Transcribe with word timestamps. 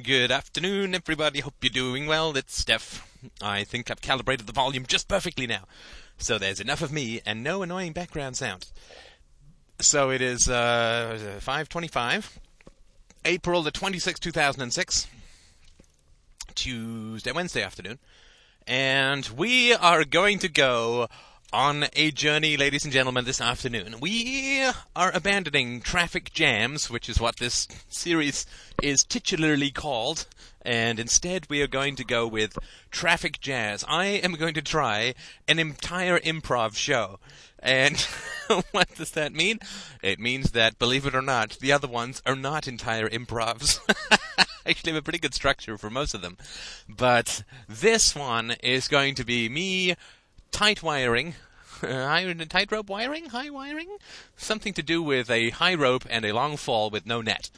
Good 0.00 0.30
afternoon, 0.30 0.94
everybody. 0.94 1.40
Hope 1.40 1.54
you're 1.60 1.70
doing 1.70 2.06
well. 2.06 2.36
It's 2.36 2.56
Steph. 2.56 3.04
I 3.42 3.64
think 3.64 3.90
I've 3.90 4.00
calibrated 4.00 4.46
the 4.46 4.52
volume 4.52 4.86
just 4.86 5.08
perfectly 5.08 5.44
now. 5.44 5.64
So 6.18 6.38
there's 6.38 6.60
enough 6.60 6.82
of 6.82 6.92
me 6.92 7.20
and 7.26 7.42
no 7.42 7.62
annoying 7.62 7.94
background 7.94 8.36
sounds. 8.36 8.72
So 9.80 10.10
it 10.10 10.22
is 10.22 10.48
uh, 10.48 11.38
525, 11.40 12.38
April 13.24 13.64
the 13.64 13.72
26th, 13.72 14.20
2006, 14.20 15.08
Tuesday, 16.54 17.32
Wednesday 17.32 17.64
afternoon. 17.64 17.98
And 18.68 19.26
we 19.36 19.74
are 19.74 20.04
going 20.04 20.38
to 20.38 20.48
go 20.48 21.08
on 21.52 21.86
a 21.94 22.10
journey, 22.10 22.56
ladies 22.56 22.84
and 22.84 22.92
gentlemen, 22.92 23.24
this 23.24 23.40
afternoon. 23.40 23.96
We 24.00 24.62
are 24.94 25.10
abandoning 25.14 25.80
traffic 25.80 26.32
jams, 26.32 26.90
which 26.90 27.08
is 27.08 27.20
what 27.20 27.36
this 27.36 27.66
series 27.88 28.44
is 28.82 29.02
titularly 29.02 29.72
called, 29.72 30.26
and 30.62 31.00
instead 31.00 31.48
we 31.48 31.62
are 31.62 31.66
going 31.66 31.96
to 31.96 32.04
go 32.04 32.26
with 32.26 32.58
traffic 32.90 33.40
jazz. 33.40 33.84
I 33.88 34.06
am 34.06 34.32
going 34.32 34.54
to 34.54 34.62
try 34.62 35.14
an 35.46 35.58
entire 35.58 36.18
improv 36.18 36.76
show. 36.76 37.18
And 37.60 37.98
what 38.70 38.94
does 38.94 39.12
that 39.12 39.32
mean? 39.32 39.58
It 40.02 40.20
means 40.20 40.52
that, 40.52 40.78
believe 40.78 41.06
it 41.06 41.14
or 41.14 41.22
not, 41.22 41.58
the 41.60 41.72
other 41.72 41.88
ones 41.88 42.22
are 42.26 42.36
not 42.36 42.68
entire 42.68 43.08
improvs. 43.08 43.80
Actually, 44.66 44.92
have 44.92 45.00
a 45.00 45.02
pretty 45.02 45.18
good 45.18 45.34
structure 45.34 45.78
for 45.78 45.88
most 45.88 46.12
of 46.12 46.20
them. 46.20 46.36
But 46.86 47.42
this 47.66 48.14
one 48.14 48.54
is 48.62 48.86
going 48.86 49.14
to 49.14 49.24
be 49.24 49.48
me 49.48 49.96
tight 50.50 50.82
wiring, 50.82 51.34
high 51.80 52.32
tightrope 52.32 52.88
wiring, 52.88 53.26
high 53.26 53.50
wiring, 53.50 53.98
something 54.36 54.72
to 54.74 54.82
do 54.82 55.02
with 55.02 55.30
a 55.30 55.50
high 55.50 55.74
rope 55.74 56.04
and 56.08 56.24
a 56.24 56.32
long 56.32 56.56
fall 56.56 56.90
with 56.90 57.06
no 57.06 57.20
net. 57.20 57.50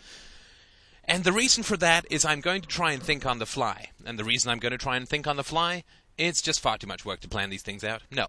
And 1.04 1.24
the 1.24 1.32
reason 1.32 1.64
for 1.64 1.76
that 1.78 2.06
is 2.10 2.24
I'm 2.24 2.40
going 2.40 2.62
to 2.62 2.68
try 2.68 2.92
and 2.92 3.02
think 3.02 3.26
on 3.26 3.38
the 3.38 3.46
fly. 3.46 3.90
And 4.06 4.18
the 4.18 4.24
reason 4.24 4.50
I'm 4.50 4.60
going 4.60 4.72
to 4.72 4.78
try 4.78 4.96
and 4.96 5.08
think 5.08 5.26
on 5.26 5.36
the 5.36 5.42
fly, 5.42 5.82
it's 6.16 6.42
just 6.42 6.60
far 6.60 6.78
too 6.78 6.86
much 6.86 7.04
work 7.04 7.20
to 7.20 7.28
plan 7.28 7.50
these 7.50 7.62
things 7.62 7.82
out. 7.82 8.02
No. 8.10 8.26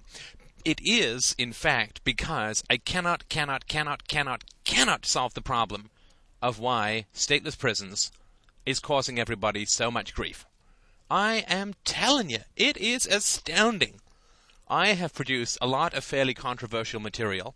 It 0.64 0.80
is, 0.84 1.36
in 1.38 1.54
fact, 1.54 2.04
because 2.04 2.64
I 2.70 2.78
cannot, 2.78 3.30
cannot, 3.30 3.68
cannot, 3.68 4.08
cannot, 4.08 4.44
cannot 4.64 5.06
solve 5.06 5.34
the 5.34 5.42
problem 5.42 5.90
of 6.42 6.60
why 6.60 7.06
stateless 7.14 7.58
prisons 7.58 8.12
is 8.66 8.80
causing 8.80 9.20
everybody 9.20 9.66
so 9.66 9.92
much 9.92 10.14
grief. 10.14 10.46
I 11.10 11.46
am 11.48 11.74
telling 11.84 12.30
you, 12.30 12.40
it 12.56 12.78
is 12.78 13.06
astounding. 13.06 14.00
I 14.72 14.94
have 14.94 15.14
produced 15.14 15.58
a 15.62 15.68
lot 15.68 15.94
of 15.94 16.02
fairly 16.06 16.34
controversial 16.34 17.02
material, 17.02 17.56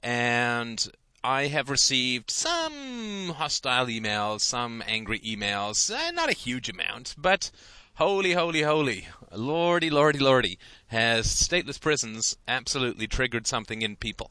and 0.00 0.86
I 1.24 1.48
have 1.48 1.68
received 1.68 2.30
some 2.30 3.32
hostile 3.36 3.86
emails, 3.86 4.42
some 4.42 4.80
angry 4.86 5.18
emails, 5.18 5.92
uh, 5.92 6.12
not 6.12 6.30
a 6.30 6.34
huge 6.34 6.68
amount, 6.68 7.16
but 7.18 7.50
holy, 7.94 8.34
holy, 8.34 8.62
holy, 8.62 9.08
lordy, 9.32 9.90
lordy, 9.90 10.20
lordy, 10.20 10.56
has 10.86 11.26
stateless 11.26 11.80
prisons 11.80 12.36
absolutely 12.46 13.08
triggered 13.08 13.48
something 13.48 13.82
in 13.82 13.96
people. 13.96 14.30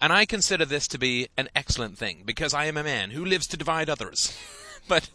And 0.00 0.14
I 0.14 0.24
consider 0.24 0.64
this 0.64 0.88
to 0.88 0.98
be 0.98 1.28
an 1.36 1.50
excellent 1.54 1.98
thing, 1.98 2.22
because 2.24 2.54
I 2.54 2.64
am 2.64 2.78
a 2.78 2.82
man 2.82 3.10
who 3.10 3.22
lives 3.22 3.46
to 3.48 3.58
divide 3.58 3.90
others. 3.90 4.34
but 4.88 5.10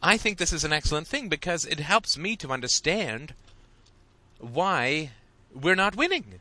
I 0.00 0.16
think 0.16 0.38
this 0.38 0.52
is 0.52 0.62
an 0.62 0.72
excellent 0.72 1.08
thing 1.08 1.28
because 1.28 1.64
it 1.64 1.80
helps 1.80 2.16
me 2.16 2.36
to 2.36 2.52
understand 2.52 3.34
why 4.38 5.10
we're 5.60 5.74
not 5.74 5.96
winning. 5.96 6.40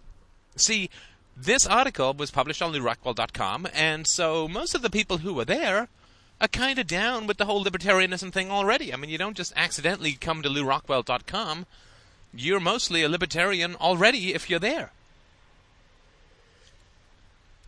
See, 0.56 0.90
this 1.36 1.66
article 1.66 2.14
was 2.14 2.32
published 2.32 2.62
on 2.62 2.74
LewRockwell.com, 2.74 3.68
and 3.74 4.08
so 4.08 4.48
most 4.48 4.76
of 4.76 4.82
the 4.82 4.90
people 4.90 5.20
who 5.20 5.34
were 5.34 5.46
there 5.46 5.88
are 6.40 6.48
kind 6.48 6.80
of 6.80 6.88
down 6.88 7.28
with 7.28 7.38
the 7.38 7.46
whole 7.46 7.64
libertarianism 7.64 8.32
thing 8.32 8.52
already. 8.52 8.94
I 8.94 8.98
mean, 8.98 9.10
you 9.10 9.18
don't 9.18 9.38
just 9.38 9.54
accidentally 9.56 10.14
come 10.14 10.42
to 10.42 10.50
LewRockwell.com. 10.50 11.66
You're 12.34 12.60
mostly 12.60 13.04
a 13.04 13.10
libertarian 13.10 13.76
already 13.76 14.34
if 14.34 14.50
you're 14.50 14.60
there. 14.60 14.92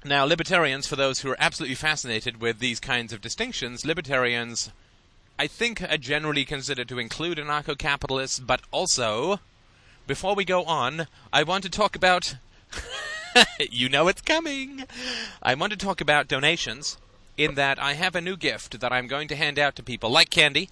Now, 0.06 0.25
libertarians, 0.25 0.88
for 0.88 0.96
those 0.96 1.19
who 1.19 1.30
are 1.31 1.38
absolutely 1.40 1.75
fascinated 1.75 2.40
with 2.40 2.59
these 2.59 2.80
kinds 2.80 3.12
of 3.12 3.22
distinctions, 3.22 3.86
libertarians, 3.86 4.72
I 5.40 5.47
think, 5.47 5.81
are 5.81 5.97
generally 5.97 6.46
considered 6.46 6.88
to 6.90 7.00
include 7.00 7.38
anarcho 7.38 7.78
capitalists, 7.78 8.40
but 8.40 8.62
also 8.72 9.40
before 10.07 10.35
we 10.35 10.45
go 10.45 10.63
on, 10.63 11.07
I 11.34 11.44
want 11.44 11.63
to 11.66 11.69
talk 11.69 11.95
about. 11.95 12.35
you 13.59 13.90
know 13.90 14.07
it's 14.07 14.22
coming! 14.22 14.85
I 15.44 15.53
want 15.53 15.72
to 15.72 15.78
talk 15.78 16.00
about 16.00 16.29
donations, 16.29 16.97
in 17.38 17.56
that 17.56 17.78
I 17.78 17.94
have 17.94 18.16
a 18.16 18.22
new 18.22 18.38
gift 18.38 18.79
that 18.79 18.94
I'm 18.94 19.07
going 19.07 19.28
to 19.28 19.35
hand 19.35 19.59
out 19.59 19.75
to 19.75 19.84
people 19.84 20.09
like 20.09 20.29
candy. 20.29 20.69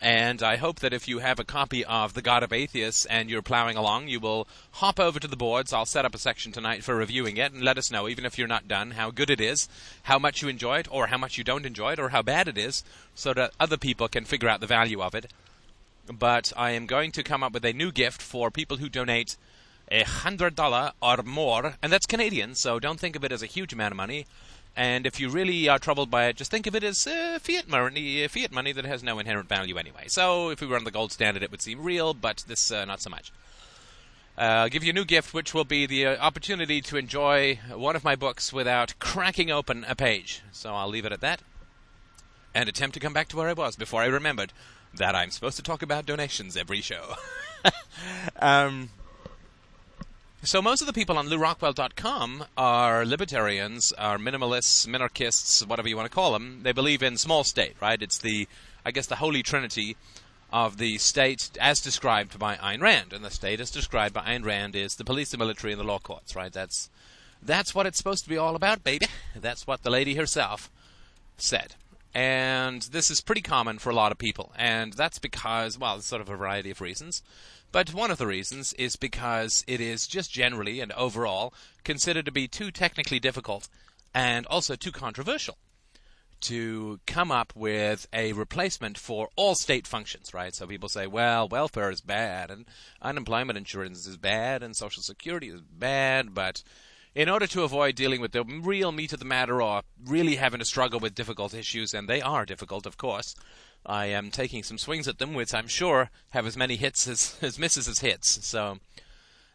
And 0.00 0.42
I 0.42 0.56
hope 0.56 0.78
that 0.78 0.94
if 0.94 1.08
you 1.08 1.18
have 1.18 1.38
a 1.38 1.44
copy 1.44 1.84
of 1.84 2.14
The 2.14 2.22
God 2.22 2.42
of 2.42 2.54
Atheists 2.54 3.04
and 3.04 3.28
you're 3.28 3.42
plowing 3.42 3.76
along, 3.76 4.08
you 4.08 4.18
will 4.18 4.48
hop 4.70 4.98
over 4.98 5.20
to 5.20 5.28
the 5.28 5.36
boards. 5.36 5.74
I'll 5.74 5.84
set 5.84 6.06
up 6.06 6.14
a 6.14 6.18
section 6.18 6.52
tonight 6.52 6.82
for 6.82 6.94
reviewing 6.94 7.36
it 7.36 7.52
and 7.52 7.62
let 7.62 7.76
us 7.76 7.90
know, 7.90 8.08
even 8.08 8.24
if 8.24 8.38
you're 8.38 8.48
not 8.48 8.66
done, 8.66 8.92
how 8.92 9.10
good 9.10 9.28
it 9.28 9.42
is, 9.42 9.68
how 10.04 10.18
much 10.18 10.40
you 10.40 10.48
enjoy 10.48 10.78
it, 10.78 10.88
or 10.90 11.08
how 11.08 11.18
much 11.18 11.36
you 11.36 11.44
don't 11.44 11.66
enjoy 11.66 11.92
it, 11.92 11.98
or 11.98 12.10
how 12.10 12.22
bad 12.22 12.48
it 12.48 12.56
is, 12.56 12.82
so 13.14 13.34
that 13.34 13.52
other 13.60 13.76
people 13.76 14.08
can 14.08 14.24
figure 14.24 14.48
out 14.48 14.60
the 14.60 14.66
value 14.66 15.02
of 15.02 15.14
it 15.14 15.30
but 16.18 16.52
I 16.56 16.70
am 16.72 16.86
going 16.86 17.12
to 17.12 17.22
come 17.22 17.42
up 17.42 17.52
with 17.52 17.64
a 17.64 17.72
new 17.72 17.92
gift 17.92 18.20
for 18.22 18.50
people 18.50 18.78
who 18.78 18.88
donate 18.88 19.36
a 19.90 20.04
hundred 20.04 20.54
dollar 20.54 20.92
or 21.02 21.18
more, 21.24 21.74
and 21.82 21.92
that's 21.92 22.06
Canadian, 22.06 22.54
so 22.54 22.78
don't 22.78 23.00
think 23.00 23.16
of 23.16 23.24
it 23.24 23.32
as 23.32 23.42
a 23.42 23.46
huge 23.46 23.72
amount 23.72 23.92
of 23.92 23.96
money. 23.96 24.26
And 24.76 25.04
if 25.04 25.18
you 25.18 25.28
really 25.28 25.68
are 25.68 25.80
troubled 25.80 26.10
by 26.10 26.26
it, 26.26 26.36
just 26.36 26.50
think 26.50 26.66
of 26.66 26.76
it 26.76 26.84
as 26.84 27.06
uh, 27.06 27.38
fiat 27.42 27.68
money, 27.68 28.24
uh, 28.24 28.28
fiat 28.28 28.52
money 28.52 28.72
that 28.72 28.84
has 28.84 29.02
no 29.02 29.18
inherent 29.18 29.48
value 29.48 29.76
anyway. 29.78 30.04
So 30.06 30.50
if 30.50 30.60
we 30.60 30.66
were 30.68 30.76
on 30.76 30.84
the 30.84 30.92
gold 30.92 31.10
standard, 31.10 31.42
it 31.42 31.50
would 31.50 31.60
seem 31.60 31.82
real, 31.82 32.14
but 32.14 32.44
this 32.46 32.70
uh, 32.70 32.84
not 32.84 33.00
so 33.00 33.10
much. 33.10 33.32
Uh, 34.38 34.42
I'll 34.42 34.68
give 34.68 34.84
you 34.84 34.90
a 34.90 34.94
new 34.94 35.04
gift, 35.04 35.34
which 35.34 35.52
will 35.52 35.64
be 35.64 35.86
the 35.86 36.06
uh, 36.06 36.16
opportunity 36.18 36.80
to 36.82 36.96
enjoy 36.96 37.58
one 37.74 37.96
of 37.96 38.04
my 38.04 38.14
books 38.14 38.52
without 38.52 38.94
cracking 39.00 39.50
open 39.50 39.84
a 39.88 39.96
page. 39.96 40.42
So 40.52 40.72
I'll 40.72 40.88
leave 40.88 41.04
it 41.04 41.12
at 41.12 41.20
that, 41.20 41.42
and 42.54 42.68
attempt 42.68 42.94
to 42.94 43.00
come 43.00 43.12
back 43.12 43.28
to 43.28 43.36
where 43.36 43.48
I 43.48 43.52
was 43.52 43.76
before 43.76 44.02
I 44.02 44.06
remembered 44.06 44.52
that 44.94 45.14
I'm 45.14 45.30
supposed 45.30 45.56
to 45.56 45.62
talk 45.62 45.82
about 45.82 46.06
donations 46.06 46.56
every 46.56 46.80
show. 46.80 47.14
um, 48.40 48.90
so 50.42 50.62
most 50.62 50.80
of 50.80 50.86
the 50.86 50.92
people 50.92 51.18
on 51.18 51.28
LewRockwell.com 51.28 52.44
are 52.56 53.04
libertarians, 53.04 53.92
are 53.92 54.18
minimalists, 54.18 54.86
minarchists, 54.86 55.66
whatever 55.66 55.88
you 55.88 55.96
want 55.96 56.10
to 56.10 56.14
call 56.14 56.32
them. 56.32 56.60
They 56.62 56.72
believe 56.72 57.02
in 57.02 57.18
small 57.18 57.44
state, 57.44 57.76
right? 57.80 58.00
It's 58.00 58.18
the, 58.18 58.48
I 58.84 58.90
guess, 58.90 59.06
the 59.06 59.16
holy 59.16 59.42
trinity 59.42 59.96
of 60.52 60.78
the 60.78 60.98
state 60.98 61.50
as 61.60 61.80
described 61.80 62.38
by 62.38 62.56
Ayn 62.56 62.80
Rand. 62.80 63.12
And 63.12 63.24
the 63.24 63.30
state 63.30 63.60
as 63.60 63.70
described 63.70 64.14
by 64.14 64.22
Ayn 64.22 64.44
Rand 64.44 64.74
is 64.74 64.96
the 64.96 65.04
police, 65.04 65.30
the 65.30 65.38
military, 65.38 65.74
and 65.74 65.80
the 65.80 65.86
law 65.86 65.98
courts, 65.98 66.34
right? 66.34 66.52
That's, 66.52 66.88
that's 67.42 67.74
what 67.74 67.86
it's 67.86 67.98
supposed 67.98 68.24
to 68.24 68.30
be 68.30 68.38
all 68.38 68.56
about, 68.56 68.82
baby. 68.82 69.06
That's 69.36 69.66
what 69.66 69.82
the 69.82 69.90
lady 69.90 70.14
herself 70.14 70.70
said. 71.36 71.74
And 72.14 72.82
this 72.82 73.10
is 73.10 73.20
pretty 73.20 73.42
common 73.42 73.78
for 73.78 73.90
a 73.90 73.94
lot 73.94 74.12
of 74.12 74.18
people. 74.18 74.52
And 74.56 74.92
that's 74.92 75.18
because, 75.18 75.78
well, 75.78 75.96
it's 75.96 76.06
sort 76.06 76.20
of 76.20 76.28
a 76.28 76.36
variety 76.36 76.70
of 76.70 76.80
reasons. 76.80 77.22
But 77.72 77.94
one 77.94 78.10
of 78.10 78.18
the 78.18 78.26
reasons 78.26 78.72
is 78.74 78.96
because 78.96 79.64
it 79.68 79.80
is 79.80 80.08
just 80.08 80.32
generally 80.32 80.80
and 80.80 80.90
overall 80.92 81.54
considered 81.84 82.24
to 82.26 82.32
be 82.32 82.48
too 82.48 82.72
technically 82.72 83.20
difficult 83.20 83.68
and 84.12 84.44
also 84.46 84.74
too 84.74 84.90
controversial 84.90 85.56
to 86.40 87.00
come 87.06 87.30
up 87.30 87.52
with 87.54 88.08
a 88.12 88.32
replacement 88.32 88.98
for 88.98 89.28
all 89.36 89.54
state 89.54 89.86
functions, 89.86 90.32
right? 90.32 90.54
So 90.54 90.66
people 90.66 90.88
say, 90.88 91.06
well, 91.06 91.48
welfare 91.48 91.90
is 91.90 92.00
bad 92.00 92.50
and 92.50 92.64
unemployment 93.02 93.58
insurance 93.58 94.06
is 94.06 94.16
bad 94.16 94.62
and 94.62 94.74
social 94.74 95.02
security 95.02 95.48
is 95.50 95.60
bad, 95.60 96.34
but 96.34 96.62
in 97.14 97.28
order 97.28 97.46
to 97.48 97.64
avoid 97.64 97.94
dealing 97.96 98.20
with 98.20 98.32
the 98.32 98.44
real 98.44 98.92
meat 98.92 99.12
of 99.12 99.18
the 99.18 99.24
matter 99.24 99.60
or 99.60 99.82
really 100.04 100.36
having 100.36 100.60
to 100.60 100.64
struggle 100.64 101.00
with 101.00 101.14
difficult 101.14 101.54
issues, 101.54 101.92
and 101.92 102.08
they 102.08 102.20
are 102.20 102.46
difficult, 102.46 102.86
of 102.86 102.96
course, 102.96 103.34
I 103.84 104.06
am 104.06 104.30
taking 104.30 104.62
some 104.62 104.78
swings 104.78 105.08
at 105.08 105.18
them, 105.18 105.34
which 105.34 105.54
I'm 105.54 105.66
sure 105.66 106.10
have 106.30 106.46
as 106.46 106.56
many 106.56 106.76
hits 106.76 107.08
as, 107.08 107.36
as 107.42 107.58
misses 107.58 107.88
as 107.88 108.00
hits. 108.00 108.46
So 108.46 108.78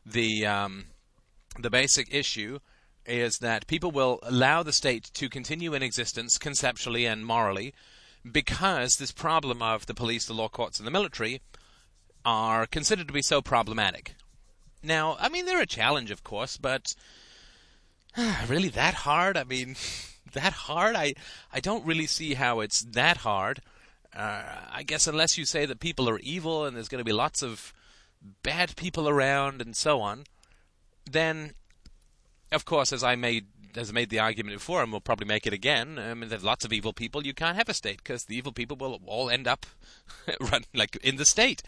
the 0.06 0.46
um, 0.46 0.86
the 1.58 1.70
basic 1.70 2.14
issue 2.14 2.60
is 3.06 3.38
that 3.38 3.68
people 3.68 3.92
will 3.92 4.20
allow 4.24 4.64
the 4.64 4.74
state 4.74 5.12
to 5.14 5.30
continue 5.30 5.74
in 5.74 5.84
existence 5.84 6.38
conceptually 6.38 7.06
and 7.06 7.26
morally 7.26 7.74
because 8.30 8.98
this 8.98 9.12
problem 9.12 9.62
of 9.62 9.86
the 9.86 9.94
police, 9.94 10.26
the 10.26 10.34
law 10.34 10.50
courts, 10.50 10.80
and 10.80 10.88
the 10.88 10.92
military 10.92 11.42
are 12.26 12.66
considered 12.66 13.08
to 13.08 13.14
be 13.14 13.22
so 13.22 13.42
problematic. 13.42 14.16
Now, 14.82 15.16
I 15.20 15.30
mean, 15.30 15.46
they're 15.46 15.62
a 15.62 15.68
challenge, 15.68 16.10
of 16.10 16.24
course, 16.24 16.58
but 16.58 16.96
really 18.48 18.70
that 18.70 18.94
hard? 18.94 19.38
I 19.38 19.44
mean, 19.44 19.76
that 20.34 20.54
hard? 20.54 20.96
I 20.96 21.16
I 21.54 21.60
don't 21.60 21.86
really 21.86 22.08
see 22.08 22.34
how 22.34 22.60
it's 22.60 22.82
that 22.82 23.18
hard. 23.18 23.62
Uh, 24.16 24.44
I 24.72 24.84
guess 24.84 25.08
unless 25.08 25.38
you 25.38 25.46
say 25.46 25.66
that 25.66 25.80
people 25.80 26.10
are 26.10 26.20
evil 26.20 26.66
and 26.66 26.76
there's 26.76 26.88
going 26.88 27.00
to 27.00 27.06
be 27.06 27.12
lots 27.12 27.44
of 27.44 27.74
bad 28.44 28.76
people 28.78 29.10
around 29.10 29.62
and 29.62 29.76
so 29.76 30.00
on, 30.00 30.24
then, 31.10 31.52
of 32.52 32.64
course, 32.64 32.94
as 32.94 33.04
I 33.04 33.16
may 33.16 33.42
has 33.76 33.92
made 33.92 34.10
the 34.10 34.20
argument 34.20 34.56
before 34.56 34.82
and 34.82 34.92
will 34.92 35.02
probably 35.02 35.28
make 35.28 35.46
it 35.46 35.52
again. 35.54 36.00
I 36.00 36.14
mean, 36.14 36.30
there's 36.30 36.44
lots 36.44 36.64
of 36.64 36.72
evil 36.72 36.94
people. 36.94 37.26
You 37.26 37.34
can't 37.34 37.58
have 37.58 37.68
a 37.68 37.74
state 37.74 37.98
because 37.98 38.24
the 38.24 38.38
evil 38.38 38.54
people 38.54 38.78
will 38.78 39.02
all 39.06 39.30
end 39.30 39.48
up 39.48 39.66
run 40.40 40.64
like 40.74 40.96
in 40.98 41.18
the 41.18 41.26
state. 41.26 41.62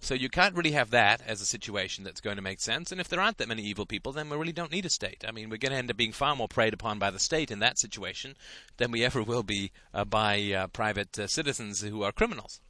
So 0.00 0.14
you 0.14 0.28
can't 0.28 0.54
really 0.54 0.72
have 0.72 0.90
that 0.90 1.22
as 1.26 1.40
a 1.40 1.46
situation 1.46 2.04
that's 2.04 2.20
going 2.20 2.36
to 2.36 2.42
make 2.42 2.60
sense. 2.60 2.92
And 2.92 3.00
if 3.00 3.08
there 3.08 3.20
aren't 3.20 3.38
that 3.38 3.48
many 3.48 3.62
evil 3.62 3.86
people, 3.86 4.12
then 4.12 4.28
we 4.28 4.36
really 4.36 4.52
don't 4.52 4.72
need 4.72 4.84
a 4.84 4.90
state. 4.90 5.24
I 5.26 5.30
mean, 5.30 5.48
we're 5.48 5.56
going 5.56 5.72
to 5.72 5.78
end 5.78 5.90
up 5.90 5.96
being 5.96 6.12
far 6.12 6.36
more 6.36 6.48
preyed 6.48 6.74
upon 6.74 6.98
by 6.98 7.10
the 7.10 7.18
state 7.18 7.50
in 7.50 7.60
that 7.60 7.78
situation 7.78 8.36
than 8.76 8.90
we 8.90 9.04
ever 9.04 9.22
will 9.22 9.42
be 9.42 9.70
uh, 9.94 10.04
by 10.04 10.52
uh, 10.52 10.66
private 10.68 11.18
uh, 11.18 11.26
citizens 11.26 11.80
who 11.80 12.02
are 12.02 12.12
criminals. 12.12 12.60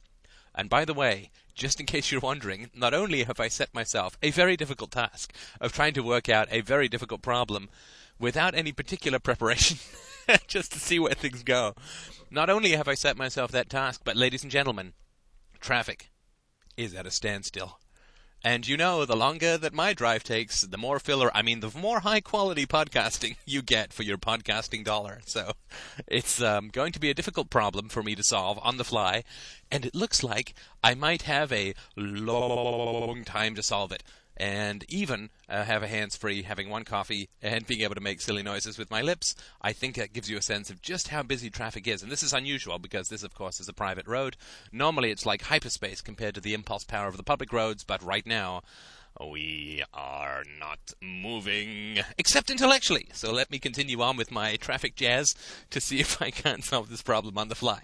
And 0.55 0.69
by 0.69 0.85
the 0.85 0.93
way, 0.93 1.31
just 1.53 1.79
in 1.79 1.85
case 1.87 2.11
you're 2.11 2.21
wondering, 2.21 2.71
not 2.73 2.93
only 2.93 3.23
have 3.23 3.39
I 3.39 3.49
set 3.49 3.73
myself 3.73 4.17
a 4.23 4.31
very 4.31 4.55
difficult 4.55 4.91
task 4.91 5.33
of 5.59 5.73
trying 5.73 5.93
to 5.95 6.03
work 6.03 6.29
out 6.29 6.47
a 6.51 6.61
very 6.61 6.87
difficult 6.87 7.21
problem 7.21 7.69
without 8.17 8.55
any 8.55 8.71
particular 8.71 9.19
preparation, 9.19 9.77
just 10.47 10.71
to 10.71 10.79
see 10.79 10.99
where 10.99 11.13
things 11.13 11.43
go. 11.43 11.75
Not 12.31 12.49
only 12.49 12.71
have 12.71 12.87
I 12.87 12.93
set 12.93 13.17
myself 13.17 13.51
that 13.51 13.69
task, 13.69 14.01
but 14.03 14.15
ladies 14.15 14.43
and 14.43 14.51
gentlemen, 14.51 14.93
traffic 15.59 16.09
is 16.77 16.93
at 16.93 17.05
a 17.05 17.11
standstill. 17.11 17.79
And 18.43 18.67
you 18.67 18.77
know, 18.77 19.05
the 19.05 19.15
longer 19.15 19.57
that 19.57 19.73
my 19.73 19.93
drive 19.93 20.23
takes, 20.23 20.61
the 20.61 20.77
more 20.77 20.99
filler, 20.99 21.31
I 21.33 21.41
mean, 21.41 21.61
the 21.61 21.71
more 21.75 22.01
high 22.01 22.21
quality 22.21 22.67
podcasting 22.67 23.37
you 23.45 23.63
get 23.63 23.91
for 23.91 24.03
your 24.03 24.19
podcasting 24.19 24.83
dollar. 24.83 25.21
So 25.25 25.53
it's 26.07 26.39
um, 26.41 26.69
going 26.69 26.91
to 26.91 26.99
be 26.99 27.09
a 27.09 27.15
difficult 27.15 27.49
problem 27.49 27.89
for 27.89 28.03
me 28.03 28.13
to 28.13 28.23
solve 28.23 28.59
on 28.61 28.77
the 28.77 28.83
fly. 28.83 29.23
And 29.71 29.83
it 29.83 29.95
looks 29.95 30.21
like 30.21 30.53
I 30.83 30.93
might 30.93 31.23
have 31.23 31.51
a 31.51 31.73
long 31.97 33.23
time 33.25 33.55
to 33.55 33.63
solve 33.63 33.91
it 33.91 34.03
and 34.37 34.83
even 34.89 35.29
uh, 35.47 35.63
have 35.63 35.83
a 35.83 35.87
hands 35.87 36.15
free, 36.15 36.43
having 36.43 36.69
one 36.69 36.83
coffee, 36.83 37.29
and 37.41 37.65
being 37.65 37.81
able 37.81 37.95
to 37.95 38.01
make 38.01 38.21
silly 38.21 38.43
noises 38.43 38.77
with 38.77 38.91
my 38.91 39.01
lips, 39.01 39.35
I 39.61 39.73
think 39.73 39.95
that 39.95 40.13
gives 40.13 40.29
you 40.29 40.37
a 40.37 40.41
sense 40.41 40.69
of 40.69 40.81
just 40.81 41.09
how 41.09 41.23
busy 41.23 41.49
traffic 41.49 41.87
is. 41.87 42.03
And 42.03 42.11
this 42.11 42.23
is 42.23 42.33
unusual 42.33 42.79
because 42.79 43.09
this, 43.09 43.23
of 43.23 43.33
course, 43.33 43.59
is 43.59 43.69
a 43.69 43.73
private 43.73 44.07
road. 44.07 44.35
Normally 44.71 45.11
it's 45.11 45.25
like 45.25 45.43
hyperspace 45.43 46.01
compared 46.01 46.35
to 46.35 46.41
the 46.41 46.53
impulse 46.53 46.83
power 46.83 47.07
of 47.07 47.17
the 47.17 47.23
public 47.23 47.53
roads, 47.53 47.83
but 47.83 48.03
right 48.03 48.25
now, 48.25 48.61
we 49.29 49.81
are 49.93 50.43
not 50.59 50.79
moving, 51.01 51.99
except 52.17 52.49
intellectually. 52.49 53.07
So 53.13 53.31
let 53.31 53.49
me 53.49 53.59
continue 53.59 54.01
on 54.01 54.17
with 54.17 54.31
my 54.31 54.57
traffic 54.57 54.95
jazz 54.95 55.35
to 55.69 55.79
see 55.79 55.99
if 55.99 56.21
I 56.21 56.31
can't 56.31 56.63
solve 56.63 56.89
this 56.89 57.01
problem 57.01 57.37
on 57.37 57.47
the 57.47 57.55
fly. 57.55 57.83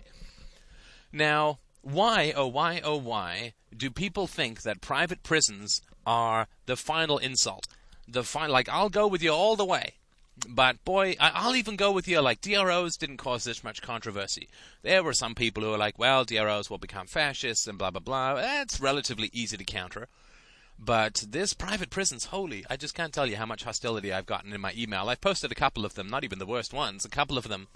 Now, 1.13 1.59
why, 1.81 2.33
oh 2.35 2.47
why, 2.47 2.81
oh 2.83 2.97
why, 2.97 3.53
do 3.75 3.89
people 3.89 4.27
think 4.27 4.61
that 4.63 4.81
private 4.81 5.23
prisons 5.23 5.81
are 6.05 6.47
the 6.65 6.77
final 6.77 7.17
insult. 7.17 7.67
The 8.07 8.23
final, 8.23 8.53
like 8.53 8.69
I'll 8.69 8.89
go 8.89 9.07
with 9.07 9.23
you 9.23 9.31
all 9.31 9.55
the 9.55 9.65
way. 9.65 9.93
But 10.47 10.83
boy, 10.83 11.15
I'll 11.19 11.55
even 11.55 11.75
go 11.75 11.91
with 11.91 12.07
you. 12.07 12.19
Like 12.19 12.41
DROs 12.41 12.97
didn't 12.97 13.17
cause 13.17 13.43
this 13.43 13.63
much 13.63 13.81
controversy. 13.81 14.49
There 14.81 15.03
were 15.03 15.13
some 15.13 15.35
people 15.35 15.61
who 15.63 15.69
were 15.69 15.77
like, 15.77 15.99
"Well, 15.99 16.25
DROs 16.25 16.69
will 16.69 16.77
become 16.77 17.07
fascists 17.07 17.67
and 17.67 17.77
blah 17.77 17.91
blah 17.91 17.99
blah." 17.99 18.35
That's 18.35 18.79
relatively 18.79 19.29
easy 19.33 19.57
to 19.57 19.63
counter. 19.63 20.07
But 20.79 21.25
this 21.29 21.53
private 21.53 21.91
prisons, 21.91 22.25
holy, 22.25 22.65
I 22.67 22.75
just 22.75 22.95
can't 22.95 23.13
tell 23.13 23.27
you 23.27 23.35
how 23.35 23.45
much 23.45 23.65
hostility 23.65 24.11
I've 24.11 24.25
gotten 24.25 24.51
in 24.51 24.61
my 24.61 24.73
email. 24.75 25.09
I've 25.09 25.21
posted 25.21 25.51
a 25.51 25.55
couple 25.55 25.85
of 25.85 25.93
them, 25.93 26.09
not 26.09 26.23
even 26.23 26.39
the 26.39 26.45
worst 26.47 26.73
ones, 26.73 27.05
a 27.05 27.09
couple 27.09 27.37
of 27.37 27.47
them 27.47 27.67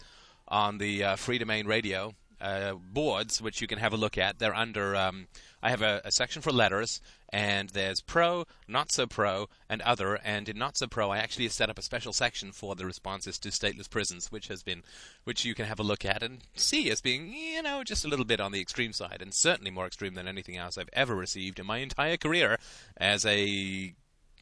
on 0.48 0.80
the 0.80 1.04
uh, 1.04 1.16
Freedomain 1.16 1.68
Radio 1.68 2.16
uh, 2.42 2.74
boards, 2.74 3.42
which 3.42 3.62
you 3.62 3.68
can 3.68 3.80
have 3.80 3.94
a 3.94 3.98
look 3.98 4.18
at. 4.18 4.40
They're 4.40 4.56
under. 4.56 4.96
Um, 4.96 5.28
I 5.62 5.70
have 5.70 5.82
a, 5.82 6.02
a, 6.04 6.12
section 6.12 6.42
for 6.42 6.52
letters, 6.52 7.02
and 7.30 7.70
there's 7.70 8.02
pro, 8.02 8.46
not 8.68 8.92
so 8.92 9.08
pro, 9.08 9.48
and 9.70 9.82
other. 9.82 10.16
And 10.16 10.48
in 10.48 10.58
not 10.58 10.78
so 10.78 10.88
pro, 10.88 11.10
I 11.10 11.18
actually 11.18 11.48
set 11.50 11.70
up 11.70 11.80
a 11.80 11.82
special 11.82 12.14
section 12.14 12.52
for 12.52 12.76
the 12.76 12.86
responses 12.86 13.40
to 13.40 13.50
stateless 13.50 13.90
prisons, 13.90 14.32
which 14.32 14.48
has 14.48 14.64
been, 14.64 14.84
which 15.24 15.44
you 15.44 15.56
can 15.56 15.66
have 15.66 15.80
a 15.80 15.84
look 15.84 16.06
at 16.06 16.22
and 16.22 16.42
see 16.56 16.92
as 16.92 17.02
being, 17.02 17.34
you 17.34 17.62
know, 17.62 17.84
just 17.84 18.06
a 18.06 18.08
little 18.08 18.26
bit 18.26 18.40
on 18.40 18.52
the 18.52 18.62
extreme 18.62 18.94
side, 18.94 19.22
and 19.22 19.34
certainly 19.34 19.72
more 19.72 19.88
extreme 19.88 20.14
than 20.14 20.28
anything 20.28 20.58
else 20.58 20.78
I've 20.78 20.90
ever 20.94 21.16
received 21.16 21.60
in 21.60 21.66
my 21.66 21.78
entire 21.78 22.18
career 22.18 22.60
as 22.98 23.26
a 23.26 23.96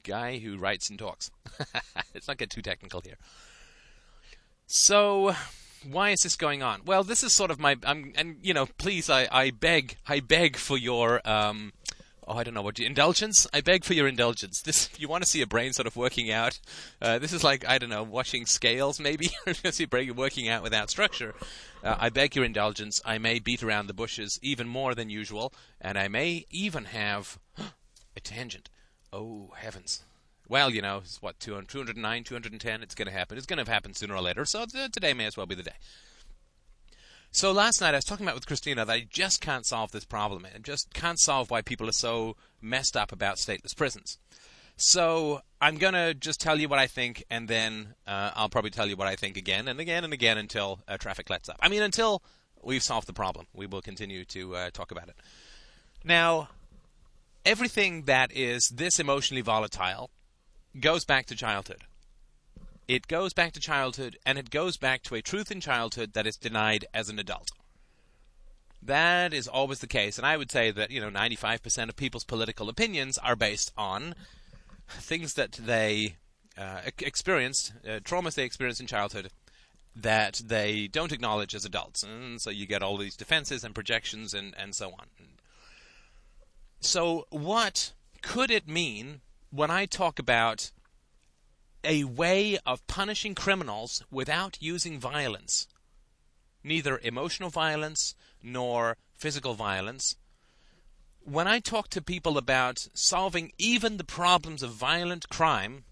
guy 0.04 0.40
who 0.40 0.58
writes 0.58 0.90
and 0.90 1.00
talks. 1.00 1.32
Let's 2.14 2.28
not 2.28 2.38
get 2.38 2.50
too 2.50 2.62
technical 2.62 3.02
here. 3.02 3.18
So 4.68 5.36
why 5.90 6.10
is 6.12 6.22
this 6.22 6.36
going 6.36 6.64
on? 6.64 6.82
Well, 6.86 7.04
this 7.04 7.24
is 7.24 7.34
sort 7.34 7.52
of 7.52 7.60
my, 7.60 7.78
I'm, 7.84 8.14
and 8.16 8.38
you 8.42 8.54
know, 8.54 8.68
please, 8.78 9.10
I, 9.10 9.28
I 9.32 9.52
beg, 9.52 9.98
I 10.08 10.20
beg 10.20 10.58
for 10.58 10.78
your, 10.78 11.28
um, 11.28 11.74
oh, 12.28 12.38
I 12.38 12.44
don't 12.44 12.54
know 12.54 12.62
what 12.62 12.80
indulgence. 12.80 13.48
I 13.54 13.62
beg 13.62 13.84
for 13.84 13.94
your 13.94 14.08
indulgence. 14.08 14.62
This, 14.62 14.90
if 14.94 15.00
you 15.00 15.08
want 15.08 15.24
to 15.24 15.30
see 15.30 15.42
a 15.42 15.48
brain 15.48 15.74
sort 15.74 15.88
of 15.88 15.96
working 15.96 16.32
out, 16.32 16.60
uh, 17.02 17.20
this 17.20 17.34
is 17.34 17.44
like 17.44 17.68
I 17.68 17.78
don't 17.78 17.90
know, 17.90 18.04
watching 18.04 18.46
scales 18.46 19.00
maybe. 19.00 19.30
see 19.72 19.84
a 19.84 19.88
brain 19.88 20.16
working 20.16 20.50
out 20.50 20.64
without 20.64 20.90
structure. 20.90 21.36
Uh, 21.84 21.96
I 22.00 22.10
beg 22.10 22.36
your 22.36 22.46
indulgence. 22.46 23.02
I 23.06 23.18
may 23.18 23.40
beat 23.40 23.64
around 23.64 23.88
the 23.88 23.94
bushes 23.94 24.40
even 24.42 24.68
more 24.68 24.96
than 24.96 25.10
usual, 25.10 25.54
and 25.82 25.98
I 25.98 26.08
may 26.08 26.46
even 26.50 26.86
have 26.86 27.40
a 27.58 28.20
tangent. 28.20 28.70
Oh 29.12 29.52
heavens! 29.56 30.04
Well, 30.54 30.70
you 30.70 30.84
know, 30.84 30.98
it's 30.98 31.20
what, 31.20 31.40
200, 31.40 31.68
209, 31.68 32.24
210, 32.24 32.84
it's 32.84 32.94
going 32.94 33.08
to 33.08 33.12
happen. 33.12 33.40
It's 33.40 33.48
going 33.48 33.66
to 33.66 33.72
happen 33.72 33.96
sooner 33.96 34.14
or 34.14 34.22
later, 34.22 34.46
so 34.46 34.66
today 34.68 35.12
may 35.16 35.26
as 35.26 35.36
well 35.36 35.48
be 35.48 35.56
the 35.56 35.64
day. 35.64 35.74
So 37.32 37.52
last 37.52 37.82
night 37.82 37.96
I 37.96 37.98
was 37.98 38.06
talking 38.06 38.24
about 38.24 38.36
with 38.36 38.46
Christina 38.46 38.86
that 38.86 38.94
I 38.94 39.08
just 39.10 39.42
can't 39.42 39.66
solve 39.66 39.92
this 39.92 40.06
problem 40.06 40.46
and 40.46 40.64
just 40.64 40.94
can't 40.94 41.20
solve 41.20 41.50
why 41.50 41.64
people 41.64 41.90
are 41.90 41.92
so 41.92 42.36
messed 42.62 42.96
up 42.96 43.12
about 43.12 43.38
stateless 43.38 43.76
prisons. 43.76 44.20
So 44.76 45.42
I'm 45.60 45.78
going 45.78 45.96
to 45.96 46.14
just 46.14 46.40
tell 46.40 46.60
you 46.60 46.70
what 46.70 46.78
I 46.78 46.86
think, 46.86 47.24
and 47.32 47.48
then 47.48 47.96
uh, 48.06 48.30
I'll 48.36 48.48
probably 48.48 48.70
tell 48.70 48.86
you 48.86 48.96
what 48.96 49.08
I 49.08 49.16
think 49.16 49.38
again 49.38 49.68
and 49.68 49.80
again 49.80 50.04
and 50.04 50.14
again 50.14 50.38
until 50.38 50.82
uh, 50.88 50.98
traffic 50.98 51.32
lets 51.32 51.50
up. 51.50 51.58
I 51.62 51.70
mean, 51.70 51.82
until 51.82 52.22
we've 52.62 52.84
solved 52.84 53.08
the 53.08 53.14
problem. 53.14 53.48
We 53.56 53.66
will 53.66 53.82
continue 53.82 54.24
to 54.26 54.56
uh, 54.56 54.70
talk 54.72 54.92
about 54.92 55.08
it. 55.08 55.16
Now, 56.04 56.50
everything 57.44 58.04
that 58.04 58.32
is 58.32 58.68
this 58.70 59.00
emotionally 59.00 59.42
volatile 59.42 60.12
goes 60.80 61.06
back 61.06 61.26
to 61.28 61.36
childhood. 61.36 61.84
It 62.88 63.08
goes 63.08 63.34
back 63.34 63.54
to 63.54 63.60
childhood, 63.60 64.18
and 64.26 64.38
it 64.38 64.50
goes 64.50 64.78
back 64.78 65.04
to 65.04 65.16
a 65.16 65.22
truth 65.22 65.52
in 65.52 65.62
childhood 65.62 66.14
that 66.14 66.28
is 66.28 66.36
denied 66.36 66.86
as 66.94 67.10
an 67.10 67.20
adult. 67.20 67.52
That 68.82 69.34
is 69.34 69.48
always 69.48 69.80
the 69.80 69.88
case, 69.88 70.18
and 70.18 70.28
I 70.28 70.36
would 70.36 70.52
say 70.52 70.70
that 70.72 70.92
you 70.92 71.00
know 71.00 71.10
95% 71.10 71.90
of 71.90 71.96
people's 71.96 72.26
political 72.26 72.68
opinions 72.68 73.18
are 73.18 73.38
based 73.38 73.72
on 73.78 74.16
things 74.90 75.36
that 75.36 75.54
they 75.54 76.18
uh, 76.58 76.82
experienced, 77.00 77.74
uh, 77.86 78.00
traumas 78.02 78.36
they 78.36 78.44
experienced 78.44 78.82
in 78.82 78.88
childhood, 78.88 79.30
that 79.96 80.42
they 80.46 80.88
don't 80.88 81.14
acknowledge 81.14 81.56
as 81.56 81.64
adults, 81.64 82.04
and 82.04 82.42
so 82.42 82.50
you 82.50 82.66
get 82.66 82.84
all 82.84 82.98
these 82.98 83.16
defenses 83.16 83.64
and 83.64 83.74
projections 83.74 84.34
and 84.34 84.54
and 84.58 84.76
so 84.76 84.90
on. 84.90 85.08
So, 86.82 87.28
what 87.30 87.94
could 88.22 88.52
it 88.52 88.68
mean 88.68 89.22
when 89.54 89.70
I 89.70 89.86
talk 89.86 90.18
about 90.18 90.72
a 91.84 92.06
way 92.06 92.58
of 92.66 92.86
punishing 92.88 93.36
criminals 93.36 94.04
without 94.10 94.58
using 94.60 95.00
violence, 95.00 95.68
neither 96.64 97.00
emotional 97.04 97.52
violence 97.52 98.16
nor 98.42 98.98
physical 99.16 99.54
violence, 99.54 100.16
when 101.22 101.48
I 101.48 101.60
talk 101.60 101.90
to 101.90 102.02
people 102.02 102.36
about 102.36 102.88
solving 102.96 103.52
even 103.60 103.98
the 103.98 104.04
problems 104.04 104.64
of 104.64 104.72
violent 104.72 105.30
crime 105.30 105.84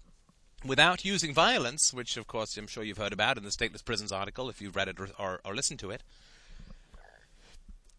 without 0.64 1.04
using 1.04 1.32
violence, 1.32 1.94
which 1.94 2.16
of 2.16 2.26
course 2.26 2.56
I'm 2.56 2.66
sure 2.66 2.82
you've 2.82 2.98
heard 2.98 3.12
about 3.12 3.38
in 3.38 3.44
the 3.44 3.50
Stateless 3.50 3.84
Prisons 3.84 4.10
article 4.10 4.48
if 4.48 4.60
you've 4.60 4.74
read 4.74 4.88
it 4.88 4.98
or, 4.98 5.08
or, 5.20 5.40
or 5.44 5.54
listened 5.54 5.78
to 5.80 5.90
it, 5.90 6.02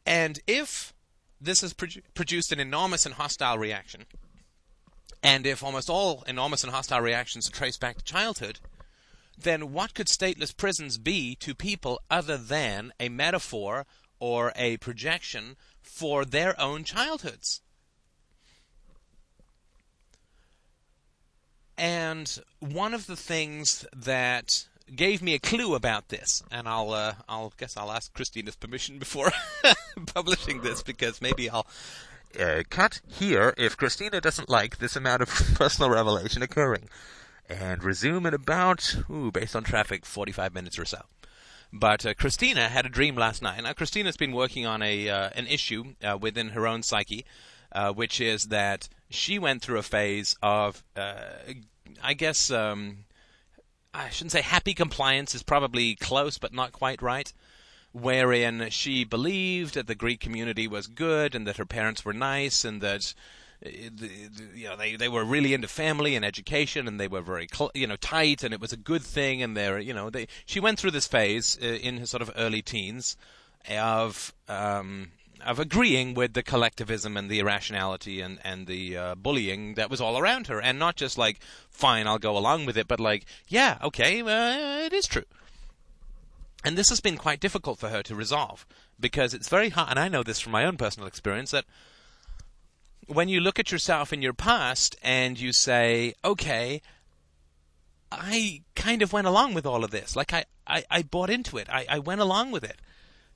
and 0.05 0.41
if 0.45 0.93
this 1.39 1.61
has 1.61 1.73
produ- 1.73 2.03
produced 2.13 2.51
an 2.51 2.59
enormous 2.59 3.05
and 3.05 3.15
hostile 3.15 3.57
reaction, 3.57 4.05
and 5.23 5.47
if 5.47 5.63
almost 5.63 5.89
all 5.89 6.23
enormous 6.27 6.63
and 6.63 6.73
hostile 6.73 6.99
reactions 6.99 7.47
are 7.47 7.53
traced 7.53 7.79
back 7.79 7.97
to 7.97 8.03
childhood, 8.03 8.59
then 9.37 9.71
what 9.71 9.93
could 9.93 10.07
stateless 10.07 10.55
prisons 10.55 10.97
be 10.97 11.33
to 11.35 11.55
people 11.55 12.01
other 12.11 12.37
than 12.37 12.91
a 12.99 13.07
metaphor 13.07 13.85
or 14.19 14.51
a 14.57 14.77
projection 14.77 15.55
for 15.81 16.25
their 16.25 16.59
own 16.59 16.83
childhoods? 16.83 17.61
And 21.77 22.37
one 22.59 22.93
of 22.93 23.07
the 23.07 23.15
things 23.15 23.85
that 23.95 24.65
gave 24.93 25.21
me 25.21 25.33
a 25.33 25.39
clue 25.39 25.73
about 25.73 26.09
this, 26.09 26.43
and 26.51 26.67
I'll 26.67 26.91
uh, 26.91 27.15
I'll 27.27 27.53
guess 27.57 27.75
I'll 27.77 27.91
ask 27.91 28.13
Christina's 28.13 28.55
permission 28.55 28.99
before 28.99 29.31
publishing 30.13 30.61
this 30.61 30.83
because 30.83 31.21
maybe 31.21 31.49
I'll 31.49 31.65
uh, 32.39 32.63
cut 32.69 33.01
here 33.07 33.53
if 33.57 33.77
Christina 33.77 34.21
doesn't 34.21 34.49
like 34.49 34.77
this 34.77 34.95
amount 34.95 35.21
of 35.21 35.29
personal 35.55 35.91
revelation 35.91 36.41
occurring. 36.41 36.89
And 37.49 37.83
resume 37.83 38.25
in 38.25 38.33
about, 38.33 38.95
ooh, 39.09 39.31
based 39.31 39.55
on 39.55 39.63
traffic, 39.63 40.05
45 40.05 40.53
minutes 40.53 40.79
or 40.79 40.85
so. 40.85 41.01
But 41.73 42.05
uh, 42.05 42.13
Christina 42.13 42.69
had 42.69 42.85
a 42.85 42.89
dream 42.89 43.15
last 43.15 43.41
night. 43.41 43.61
Now, 43.63 43.73
Christina's 43.73 44.15
been 44.15 44.31
working 44.31 44.65
on 44.65 44.83
a 44.83 45.09
uh, 45.09 45.29
an 45.35 45.47
issue 45.47 45.95
uh, 46.03 46.17
within 46.19 46.49
her 46.49 46.67
own 46.67 46.83
psyche, 46.83 47.25
uh, 47.71 47.91
which 47.91 48.21
is 48.21 48.45
that 48.45 48.87
she 49.09 49.39
went 49.39 49.63
through 49.63 49.79
a 49.79 49.83
phase 49.83 50.35
of, 50.43 50.83
uh, 50.95 51.23
I 52.01 52.13
guess, 52.13 52.51
um, 52.51 53.05
I 53.93 54.09
shouldn't 54.09 54.33
say 54.33 54.41
happy 54.41 54.75
compliance 54.75 55.33
is 55.33 55.41
probably 55.41 55.95
close, 55.95 56.37
but 56.37 56.53
not 56.53 56.71
quite 56.71 57.01
right. 57.01 57.33
Wherein 57.93 58.69
she 58.69 59.03
believed 59.03 59.75
that 59.75 59.87
the 59.87 59.95
Greek 59.95 60.19
community 60.19 60.67
was 60.67 60.87
good 60.87 61.35
and 61.35 61.47
that 61.47 61.57
her 61.57 61.65
parents 61.65 62.03
were 62.03 62.13
nice 62.13 62.65
and 62.65 62.81
that 62.81 63.13
uh, 63.65 63.69
you 63.69 64.67
know 64.67 64.75
they 64.75 64.95
they 64.95 65.07
were 65.07 65.23
really 65.23 65.53
into 65.53 65.67
family 65.67 66.15
and 66.15 66.25
education 66.25 66.87
and 66.87 66.99
they 66.99 67.07
were 67.07 67.21
very 67.21 67.47
cl- 67.53 67.71
you 67.75 67.85
know 67.85 67.95
tight 67.95 68.43
and 68.43 68.53
it 68.53 68.59
was 68.59 68.73
a 68.73 68.77
good 68.77 69.03
thing 69.03 69.43
and 69.43 69.55
they're 69.55 69.79
you 69.79 69.93
know 69.93 70.09
they 70.09 70.27
she 70.45 70.59
went 70.59 70.79
through 70.79 70.91
this 70.91 71.07
phase 71.07 71.57
uh, 71.61 71.65
in 71.65 71.97
her 71.99 72.07
sort 72.07 72.23
of 72.23 72.31
early 72.35 72.63
teens 72.63 73.15
of 73.69 74.33
um, 74.49 75.11
of 75.45 75.59
agreeing 75.59 76.13
with 76.13 76.33
the 76.33 76.43
collectivism 76.43 77.17
and 77.17 77.29
the 77.29 77.39
irrationality 77.39 78.21
and 78.21 78.39
and 78.43 78.67
the 78.67 78.97
uh, 78.97 79.15
bullying 79.15 79.75
that 79.75 79.89
was 79.89 80.01
all 80.01 80.17
around 80.17 80.47
her, 80.47 80.61
and 80.61 80.79
not 80.79 80.95
just 80.95 81.17
like, 81.17 81.39
fine, 81.69 82.07
I'll 82.07 82.19
go 82.19 82.37
along 82.37 82.65
with 82.65 82.77
it, 82.77 82.87
but 82.87 82.99
like, 82.99 83.25
yeah, 83.47 83.77
okay, 83.81 84.21
uh, 84.21 84.85
it 84.85 84.93
is 84.93 85.07
true. 85.07 85.25
And 86.63 86.77
this 86.77 86.89
has 86.89 87.01
been 87.01 87.17
quite 87.17 87.39
difficult 87.39 87.79
for 87.79 87.89
her 87.89 88.01
to 88.03 88.15
resolve 88.15 88.65
because 88.99 89.33
it's 89.33 89.49
very 89.49 89.69
hard, 89.69 89.89
and 89.91 89.99
I 89.99 90.07
know 90.07 90.23
this 90.23 90.39
from 90.39 90.53
my 90.53 90.65
own 90.65 90.77
personal 90.77 91.07
experience 91.07 91.51
that 91.51 91.65
when 93.07 93.27
you 93.27 93.41
look 93.41 93.59
at 93.59 93.71
yourself 93.71 94.13
in 94.13 94.21
your 94.21 94.33
past 94.33 94.95
and 95.03 95.39
you 95.39 95.51
say, 95.51 96.13
okay, 96.23 96.81
I 98.11 98.61
kind 98.75 99.01
of 99.01 99.11
went 99.11 99.27
along 99.27 99.53
with 99.55 99.65
all 99.65 99.83
of 99.83 99.91
this. 99.91 100.15
Like 100.15 100.33
I, 100.33 100.45
I, 100.65 100.83
I 100.89 101.01
bought 101.01 101.29
into 101.29 101.57
it. 101.57 101.67
I, 101.69 101.85
I 101.89 101.99
went 101.99 102.21
along 102.21 102.51
with 102.51 102.63
it. 102.63 102.77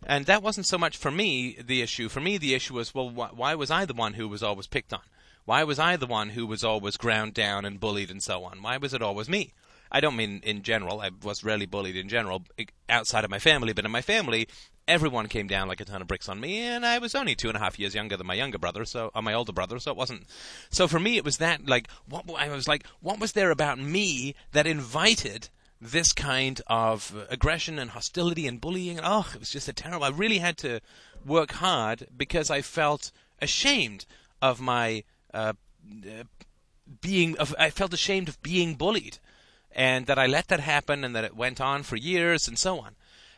And 0.06 0.26
that 0.28 0.44
wasn't 0.44 0.68
so 0.68 0.78
much 0.78 0.96
for 0.96 1.10
me 1.10 1.58
the 1.60 1.82
issue. 1.82 2.08
For 2.08 2.22
me, 2.22 2.38
the 2.38 2.54
issue 2.54 2.76
was, 2.76 2.94
well, 2.94 3.10
wh- 3.10 3.38
why 3.38 3.56
was 3.56 3.72
I 3.72 3.86
the 3.86 3.94
one 3.94 4.14
who 4.14 4.28
was 4.28 4.44
always 4.44 4.68
picked 4.68 4.94
on? 4.94 5.02
Why 5.46 5.64
was 5.64 5.80
I 5.80 5.96
the 5.96 6.06
one 6.06 6.30
who 6.30 6.46
was 6.46 6.64
always 6.64 6.98
ground 6.98 7.34
down 7.34 7.66
and 7.66 7.80
bullied 7.80 8.12
and 8.12 8.22
so 8.22 8.44
on? 8.44 8.62
Why 8.62 8.78
was 8.78 8.94
it 8.94 9.02
always 9.02 9.28
me? 9.28 9.54
I 9.92 10.00
don't 10.00 10.16
mean 10.16 10.42
in 10.44 10.64
general. 10.64 11.02
I 11.02 11.12
was 11.24 11.44
rarely 11.44 11.66
bullied 11.66 11.96
in 11.96 12.10
general 12.10 12.44
outside 12.90 13.24
of 13.24 13.32
my 13.32 13.40
family, 13.40 13.74
but 13.74 13.86
in 13.86 13.92
my 13.92 14.02
family, 14.02 14.48
everyone 14.88 15.28
came 15.28 15.48
down 15.48 15.68
like 15.68 15.82
a 15.82 15.86
ton 15.86 16.02
of 16.02 16.08
bricks 16.08 16.30
on 16.30 16.40
me, 16.40 16.60
and 16.60 16.86
I 16.86 16.98
was 17.00 17.16
only 17.16 17.36
two 17.36 17.50
and 17.50 17.58
a 17.58 17.60
half 17.60 17.80
years 17.80 17.96
younger 17.96 18.18
than 18.18 18.28
my 18.28 18.34
younger 18.34 18.58
brother, 18.58 18.86
so 18.86 19.12
uh, 19.14 19.22
my 19.22 19.34
older 19.34 19.54
brother, 19.54 19.80
so 19.80 19.92
it 19.92 19.98
wasn't. 19.98 20.26
So 20.70 20.88
for 20.88 21.00
me, 21.00 21.18
it 21.18 21.26
was 21.26 21.38
that 21.38 21.68
like 21.68 21.90
what 22.08 22.26
I 22.38 22.50
was 22.50 22.68
like, 22.68 22.86
what 23.02 23.20
was 23.20 23.34
there 23.34 23.52
about 23.52 23.80
me 23.80 24.36
that 24.52 24.68
invited 24.68 25.50
this 25.80 26.12
kind 26.12 26.62
of 26.68 27.28
aggression 27.30 27.78
and 27.80 27.92
hostility 27.92 28.48
and 28.48 28.60
bullying. 28.60 28.98
And 28.98 29.06
oh, 29.08 29.30
it 29.34 29.40
was 29.40 29.50
just 29.50 29.68
a 29.68 29.74
terrible. 29.74 30.06
I 30.06 30.10
really 30.10 30.40
had 30.40 30.58
to 30.60 30.80
work 31.26 31.54
hard 31.54 32.08
because 32.16 32.50
I 32.50 32.62
felt 32.62 33.12
ashamed 33.42 34.06
of 34.42 34.60
my 34.60 35.04
uh, 35.34 35.54
being. 37.02 37.38
Of, 37.38 37.54
I 37.60 37.70
felt 37.70 37.94
ashamed 37.94 38.30
of 38.30 38.42
being 38.42 38.76
bullied, 38.76 39.20
and 39.78 40.08
that 40.08 40.18
I 40.18 40.26
let 40.26 40.48
that 40.48 40.60
happen, 40.60 41.04
and 41.04 41.16
that 41.16 41.24
it 41.24 41.36
went 41.36 41.62
on 41.62 41.84
for 41.84 41.96
years, 41.96 42.48
and 42.48 42.58
so 42.58 42.80
on. 42.80 42.96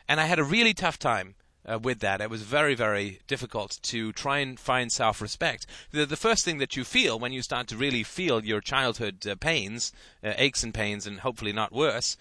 And 0.08 0.18
I 0.18 0.24
had 0.24 0.38
a 0.38 0.44
really 0.44 0.72
tough 0.74 0.98
time 0.98 1.34
uh, 1.70 1.78
with 1.78 2.00
that. 2.00 2.22
It 2.22 2.30
was 2.30 2.42
very, 2.42 2.74
very 2.74 3.20
difficult 3.26 3.78
to 3.82 4.12
try 4.12 4.38
and 4.38 4.58
find 4.58 4.90
self 4.90 5.20
respect. 5.20 5.66
The, 5.92 6.06
the 6.06 6.16
first 6.16 6.44
thing 6.44 6.56
that 6.56 6.76
you 6.76 6.82
feel 6.82 7.18
when 7.18 7.32
you 7.32 7.42
start 7.42 7.68
to 7.68 7.76
really 7.76 8.02
feel 8.02 8.42
your 8.42 8.62
childhood 8.62 9.26
uh, 9.26 9.36
pains, 9.36 9.92
uh, 10.24 10.32
aches 10.38 10.64
and 10.64 10.72
pains, 10.72 11.06
and 11.06 11.20
hopefully 11.20 11.52
not 11.52 11.72
worse, 11.72 12.16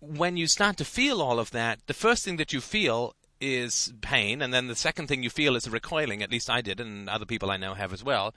when 0.00 0.38
you 0.38 0.46
start 0.46 0.78
to 0.78 0.84
feel 0.84 1.20
all 1.20 1.38
of 1.38 1.50
that, 1.52 1.80
the 1.86 1.94
first 1.94 2.24
thing 2.24 2.36
that 2.38 2.52
you 2.52 2.60
feel 2.60 3.14
is 3.42 3.92
pain, 4.00 4.40
and 4.40 4.54
then 4.54 4.68
the 4.68 4.74
second 4.74 5.08
thing 5.08 5.22
you 5.22 5.30
feel 5.30 5.54
is 5.54 5.66
a 5.66 5.70
recoiling. 5.70 6.22
At 6.22 6.30
least 6.30 6.48
I 6.48 6.62
did, 6.62 6.80
and 6.80 7.08
other 7.10 7.26
people 7.26 7.50
I 7.50 7.58
know 7.58 7.74
have 7.74 7.92
as 7.92 8.02
well. 8.02 8.34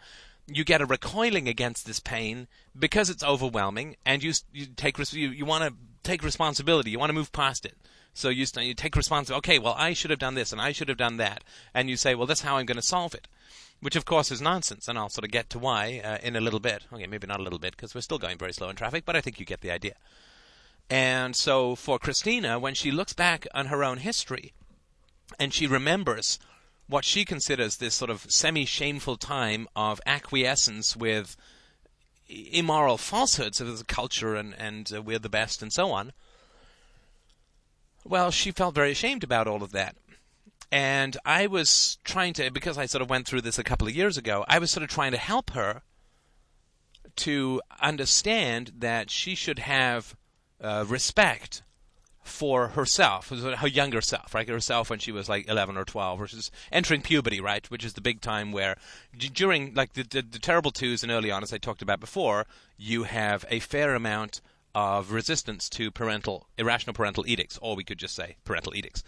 You 0.48 0.64
get 0.64 0.82
a 0.82 0.86
recoiling 0.86 1.48
against 1.48 1.86
this 1.86 2.00
pain 2.00 2.48
because 2.78 3.10
it's 3.10 3.24
overwhelming, 3.24 3.96
and 4.06 4.24
you 4.24 4.34
you 4.54 4.68
take 4.68 4.98
you, 5.14 5.30
you 5.30 5.46
want 5.46 5.64
to 5.64 5.74
take 6.04 6.24
responsibility. 6.24 6.92
You 6.92 7.00
want 7.00 7.10
to 7.10 7.16
move 7.16 7.32
past 7.32 7.66
it. 7.66 7.76
So 8.16 8.30
you, 8.30 8.46
you 8.62 8.74
take 8.74 8.96
responsibility. 8.96 9.40
Okay, 9.40 9.60
well, 9.60 9.76
I 9.78 9.92
should 9.92 10.10
have 10.10 10.20
done 10.20 10.36
this 10.36 10.54
and 10.54 10.62
I 10.62 10.72
should 10.72 10.88
have 10.88 10.98
done 10.98 11.18
that. 11.18 11.44
And 11.74 11.90
you 11.90 11.98
say, 11.98 12.16
well, 12.16 12.26
that's 12.26 12.42
how 12.42 12.56
I'm 12.56 12.66
going 12.66 12.78
to 12.78 12.82
solve 12.82 13.14
it. 13.14 13.28
Which, 13.82 13.98
of 13.98 14.06
course, 14.06 14.32
is 14.32 14.42
nonsense. 14.42 14.88
And 14.88 14.98
I'll 14.98 15.10
sort 15.10 15.26
of 15.26 15.32
get 15.32 15.50
to 15.50 15.60
why 15.60 16.02
uh, 16.04 16.18
in 16.24 16.38
a 16.38 16.42
little 16.42 16.62
bit. 16.62 16.86
Okay, 16.94 17.08
maybe 17.08 17.28
not 17.28 17.42
a 17.42 17.44
little 17.44 17.60
bit 17.60 17.76
because 17.76 17.94
we're 17.94 18.00
still 18.00 18.18
going 18.18 18.38
very 18.38 18.54
slow 18.54 18.70
in 18.70 18.78
traffic, 18.78 19.04
but 19.06 19.18
I 19.18 19.22
think 19.22 19.38
you 19.38 19.46
get 19.46 19.60
the 19.60 19.72
idea. 19.72 19.96
And 20.90 21.36
so 21.36 21.76
for 21.76 22.00
Christina, 22.00 22.58
when 22.58 22.74
she 22.74 22.90
looks 22.90 23.12
back 23.12 23.48
on 23.54 23.66
her 23.66 23.84
own 23.84 23.98
history 23.98 24.54
and 25.38 25.54
she 25.54 25.68
remembers 25.68 26.40
what 26.88 27.06
she 27.06 27.26
considers 27.26 27.78
this 27.78 27.96
sort 27.96 28.12
of 28.12 28.26
semi 28.30 28.66
shameful 28.66 29.18
time 29.18 29.68
of 29.76 30.00
acquiescence 30.06 30.96
with 30.96 31.36
immoral 32.28 32.98
falsehoods 32.98 33.62
of 33.62 33.78
the 33.78 33.84
culture 33.84 34.36
and, 34.36 34.54
and 34.58 34.92
uh, 34.94 35.02
we're 35.02 35.20
the 35.20 35.30
best 35.30 35.62
and 35.62 35.72
so 35.72 35.92
on, 35.92 36.12
well, 38.04 38.32
she 38.32 38.52
felt 38.52 38.76
very 38.76 38.92
ashamed 38.92 39.24
about 39.24 39.48
all 39.48 39.64
of 39.64 39.72
that. 39.72 39.96
And 40.72 41.18
I 41.26 41.48
was 41.48 41.98
trying 42.04 42.34
to, 42.34 42.52
because 42.52 42.78
I 42.78 42.86
sort 42.86 43.02
of 43.02 43.10
went 43.10 43.28
through 43.28 43.42
this 43.42 43.60
a 43.60 43.64
couple 43.64 43.88
of 43.88 43.96
years 43.96 44.18
ago, 44.18 44.46
I 44.48 44.60
was 44.60 44.72
sort 44.72 44.84
of 44.84 44.90
trying 44.90 45.12
to 45.12 45.18
help 45.18 45.52
her 45.52 45.82
to 47.18 47.62
understand 47.82 48.72
that 48.80 49.10
she 49.10 49.36
should 49.36 49.60
have 49.60 50.16
uh, 50.62 50.86
respect 50.88 51.64
for 52.26 52.70
herself, 52.70 53.30
her 53.30 53.68
younger 53.68 54.02
self, 54.02 54.34
right? 54.34 54.50
Herself 54.50 54.90
when 54.90 54.98
she 54.98 55.12
was 55.12 55.30
like 55.30 55.48
11 55.48 55.78
or 55.78 55.86
12, 55.86 56.20
versus 56.20 56.52
entering 56.72 57.02
puberty, 57.02 57.40
right? 57.40 57.70
Which 57.70 57.86
is 57.86 57.94
the 57.94 58.02
big 58.02 58.20
time 58.20 58.52
where 58.52 58.76
during 59.16 59.74
like 59.76 59.94
the, 59.94 60.04
the, 60.04 60.24
the 60.24 60.40
terrible 60.40 60.72
twos 60.72 61.04
and 61.04 61.12
early 61.12 61.30
on, 61.30 61.44
as 61.44 61.54
I 61.54 61.60
talked 61.60 61.84
about 61.84 62.00
before, 62.00 62.48
you 62.78 63.04
have 63.04 63.46
a 63.50 63.60
fair 63.60 63.94
amount 63.94 64.42
of 64.74 65.12
resistance 65.12 65.70
to 65.70 65.92
parental 65.92 66.48
irrational 66.58 66.96
parental 66.96 67.26
edicts, 67.28 67.60
or 67.62 67.76
we 67.76 67.84
could 67.84 68.00
just 68.00 68.16
say 68.16 68.38
parental 68.44 68.76
edicts. 68.76 69.04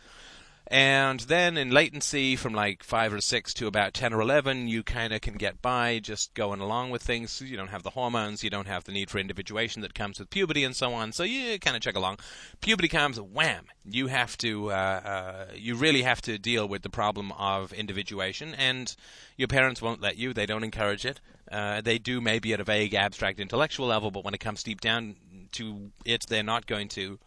And 0.69 1.21
then 1.21 1.57
in 1.57 1.71
latency 1.71 2.36
from 2.36 2.53
like 2.53 2.83
5 2.83 3.13
or 3.13 3.21
6 3.21 3.53
to 3.53 3.67
about 3.67 3.93
10 3.93 4.13
or 4.13 4.19
11, 4.19 4.67
you 4.67 4.83
kind 4.83 5.13
of 5.13 5.21
can 5.21 5.36
get 5.36 5.62
by 5.62 6.00
just 6.00 6.33
going 6.33 6.59
along 6.59 6.89
with 6.89 7.01
things. 7.01 7.41
You 7.41 7.55
don't 7.55 7.69
have 7.69 7.83
the 7.83 7.91
hormones, 7.91 8.43
you 8.43 8.50
don't 8.50 8.67
have 8.67 8.83
the 8.83 8.91
need 8.91 9.09
for 9.09 9.17
individuation 9.17 9.81
that 9.81 9.93
comes 9.93 10.19
with 10.19 10.29
puberty 10.29 10.65
and 10.65 10.75
so 10.75 10.93
on. 10.93 11.13
So 11.13 11.24
you 11.24 11.57
kind 11.59 11.77
of 11.77 11.81
chug 11.81 11.95
along. 11.95 12.17
Puberty 12.59 12.89
comes, 12.89 13.19
wham! 13.19 13.67
You 13.86 14.07
have 14.07 14.38
to, 14.39 14.71
uh, 14.71 14.74
uh, 14.74 15.45
you 15.55 15.75
really 15.75 16.01
have 16.01 16.21
to 16.24 16.38
deal 16.38 16.67
with 16.67 16.81
the 16.81 16.89
problem 16.89 17.31
of 17.33 17.71
individuation, 17.71 18.53
and 18.53 18.93
your 19.38 19.47
parents 19.47 19.81
won't 19.81 20.01
let 20.01 20.17
you. 20.17 20.33
They 20.33 20.45
don't 20.45 20.65
encourage 20.65 21.05
it. 21.05 21.21
Uh, 21.50 21.79
they 21.79 21.97
do 21.97 22.19
maybe 22.19 22.51
at 22.51 22.59
a 22.59 22.65
vague, 22.65 22.93
abstract, 22.93 23.39
intellectual 23.39 23.88
level, 23.88 24.12
but 24.12 24.25
when 24.25 24.33
it 24.33 24.41
comes 24.41 24.63
deep 24.63 24.81
down 24.81 25.15
to 25.53 25.91
it, 26.03 26.25
they're 26.27 26.43
not 26.43 26.67
going 26.67 26.89
to 26.89 27.19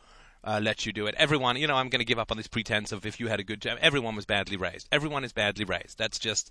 uh, 0.43 0.61
let 0.63 0.87
you 0.87 0.93
do 0.93 1.07
it. 1.07 1.15
Everyone, 1.19 1.57
you 1.57 1.67
know, 1.67 1.77
I'm 1.77 1.89
going 1.89 2.01
to 2.01 2.05
give 2.05 2.19
up 2.19 2.31
on 2.31 2.37
this 2.37 2.47
pretense 2.47 2.93
of 2.93 3.05
if 3.05 3.21
you 3.21 3.29
had 3.29 3.41
a 3.41 3.45
good 3.45 3.61
job. 3.61 3.79
Everyone 3.81 4.17
was 4.17 4.25
badly 4.25 4.57
raised. 4.57 4.89
Everyone 4.91 5.25
is 5.25 5.33
badly 5.33 5.65
raised. 5.65 5.99
That's 5.99 6.19
just 6.19 6.51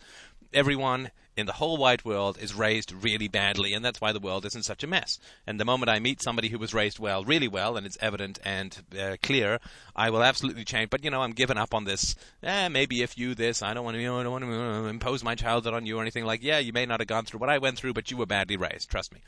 everyone 0.53 1.11
in 1.35 1.45
the 1.45 1.53
whole 1.53 1.77
wide 1.77 2.03
world 2.03 2.37
is 2.39 2.53
raised 2.53 2.91
really 2.91 3.27
badly, 3.27 3.73
and 3.73 3.83
that's 3.83 4.01
why 4.01 4.11
the 4.11 4.19
world 4.19 4.45
isn't 4.45 4.65
such 4.65 4.83
a 4.83 4.87
mess. 4.87 5.19
And 5.47 5.59
the 5.59 5.65
moment 5.65 5.89
I 5.89 5.99
meet 5.99 6.21
somebody 6.21 6.49
who 6.49 6.59
was 6.59 6.73
raised 6.73 6.99
well, 6.99 7.23
really 7.23 7.47
well, 7.47 7.77
and 7.77 7.85
it's 7.85 7.97
evident 8.01 8.39
and 8.43 8.77
uh, 8.99 9.15
clear, 9.23 9.59
I 9.95 10.09
will 10.09 10.23
absolutely 10.23 10.65
change. 10.65 10.89
But 10.89 11.03
you 11.03 11.09
know, 11.09 11.21
I'm 11.21 11.31
giving 11.31 11.57
up 11.57 11.73
on 11.73 11.85
this. 11.85 12.15
Eh, 12.43 12.67
maybe 12.67 13.01
if 13.01 13.17
you 13.17 13.35
this, 13.35 13.61
I 13.61 13.73
don't 13.73 13.85
want 13.85 13.95
to, 13.95 14.01
you 14.01 14.07
know, 14.07 14.19
I 14.19 14.23
don't 14.23 14.31
want 14.31 14.45
to 14.45 14.53
uh, 14.53 14.83
impose 14.89 15.23
my 15.23 15.35
childhood 15.35 15.73
on 15.73 15.85
you 15.85 15.97
or 15.97 16.01
anything 16.01 16.25
like. 16.25 16.43
Yeah, 16.43 16.59
you 16.59 16.73
may 16.73 16.85
not 16.85 16.99
have 16.99 17.07
gone 17.07 17.25
through 17.25 17.39
what 17.39 17.49
I 17.49 17.57
went 17.57 17.77
through, 17.77 17.93
but 17.93 18.11
you 18.11 18.17
were 18.17 18.25
badly 18.25 18.57
raised. 18.57 18.89
Trust 18.89 19.13
me. 19.13 19.21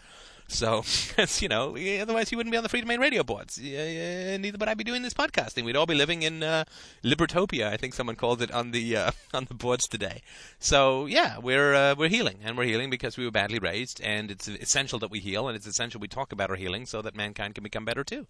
So, 0.52 0.84
you 1.40 1.48
know, 1.48 1.78
otherwise 2.02 2.30
he 2.30 2.36
wouldn't 2.36 2.52
be 2.52 2.58
on 2.58 2.64
the 2.64 2.70
Freedomain 2.70 3.00
radio 3.00 3.24
boards. 3.24 3.58
Uh, 3.58 4.38
neither 4.38 4.58
would 4.58 4.68
I 4.68 4.74
be 4.74 4.84
doing 4.84 5.02
this 5.02 5.14
podcasting. 5.14 5.64
We'd 5.64 5.78
all 5.78 5.86
be 5.86 5.96
living 5.96 6.24
in 6.24 6.44
uh, 6.44 6.66
Libertopia. 7.04 7.68
I 7.68 7.78
think 7.78 7.94
someone 7.94 8.18
called 8.18 8.42
it 8.42 8.52
on 8.52 8.72
the 8.72 8.98
uh, 8.98 9.12
on 9.34 9.46
the 9.46 9.54
boards 9.54 9.88
today. 9.88 10.22
So, 10.60 11.06
yeah, 11.06 11.38
we're 11.38 11.74
uh, 11.74 11.96
we're 11.98 12.10
healing, 12.10 12.40
and 12.44 12.58
we're 12.58 12.66
healing 12.66 12.90
because 12.90 13.18
we 13.18 13.24
were 13.24 13.32
badly 13.32 13.60
raised, 13.60 14.02
and 14.02 14.30
it's 14.30 14.50
essential 14.50 15.00
that 15.00 15.10
we 15.10 15.20
heal, 15.20 15.48
and 15.48 15.56
it's 15.56 15.66
essential 15.66 16.02
we 16.02 16.10
talk 16.10 16.34
about 16.34 16.50
our 16.50 16.58
healing 16.58 16.86
so 16.86 17.02
that 17.02 17.16
mankind 17.16 17.56
can 17.56 17.64
become 17.64 17.86
better 17.86 18.04
too. 18.04 18.28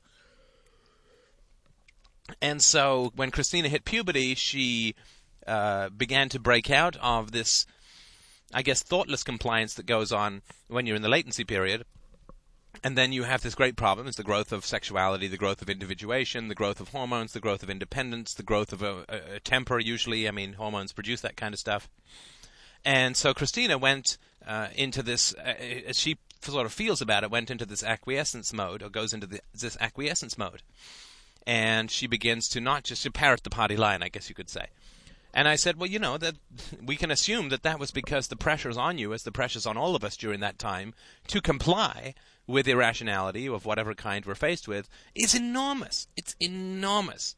And 2.39 2.61
so, 2.61 3.11
when 3.15 3.31
Christina 3.31 3.67
hit 3.67 3.83
puberty, 3.83 4.35
she 4.35 4.93
uh, 5.47 5.89
began 5.89 6.29
to 6.29 6.39
break 6.39 6.69
out 6.69 6.97
of 7.01 7.31
this, 7.31 7.65
I 8.53 8.61
guess, 8.61 8.83
thoughtless 8.83 9.23
compliance 9.23 9.73
that 9.73 9.87
goes 9.87 10.11
on 10.11 10.43
when 10.67 10.85
you're 10.85 10.95
in 10.95 11.01
the 11.01 11.09
latency 11.09 11.43
period 11.43 11.83
and 12.83 12.97
then 12.97 13.11
you 13.11 13.23
have 13.23 13.41
this 13.41 13.55
great 13.55 13.75
problem: 13.75 14.07
it's 14.07 14.17
the 14.17 14.23
growth 14.23 14.51
of 14.51 14.65
sexuality, 14.65 15.27
the 15.27 15.37
growth 15.37 15.61
of 15.61 15.69
individuation, 15.69 16.47
the 16.47 16.55
growth 16.55 16.79
of 16.79 16.89
hormones, 16.89 17.33
the 17.33 17.39
growth 17.39 17.63
of 17.63 17.69
independence, 17.69 18.33
the 18.33 18.43
growth 18.43 18.73
of 18.73 18.81
a, 18.81 19.05
a, 19.09 19.35
a 19.35 19.39
temper. 19.39 19.79
Usually, 19.79 20.27
I 20.27 20.31
mean, 20.31 20.53
hormones 20.53 20.93
produce 20.93 21.21
that 21.21 21.37
kind 21.37 21.53
of 21.53 21.59
stuff. 21.59 21.89
And 22.83 23.15
so 23.15 23.33
Christina 23.33 23.77
went 23.77 24.17
uh, 24.47 24.69
into 24.75 25.03
this, 25.03 25.35
uh, 25.35 25.53
as 25.87 25.99
she 25.99 26.17
sort 26.41 26.65
of 26.65 26.73
feels 26.73 27.01
about 27.01 27.23
it, 27.23 27.29
went 27.29 27.51
into 27.51 27.65
this 27.65 27.83
acquiescence 27.83 28.51
mode, 28.51 28.81
or 28.81 28.89
goes 28.89 29.13
into 29.13 29.27
the, 29.27 29.41
this 29.53 29.77
acquiescence 29.79 30.37
mode, 30.37 30.63
and 31.45 31.91
she 31.91 32.07
begins 32.07 32.47
to 32.49 32.59
not 32.59 32.83
just 32.83 33.03
to 33.03 33.11
parrot 33.11 33.43
the 33.43 33.51
party 33.51 33.77
line, 33.77 34.01
I 34.01 34.09
guess 34.09 34.29
you 34.29 34.35
could 34.35 34.49
say, 34.49 34.67
And 35.33 35.47
I 35.47 35.55
said, 35.55 35.77
well, 35.77 35.89
you 35.89 35.99
know, 35.99 36.17
that 36.17 36.35
we 36.83 36.95
can 36.95 37.11
assume 37.11 37.49
that 37.49 37.63
that 37.63 37.79
was 37.79 37.91
because 37.91 38.27
the 38.27 38.35
pressures 38.35 38.77
on 38.77 38.97
you, 38.97 39.13
as 39.13 39.23
the 39.23 39.31
pressures 39.31 39.65
on 39.65 39.77
all 39.77 39.95
of 39.95 40.03
us 40.03 40.17
during 40.17 40.39
that 40.41 40.59
time, 40.59 40.93
to 41.27 41.41
comply 41.41 42.15
with 42.48 42.67
irrationality 42.67 43.48
of 43.48 43.65
whatever 43.65 43.93
kind 43.93 44.25
we're 44.25 44.36
faced 44.36 44.67
with, 44.67 44.89
is 45.15 45.36
enormous. 45.36 46.07
It's 46.17 46.36
enormous. 46.39 47.36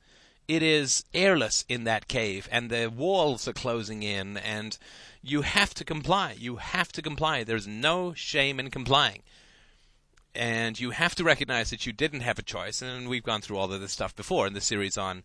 It 0.47 0.61
is 0.61 1.05
airless 1.13 1.63
in 1.69 1.85
that 1.85 2.07
cave, 2.07 2.49
and 2.51 2.69
the 2.69 2.87
walls 2.89 3.47
are 3.47 3.53
closing 3.53 4.03
in, 4.03 4.37
and 4.37 4.77
you 5.21 5.41
have 5.41 5.73
to 5.75 5.85
comply. 5.85 6.35
You 6.37 6.57
have 6.57 6.91
to 6.93 7.01
comply. 7.01 7.43
There's 7.43 7.67
no 7.67 8.13
shame 8.13 8.59
in 8.59 8.69
complying. 8.69 9.21
And 10.35 10.79
you 10.79 10.89
have 10.89 11.15
to 11.15 11.23
recognize 11.23 11.69
that 11.69 11.85
you 11.85 11.93
didn't 11.93 12.21
have 12.21 12.39
a 12.39 12.43
choice, 12.43 12.81
and 12.81 13.07
we've 13.07 13.23
gone 13.23 13.41
through 13.41 13.57
all 13.57 13.71
of 13.71 13.79
this 13.79 13.93
stuff 13.93 14.15
before 14.15 14.47
in 14.47 14.53
the 14.53 14.61
series 14.61 14.97
on 14.97 15.23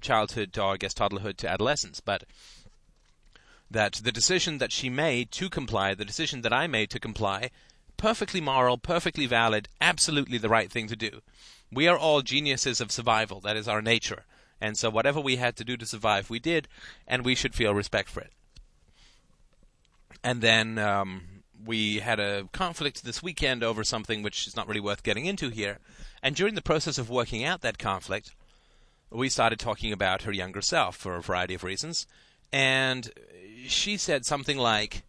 childhood 0.00 0.52
to, 0.52 0.62
I 0.62 0.76
guess 0.76 0.94
toddlerhood 0.94 1.36
to 1.38 1.48
adolescence, 1.48 2.00
but 2.00 2.24
that 3.70 3.94
the 3.94 4.12
decision 4.12 4.58
that 4.58 4.72
she 4.72 4.88
made 4.88 5.30
to 5.32 5.50
comply, 5.50 5.94
the 5.94 6.04
decision 6.04 6.42
that 6.42 6.52
I 6.52 6.66
made 6.66 6.90
to 6.90 7.00
comply, 7.00 7.50
perfectly 7.98 8.40
moral, 8.40 8.78
perfectly 8.78 9.26
valid, 9.26 9.68
absolutely 9.80 10.38
the 10.38 10.48
right 10.48 10.72
thing 10.72 10.88
to 10.88 10.96
do. 10.96 11.20
We 11.70 11.86
are 11.86 11.98
all 11.98 12.22
geniuses 12.22 12.80
of 12.80 12.90
survival. 12.90 13.40
That 13.40 13.58
is 13.58 13.68
our 13.68 13.82
nature. 13.82 14.24
And 14.60 14.78
so 14.78 14.88
whatever 14.88 15.20
we 15.20 15.36
had 15.36 15.56
to 15.56 15.64
do 15.64 15.76
to 15.76 15.84
survive, 15.84 16.30
we 16.30 16.38
did, 16.38 16.66
and 17.06 17.24
we 17.24 17.34
should 17.34 17.54
feel 17.54 17.74
respect 17.74 18.08
for 18.08 18.20
it. 18.20 18.32
And 20.24 20.40
then 20.40 20.78
um, 20.78 21.42
we 21.64 21.98
had 21.98 22.18
a 22.18 22.48
conflict 22.52 23.04
this 23.04 23.22
weekend 23.22 23.62
over 23.62 23.84
something 23.84 24.22
which 24.22 24.46
is 24.46 24.56
not 24.56 24.66
really 24.66 24.80
worth 24.80 25.02
getting 25.02 25.26
into 25.26 25.50
here. 25.50 25.78
And 26.22 26.34
during 26.34 26.54
the 26.54 26.62
process 26.62 26.98
of 26.98 27.10
working 27.10 27.44
out 27.44 27.60
that 27.60 27.78
conflict, 27.78 28.34
we 29.10 29.28
started 29.28 29.58
talking 29.58 29.92
about 29.92 30.22
her 30.22 30.32
younger 30.32 30.62
self 30.62 30.96
for 30.96 31.14
a 31.14 31.22
variety 31.22 31.54
of 31.54 31.64
reasons, 31.64 32.06
and 32.52 33.10
she 33.66 33.96
said 33.96 34.24
something 34.24 34.58
like 34.58 35.02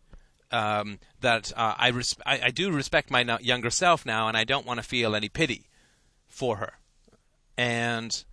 um, 0.52 1.00
that 1.22 1.52
uh, 1.56 1.76
I, 1.78 1.90
res- 1.90 2.18
I, 2.26 2.40
I 2.46 2.50
do 2.50 2.72
respect 2.72 3.12
my 3.12 3.38
younger 3.42 3.70
self 3.70 4.06
now, 4.06 4.28
and 4.28 4.36
I 4.36 4.44
don't 4.44 4.66
want 4.66 4.80
to 4.80 4.88
feel 4.88 5.16
any 5.16 5.30
pity 5.30 5.68
for 6.28 6.58
her, 6.58 6.74
and 7.58 8.24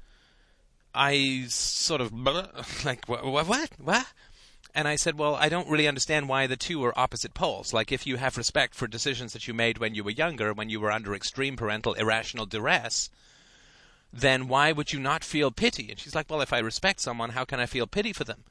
I 0.95 1.45
sort 1.49 2.01
of 2.01 2.13
like 2.85 3.07
what 3.07 3.25
what 3.25 3.47
what. 3.47 4.07
And 4.75 4.87
I 4.87 4.97
said, 4.97 5.19
well, 5.19 5.35
I 5.35 5.49
don't 5.49 5.71
really 5.71 5.89
understand 5.89 6.29
why 6.29 6.47
the 6.47 6.57
two 6.57 6.85
are 6.85 6.99
opposite 6.99 7.33
poles. 7.33 7.73
Like, 7.73 7.91
if 7.91 8.07
you 8.07 8.17
have 8.17 8.37
respect 8.37 8.75
for 8.75 8.87
decisions 8.87 9.33
that 9.33 9.49
you 9.49 9.55
made 9.55 9.79
when 9.79 9.95
you 9.95 10.05
were 10.05 10.11
younger, 10.11 10.53
when 10.53 10.69
you 10.69 10.81
were 10.81 10.93
under 10.93 11.15
extreme 11.15 11.57
parental 11.57 11.95
irrational 11.95 12.45
duress, 12.45 13.09
then 14.13 14.49
why 14.49 14.73
would 14.73 14.93
you 14.93 15.01
not 15.01 15.25
feel 15.25 15.51
pity? 15.51 15.91
And 15.91 15.99
she's 15.99 16.15
like, 16.15 16.29
Well, 16.29 16.43
if 16.43 16.53
I 16.53 16.59
respect 16.59 17.01
someone, 17.01 17.31
how 17.31 17.45
can 17.45 17.59
I 17.59 17.67
feel 17.67 17.87
pity 17.87 18.13
for 18.13 18.25
them? 18.25 18.45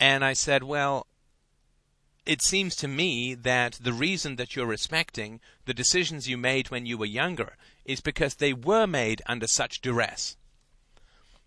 And 0.00 0.24
I 0.24 0.32
said, 0.32 0.62
Well, 0.62 1.06
it 2.26 2.42
seems 2.42 2.74
to 2.76 2.88
me 2.88 3.34
that 3.34 3.78
the 3.82 3.92
reason 3.92 4.36
that 4.36 4.56
you're 4.56 4.66
respecting 4.66 5.40
the 5.66 5.74
decisions 5.74 6.28
you 6.28 6.36
made 6.36 6.70
when 6.70 6.86
you 6.86 6.96
were 6.96 7.06
younger 7.06 7.56
is 7.84 8.00
because 8.00 8.36
they 8.36 8.52
were 8.52 8.86
made 8.86 9.22
under 9.26 9.46
such 9.46 9.80
duress 9.80 10.36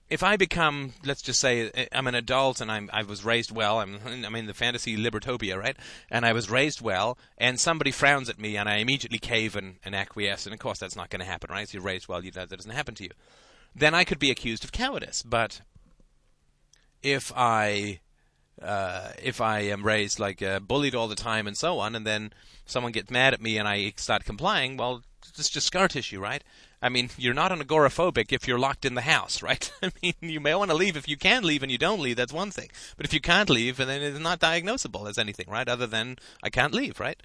if 0.09 0.23
I 0.23 0.37
become, 0.37 0.93
let's 1.03 1.21
just 1.21 1.39
say, 1.39 1.87
I'm 1.91 2.07
an 2.07 2.15
adult 2.15 2.61
and 2.61 2.71
I'm, 2.71 2.89
I 2.93 3.03
was 3.03 3.25
raised 3.25 3.51
well, 3.51 3.79
I'm, 3.79 3.99
I'm 4.05 4.35
in 4.35 4.45
the 4.45 4.53
fantasy 4.53 4.95
libertopia, 4.95 5.57
right? 5.57 5.75
And 6.09 6.25
I 6.25 6.33
was 6.33 6.49
raised 6.49 6.81
well, 6.81 7.17
and 7.37 7.59
somebody 7.59 7.91
frowns 7.91 8.29
at 8.29 8.39
me, 8.39 8.55
and 8.55 8.69
I 8.69 8.77
immediately 8.77 9.19
cave 9.19 9.55
and, 9.55 9.75
and 9.83 9.93
acquiesce, 9.93 10.45
and 10.45 10.53
of 10.53 10.59
course 10.59 10.79
that's 10.79 10.95
not 10.95 11.09
going 11.09 11.19
to 11.19 11.25
happen, 11.25 11.49
right? 11.51 11.63
If 11.63 11.73
you're 11.73 11.83
raised 11.83 12.07
well, 12.07 12.23
you, 12.23 12.31
that 12.31 12.49
doesn't 12.49 12.71
happen 12.71 12.95
to 12.95 13.03
you. 13.03 13.11
Then 13.75 13.93
I 13.93 14.05
could 14.05 14.19
be 14.19 14.31
accused 14.31 14.63
of 14.63 14.71
cowardice, 14.71 15.23
but 15.23 15.61
if 17.03 17.31
I 17.35 17.99
uh, 18.61 19.09
if 19.21 19.39
I 19.41 19.59
am 19.61 19.83
raised 19.83 20.19
like 20.19 20.41
uh, 20.41 20.59
bullied 20.59 20.95
all 20.95 21.07
the 21.07 21.15
time 21.15 21.47
and 21.47 21.57
so 21.57 21.79
on, 21.79 21.95
and 21.95 22.05
then 22.05 22.33
someone 22.65 22.91
gets 22.91 23.11
mad 23.11 23.33
at 23.33 23.41
me 23.41 23.57
and 23.57 23.67
I 23.67 23.93
start 23.97 24.25
complying, 24.25 24.77
well, 24.77 25.03
it's 25.37 25.49
just 25.49 25.67
scar 25.67 25.87
tissue, 25.87 26.19
right? 26.19 26.43
I 26.81 26.89
mean, 26.89 27.09
you're 27.17 27.33
not 27.33 27.51
an 27.51 27.59
agoraphobic 27.59 28.31
if 28.31 28.47
you're 28.47 28.59
locked 28.59 28.85
in 28.85 28.95
the 28.95 29.01
house, 29.01 29.41
right? 29.43 29.71
I 29.83 29.91
mean, 30.01 30.13
you 30.21 30.39
may 30.39 30.55
want 30.55 30.71
to 30.71 30.77
leave 30.77 30.97
if 30.97 31.07
you 31.07 31.17
can 31.17 31.43
leave 31.43 31.63
and 31.63 31.71
you 31.71 31.77
don't 31.77 32.01
leave, 32.01 32.17
that's 32.17 32.33
one 32.33 32.51
thing. 32.51 32.69
But 32.95 33.05
if 33.05 33.13
you 33.13 33.21
can't 33.21 33.49
leave, 33.49 33.79
and 33.79 33.89
then 33.89 34.01
it's 34.01 34.19
not 34.19 34.39
diagnosable 34.39 35.09
as 35.09 35.17
anything, 35.17 35.47
right? 35.49 35.67
Other 35.67 35.87
than 35.87 36.17
I 36.43 36.49
can't 36.49 36.73
leave, 36.73 36.99
right? 36.99 37.21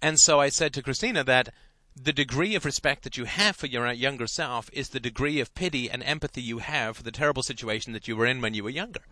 And 0.00 0.18
so 0.18 0.40
I 0.40 0.48
said 0.48 0.72
to 0.74 0.82
Christina 0.82 1.22
that 1.24 1.50
the 1.94 2.12
degree 2.12 2.54
of 2.54 2.64
respect 2.64 3.02
that 3.02 3.16
you 3.16 3.24
have 3.24 3.56
for 3.56 3.66
your 3.66 3.90
younger 3.92 4.26
self 4.26 4.70
is 4.72 4.88
the 4.88 5.00
degree 5.00 5.40
of 5.40 5.54
pity 5.54 5.90
and 5.90 6.02
empathy 6.02 6.40
you 6.40 6.58
have 6.58 6.96
for 6.96 7.02
the 7.02 7.12
terrible 7.12 7.42
situation 7.42 7.92
that 7.92 8.08
you 8.08 8.16
were 8.16 8.26
in 8.26 8.40
when 8.40 8.54
you 8.54 8.64
were 8.64 8.70
younger. 8.70 9.02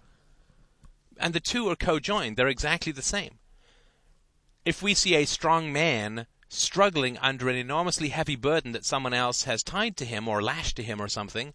And 1.18 1.34
the 1.34 1.40
two 1.40 1.68
are 1.68 1.76
co-joined. 1.76 2.36
They're 2.36 2.48
exactly 2.48 2.92
the 2.92 3.02
same. 3.02 3.38
If 4.64 4.82
we 4.82 4.94
see 4.94 5.14
a 5.14 5.26
strong 5.26 5.72
man 5.72 6.26
struggling 6.48 7.16
under 7.18 7.48
an 7.48 7.56
enormously 7.56 8.08
heavy 8.08 8.36
burden 8.36 8.72
that 8.72 8.84
someone 8.84 9.14
else 9.14 9.44
has 9.44 9.62
tied 9.62 9.96
to 9.98 10.04
him 10.04 10.26
or 10.26 10.42
lashed 10.42 10.76
to 10.76 10.82
him 10.82 11.00
or 11.00 11.08
something, 11.08 11.54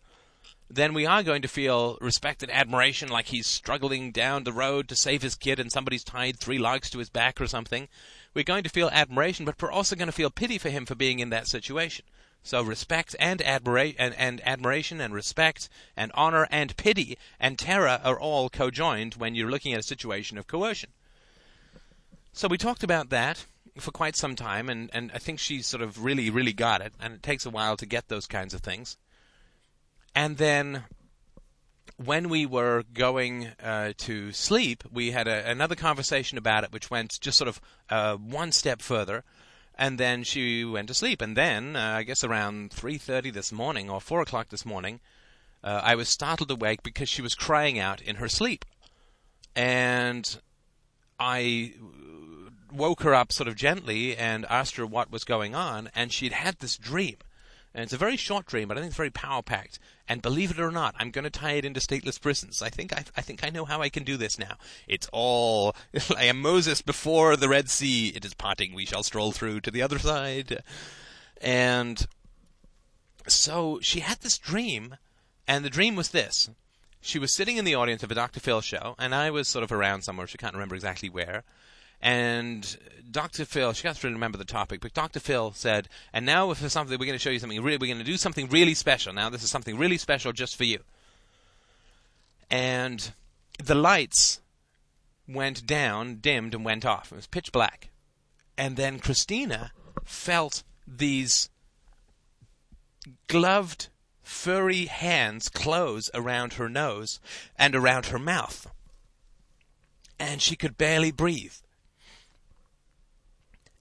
then 0.69 0.93
we 0.93 1.05
are 1.05 1.23
going 1.23 1.41
to 1.41 1.47
feel 1.47 1.97
respect 2.01 2.41
and 2.41 2.51
admiration 2.51 3.09
like 3.09 3.27
he's 3.27 3.47
struggling 3.47 4.11
down 4.11 4.43
the 4.43 4.53
road 4.53 4.87
to 4.87 4.95
save 4.95 5.21
his 5.21 5.35
kid 5.35 5.59
and 5.59 5.71
somebody's 5.71 6.03
tied 6.03 6.39
three 6.39 6.57
logs 6.57 6.89
to 6.89 6.99
his 6.99 7.09
back 7.09 7.41
or 7.41 7.47
something. 7.47 7.87
We're 8.35 8.43
going 8.43 8.63
to 8.65 8.69
feel 8.69 8.89
admiration, 8.91 9.45
but 9.45 9.59
we're 9.59 9.71
also 9.71 9.95
going 9.95 10.07
to 10.07 10.11
feel 10.11 10.29
pity 10.29 10.59
for 10.59 10.69
him 10.69 10.85
for 10.85 10.93
being 10.93 11.19
in 11.19 11.29
that 11.31 11.47
situation. 11.47 12.05
So 12.43 12.61
respect 12.61 13.15
and, 13.17 13.39
admira- 13.39 13.95
and, 13.97 14.13
and 14.15 14.39
admiration 14.45 15.01
and 15.01 15.13
respect 15.13 15.67
and 15.97 16.11
honor 16.13 16.47
and 16.51 16.77
pity 16.77 17.17
and 17.39 17.57
terror 17.57 17.99
are 18.03 18.19
all 18.19 18.49
co-joined 18.49 19.15
when 19.15 19.33
you're 19.33 19.49
looking 19.49 19.73
at 19.73 19.79
a 19.79 19.83
situation 19.83 20.37
of 20.37 20.45
coercion. 20.45 20.91
So 22.33 22.47
we 22.47 22.59
talked 22.59 22.83
about 22.83 23.09
that 23.09 23.45
for 23.79 23.91
quite 23.91 24.15
some 24.15 24.35
time, 24.35 24.69
and, 24.69 24.89
and 24.93 25.11
I 25.13 25.17
think 25.17 25.39
she 25.39 25.61
sort 25.61 25.81
of 25.81 26.03
really, 26.03 26.29
really 26.29 26.53
got 26.53 26.81
it. 26.81 26.93
And 27.01 27.13
it 27.13 27.23
takes 27.23 27.45
a 27.45 27.49
while 27.49 27.77
to 27.77 27.85
get 27.85 28.09
those 28.09 28.27
kinds 28.27 28.53
of 28.53 28.61
things. 28.61 28.97
And 30.13 30.37
then 30.37 30.83
when 31.97 32.29
we 32.29 32.45
were 32.45 32.83
going 32.93 33.47
uh, 33.63 33.93
to 33.97 34.31
sleep, 34.31 34.83
we 34.91 35.11
had 35.11 35.27
a, 35.27 35.49
another 35.49 35.75
conversation 35.75 36.37
about 36.37 36.63
it, 36.63 36.71
which 36.73 36.89
went 36.91 37.19
just 37.21 37.37
sort 37.37 37.47
of 37.47 37.61
uh, 37.89 38.15
one 38.15 38.51
step 38.51 38.81
further. 38.81 39.23
And 39.77 39.97
then 39.97 40.23
she 40.23 40.63
went 40.63 40.87
to 40.87 40.93
sleep. 40.93 41.21
And 41.21 41.35
then, 41.35 41.75
uh, 41.75 41.95
I 41.97 42.03
guess 42.03 42.23
around 42.23 42.71
3.30 42.71 43.33
this 43.33 43.51
morning, 43.51 43.89
or 43.89 43.99
4 43.99 44.21
o'clock 44.21 44.49
this 44.49 44.65
morning, 44.65 44.99
uh, 45.63 45.81
I 45.83 45.95
was 45.95 46.07
startled 46.07 46.51
awake 46.51 46.83
because 46.83 47.09
she 47.09 47.21
was 47.21 47.35
crying 47.35 47.79
out 47.79 48.01
in 48.01 48.17
her 48.17 48.29
sleep. 48.29 48.63
And 49.55 50.39
I 51.19 51.73
woke 52.71 53.01
her 53.01 53.13
up 53.13 53.31
sort 53.31 53.47
of 53.47 53.55
gently 53.55 54.15
and 54.15 54.45
asked 54.49 54.75
her 54.75 54.85
what 54.85 55.11
was 55.11 55.23
going 55.23 55.55
on, 55.55 55.89
and 55.95 56.11
she'd 56.11 56.33
had 56.33 56.59
this 56.59 56.77
dream. 56.77 57.17
And 57.75 57.83
it's 57.83 57.93
a 57.93 57.97
very 57.97 58.15
short 58.15 58.45
dream, 58.45 58.69
but 58.69 58.77
I 58.77 58.79
think 58.79 58.91
it's 58.91 58.97
very 58.97 59.09
power 59.09 59.41
packed. 59.41 59.79
And 60.07 60.21
believe 60.21 60.49
it 60.49 60.61
or 60.61 60.71
not, 60.71 60.95
I'm 60.97 61.11
going 61.11 61.25
to 61.25 61.29
tie 61.29 61.53
it 61.53 61.65
into 61.65 61.81
stateless 61.81 62.21
prisons. 62.21 62.61
I 62.61 62.69
think 62.69 62.93
I, 62.93 63.03
I 63.17 63.21
think 63.21 63.43
I 63.43 63.49
know 63.49 63.65
how 63.65 63.81
I 63.81 63.89
can 63.89 64.05
do 64.05 64.15
this 64.15 64.39
now. 64.39 64.55
It's 64.87 65.09
all 65.11 65.75
I 66.15 66.23
am 66.23 66.41
Moses 66.41 66.81
before 66.81 67.35
the 67.35 67.49
Red 67.49 67.69
Sea. 67.69 68.13
It 68.15 68.23
is 68.23 68.33
parting. 68.33 68.73
We 68.73 68.85
shall 68.85 69.03
stroll 69.03 69.33
through 69.33 69.59
to 69.61 69.71
the 69.71 69.81
other 69.81 69.99
side. 69.99 70.63
And 71.41 72.07
so 73.27 73.79
she 73.81 73.99
had 73.99 74.21
this 74.21 74.37
dream, 74.37 74.95
and 75.45 75.65
the 75.65 75.69
dream 75.69 75.97
was 75.97 76.11
this: 76.11 76.49
she 77.01 77.19
was 77.19 77.33
sitting 77.33 77.57
in 77.57 77.65
the 77.65 77.75
audience 77.75 78.03
of 78.03 78.11
a 78.11 78.15
Dr. 78.15 78.39
Phil 78.39 78.61
show, 78.61 78.95
and 78.97 79.13
I 79.13 79.31
was 79.31 79.49
sort 79.49 79.63
of 79.63 79.71
around 79.73 80.03
somewhere. 80.03 80.27
She 80.27 80.37
can't 80.37 80.53
remember 80.53 80.75
exactly 80.75 81.09
where. 81.09 81.43
And 82.05 82.77
Dr. 83.09 83.45
Phil, 83.45 83.73
she 83.73 83.87
has 83.87 83.97
to 84.01 84.07
remember 84.07 84.37
the 84.37 84.45
topic, 84.45 84.79
but 84.79 84.93
Dr. 84.93 85.19
Phil 85.19 85.53
said, 85.53 85.89
and 86.13 86.23
now 86.23 86.53
for 86.53 86.69
something, 86.69 86.99
we're 86.99 87.07
going 87.07 87.17
to 87.17 87.21
show 87.21 87.31
you 87.31 87.39
something 87.39 87.59
really, 87.63 87.79
we're 87.79 87.91
going 87.91 87.97
to 87.97 88.03
do 88.03 88.15
something 88.15 88.47
really 88.47 88.75
special. 88.75 89.11
Now, 89.11 89.31
this 89.31 89.41
is 89.41 89.49
something 89.49 89.75
really 89.75 89.97
special 89.97 90.31
just 90.31 90.55
for 90.55 90.65
you. 90.65 90.81
And 92.51 93.11
the 93.57 93.73
lights 93.73 94.39
went 95.27 95.65
down, 95.65 96.17
dimmed, 96.17 96.53
and 96.53 96.63
went 96.63 96.85
off. 96.85 97.11
It 97.11 97.15
was 97.15 97.25
pitch 97.25 97.51
black. 97.51 97.89
And 98.55 98.77
then 98.77 98.99
Christina 98.99 99.71
felt 100.03 100.61
these 100.85 101.49
gloved, 103.27 103.87
furry 104.21 104.85
hands 104.85 105.49
close 105.49 106.11
around 106.13 106.53
her 106.53 106.69
nose 106.69 107.19
and 107.57 107.75
around 107.75 108.07
her 108.07 108.19
mouth. 108.19 108.67
And 110.19 110.39
she 110.39 110.55
could 110.55 110.77
barely 110.77 111.09
breathe 111.09 111.55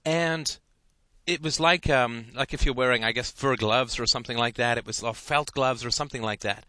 and 0.05 0.57
it 1.25 1.41
was 1.41 1.59
like 1.59 1.89
um, 1.89 2.27
like 2.35 2.53
if 2.53 2.65
you're 2.65 2.75
wearing, 2.75 3.03
I 3.03 3.11
guess, 3.11 3.31
fur 3.31 3.55
gloves 3.55 3.99
or 3.99 4.05
something 4.05 4.37
like 4.37 4.55
that. 4.55 4.77
It 4.77 4.85
was 4.85 5.01
or 5.03 5.13
felt 5.13 5.51
gloves 5.51 5.83
or 5.83 5.91
something 5.91 6.21
like 6.21 6.41
that. 6.41 6.65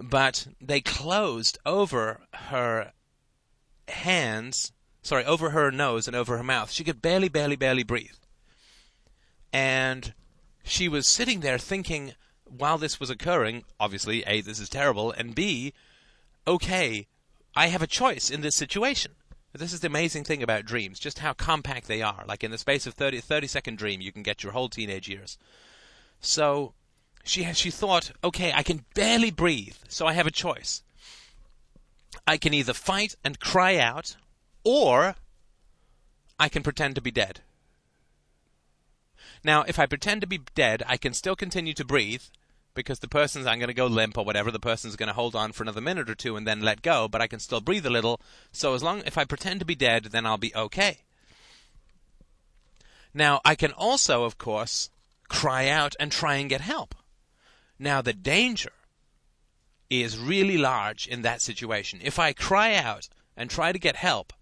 But 0.00 0.48
they 0.60 0.80
closed 0.80 1.58
over 1.64 2.20
her 2.32 2.92
hands, 3.88 4.72
sorry, 5.02 5.24
over 5.24 5.50
her 5.50 5.70
nose 5.70 6.06
and 6.06 6.16
over 6.16 6.36
her 6.36 6.42
mouth. 6.42 6.70
She 6.70 6.84
could 6.84 7.00
barely, 7.00 7.28
barely, 7.28 7.56
barely 7.56 7.84
breathe. 7.84 8.16
And 9.52 10.12
she 10.64 10.88
was 10.88 11.06
sitting 11.06 11.40
there 11.40 11.58
thinking, 11.58 12.14
while 12.44 12.76
this 12.76 12.98
was 12.98 13.08
occurring, 13.08 13.64
obviously, 13.78 14.24
A, 14.24 14.40
this 14.40 14.58
is 14.58 14.68
terrible, 14.68 15.12
and 15.12 15.34
B, 15.34 15.72
okay, 16.46 17.06
I 17.54 17.68
have 17.68 17.82
a 17.82 17.86
choice 17.86 18.30
in 18.30 18.40
this 18.40 18.56
situation. 18.56 19.12
This 19.56 19.72
is 19.72 19.80
the 19.80 19.86
amazing 19.86 20.24
thing 20.24 20.42
about 20.42 20.64
dreams, 20.64 20.98
just 20.98 21.20
how 21.20 21.32
compact 21.32 21.86
they 21.86 22.02
are. 22.02 22.24
Like 22.26 22.42
in 22.42 22.50
the 22.50 22.58
space 22.58 22.86
of 22.88 22.94
30, 22.94 23.20
30 23.20 23.46
second 23.46 23.78
dream, 23.78 24.00
you 24.00 24.10
can 24.10 24.24
get 24.24 24.42
your 24.42 24.52
whole 24.52 24.68
teenage 24.68 25.08
years. 25.08 25.38
So 26.20 26.74
she 27.22 27.44
she 27.52 27.70
thought, 27.70 28.10
okay, 28.24 28.52
I 28.52 28.64
can 28.64 28.84
barely 28.94 29.30
breathe, 29.30 29.76
so 29.88 30.06
I 30.06 30.14
have 30.14 30.26
a 30.26 30.32
choice. 30.32 30.82
I 32.26 32.36
can 32.36 32.52
either 32.52 32.74
fight 32.74 33.14
and 33.24 33.38
cry 33.38 33.76
out, 33.76 34.16
or 34.64 35.14
I 36.38 36.48
can 36.48 36.62
pretend 36.62 36.96
to 36.96 37.00
be 37.00 37.10
dead. 37.10 37.40
Now, 39.44 39.62
if 39.62 39.78
I 39.78 39.86
pretend 39.86 40.22
to 40.22 40.26
be 40.26 40.40
dead, 40.54 40.82
I 40.86 40.96
can 40.96 41.14
still 41.14 41.36
continue 41.36 41.74
to 41.74 41.84
breathe 41.84 42.22
because 42.74 42.98
the 42.98 43.08
person's 43.08 43.46
I'm 43.46 43.58
going 43.58 43.68
to 43.68 43.74
go 43.74 43.86
limp 43.86 44.18
or 44.18 44.24
whatever. 44.24 44.50
The 44.50 44.58
person's 44.58 44.96
going 44.96 45.08
to 45.08 45.14
hold 45.14 45.34
on 45.34 45.52
for 45.52 45.62
another 45.62 45.80
minute 45.80 46.10
or 46.10 46.14
two 46.14 46.36
and 46.36 46.46
then 46.46 46.60
let 46.60 46.82
go, 46.82 47.08
but 47.08 47.20
I 47.20 47.26
can 47.26 47.40
still 47.40 47.60
breathe 47.60 47.86
a 47.86 47.90
little. 47.90 48.20
So 48.52 48.74
as 48.74 48.82
long 48.82 49.02
if 49.06 49.16
I 49.16 49.24
pretend 49.24 49.60
to 49.60 49.66
be 49.66 49.74
dead, 49.74 50.06
then 50.06 50.26
I'll 50.26 50.38
be 50.38 50.54
okay. 50.54 50.98
Now, 53.14 53.40
I 53.44 53.54
can 53.54 53.72
also, 53.72 54.24
of 54.24 54.38
course, 54.38 54.90
cry 55.28 55.68
out 55.68 55.94
and 56.00 56.10
try 56.10 56.36
and 56.36 56.50
get 56.50 56.60
help. 56.60 56.94
Now, 57.78 58.02
the 58.02 58.12
danger 58.12 58.72
is 59.88 60.18
really 60.18 60.58
large 60.58 61.06
in 61.06 61.22
that 61.22 61.40
situation. 61.40 62.00
If 62.02 62.18
I 62.18 62.32
cry 62.32 62.74
out 62.74 63.08
and 63.36 63.48
try 63.48 63.70
to 63.70 63.78
get 63.78 63.96
help, 63.96 64.32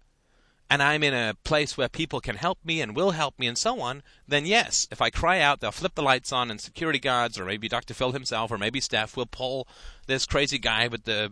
and 0.73 0.81
I'm 0.81 1.03
in 1.03 1.13
a 1.13 1.35
place 1.43 1.77
where 1.77 1.87
people 1.87 2.19
can 2.19 2.35
help 2.35 2.57
me 2.65 2.81
and 2.81 2.95
will 2.95 3.11
help 3.11 3.37
me 3.37 3.45
and 3.45 3.55
so 3.55 3.79
on, 3.79 4.01
then 4.27 4.47
yes, 4.47 4.87
if 4.89 5.03
I 5.03 5.11
cry 5.11 5.39
out, 5.39 5.59
they'll 5.59 5.71
flip 5.71 5.93
the 5.93 6.01
lights 6.01 6.31
on 6.31 6.49
and 6.49 6.59
security 6.59 6.97
guards 6.97 7.39
or 7.39 7.45
maybe 7.45 7.69
Dr. 7.69 7.93
Phil 7.93 8.11
himself 8.11 8.49
or 8.49 8.57
maybe 8.57 8.79
Steph 8.79 9.15
will 9.15 9.27
pull 9.27 9.67
this 10.07 10.25
crazy 10.25 10.57
guy 10.57 10.87
with 10.87 11.03
the 11.03 11.31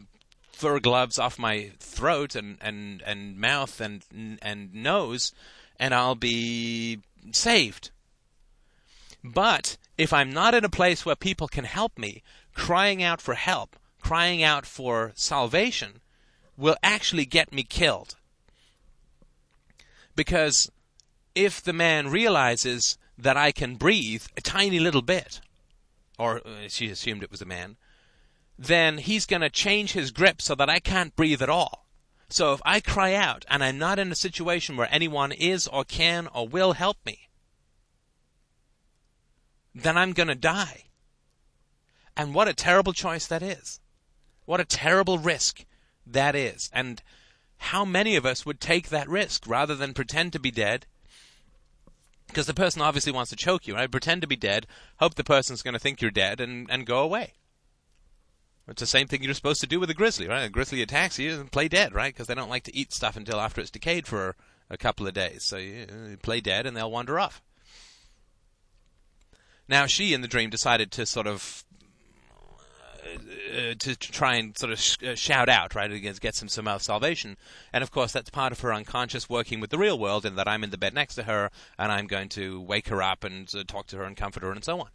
fur 0.52 0.80
gloves 0.80 1.18
off 1.18 1.40
my 1.40 1.72
throat 1.80 2.36
and, 2.36 2.60
and, 2.62 3.02
and 3.02 3.36
mouth 3.36 3.82
and, 3.82 4.04
and 4.44 4.76
nose 4.76 5.32
and 5.80 5.96
I'll 5.96 6.14
be 6.14 7.00
saved. 7.32 7.90
But 9.24 9.78
if 9.98 10.14
I'm 10.14 10.32
not 10.32 10.54
in 10.54 10.64
a 10.64 10.70
place 10.70 11.04
where 11.04 11.16
people 11.16 11.48
can 11.48 11.64
help 11.64 11.98
me, 11.98 12.22
crying 12.54 13.02
out 13.02 13.20
for 13.20 13.34
help, 13.34 13.76
crying 14.04 14.44
out 14.44 14.68
for 14.68 15.14
salvation, 15.16 16.02
will 16.56 16.76
actually 16.84 17.26
get 17.26 17.52
me 17.52 17.64
killed. 17.64 18.18
Because 20.22 20.70
if 21.34 21.64
the 21.64 21.74
man 21.74 22.12
realizes 22.12 22.96
that 23.18 23.38
I 23.38 23.52
can 23.52 23.76
breathe 23.76 24.26
a 24.38 24.42
tiny 24.42 24.80
little 24.80 25.02
bit, 25.02 25.42
or 26.20 26.46
uh, 26.46 26.68
she 26.68 26.92
assumed 26.92 27.24
it 27.24 27.32
was 27.32 27.42
a 27.42 27.46
man, 27.58 27.76
then 28.56 29.00
he's 29.00 29.26
going 29.26 29.42
to 29.42 29.50
change 29.50 29.94
his 29.94 30.12
grip 30.12 30.40
so 30.40 30.54
that 30.54 30.70
I 30.70 30.78
can't 30.78 31.16
breathe 31.16 31.42
at 31.42 31.50
all. 31.50 31.88
So 32.30 32.54
if 32.54 32.62
I 32.64 32.82
cry 32.82 33.16
out 33.16 33.46
and 33.50 33.64
I'm 33.64 33.80
not 33.80 33.98
in 33.98 34.12
a 34.12 34.16
situation 34.16 34.78
where 34.78 34.88
anyone 34.92 35.32
is 35.32 35.68
or 35.68 35.84
can 35.84 36.28
or 36.28 36.48
will 36.48 36.74
help 36.74 36.98
me, 37.04 37.28
then 39.74 39.98
I'm 39.98 40.14
going 40.14 40.30
to 40.30 40.36
die. 40.36 40.84
And 42.16 42.36
what 42.36 42.48
a 42.48 42.54
terrible 42.54 42.94
choice 42.94 43.26
that 43.26 43.42
is. 43.42 43.80
What 44.46 44.60
a 44.60 44.66
terrible 44.66 45.18
risk 45.18 45.66
that 46.06 46.36
is. 46.36 46.70
And 46.72 47.02
how 47.62 47.86
many 47.86 48.16
of 48.16 48.26
us 48.26 48.44
would 48.44 48.60
take 48.60 48.90
that 48.90 49.08
risk 49.08 49.48
rather 49.48 49.76
than 49.76 49.94
pretend 49.94 50.34
to 50.34 50.40
be 50.40 50.50
dead? 50.50 50.88
Because 52.28 52.48
the 52.48 52.56
person 52.56 52.82
obviously 52.82 53.12
wants 53.12 53.30
to 53.30 53.36
choke 53.36 53.68
you, 53.68 53.76
right? 53.76 53.90
Pretend 53.90 54.22
to 54.22 54.28
be 54.28 54.36
dead, 54.36 54.66
hope 55.00 55.14
the 55.14 55.24
person's 55.24 55.62
going 55.62 55.76
to 55.76 55.80
think 55.80 56.02
you're 56.02 56.10
dead, 56.10 56.42
and, 56.42 56.68
and 56.72 56.88
go 56.88 57.00
away. 57.00 57.34
It's 58.68 58.80
the 58.80 58.88
same 58.88 59.08
thing 59.08 59.22
you're 59.22 59.36
supposed 59.36 59.62
to 59.62 59.68
do 59.68 59.80
with 59.80 59.92
a 59.92 59.94
grizzly, 59.94 60.28
right? 60.28 60.46
A 60.46 60.50
grizzly 60.50 60.82
attacks 60.82 61.20
you 61.20 61.40
and 61.40 61.52
play 61.52 61.68
dead, 61.68 61.94
right? 61.94 62.12
Because 62.12 62.26
they 62.26 62.36
don't 62.36 62.50
like 62.50 62.64
to 62.64 62.76
eat 62.76 62.94
stuff 62.94 63.16
until 63.16 63.40
after 63.40 63.62
it's 63.62 63.70
decayed 63.70 64.08
for 64.08 64.36
a 64.70 64.78
couple 64.78 65.06
of 65.06 65.14
days. 65.14 65.44
So 65.46 65.58
you, 65.58 65.86
you 66.10 66.18
play 66.18 66.42
dead 66.42 66.66
and 66.66 66.76
they'll 66.76 66.92
wander 66.92 67.20
off. 67.20 67.44
Now 69.68 69.86
she 69.86 70.14
in 70.14 70.22
the 70.22 70.28
dream 70.28 70.50
decided 70.50 70.92
to 70.94 71.06
sort 71.06 71.28
of 71.28 71.64
uh, 73.04 73.74
to 73.80 73.96
try 73.96 74.36
and 74.36 74.58
sort 74.58 74.72
of 74.72 74.80
sh- 74.80 74.98
uh, 75.04 75.16
shout 75.16 75.50
out, 75.50 75.76
right, 75.76 75.92
against 75.92 76.22
get 76.22 76.36
some 76.36 76.48
some 76.48 76.70
salvation. 76.80 77.38
And 77.74 77.84
of 77.84 77.92
course, 77.92 78.12
that's 78.12 78.30
part 78.30 78.52
of 78.52 78.60
her 78.62 78.74
unconscious 78.74 79.30
working 79.30 79.60
with 79.60 79.70
the 79.70 79.78
real 79.78 79.98
world, 79.98 80.26
in 80.26 80.36
that 80.36 80.48
I'm 80.48 80.64
in 80.64 80.70
the 80.70 80.78
bed 80.78 80.94
next 80.94 81.16
to 81.16 81.24
her 81.24 81.50
and 81.78 81.92
I'm 81.92 82.08
going 82.08 82.30
to 82.30 82.62
wake 82.62 82.88
her 82.90 83.02
up 83.02 83.24
and 83.24 83.50
uh, 83.56 83.64
talk 83.68 83.88
to 83.88 83.98
her 83.98 84.04
and 84.04 84.16
comfort 84.16 84.44
her 84.44 84.52
and 84.52 84.64
so 84.64 84.80
on. 84.80 84.90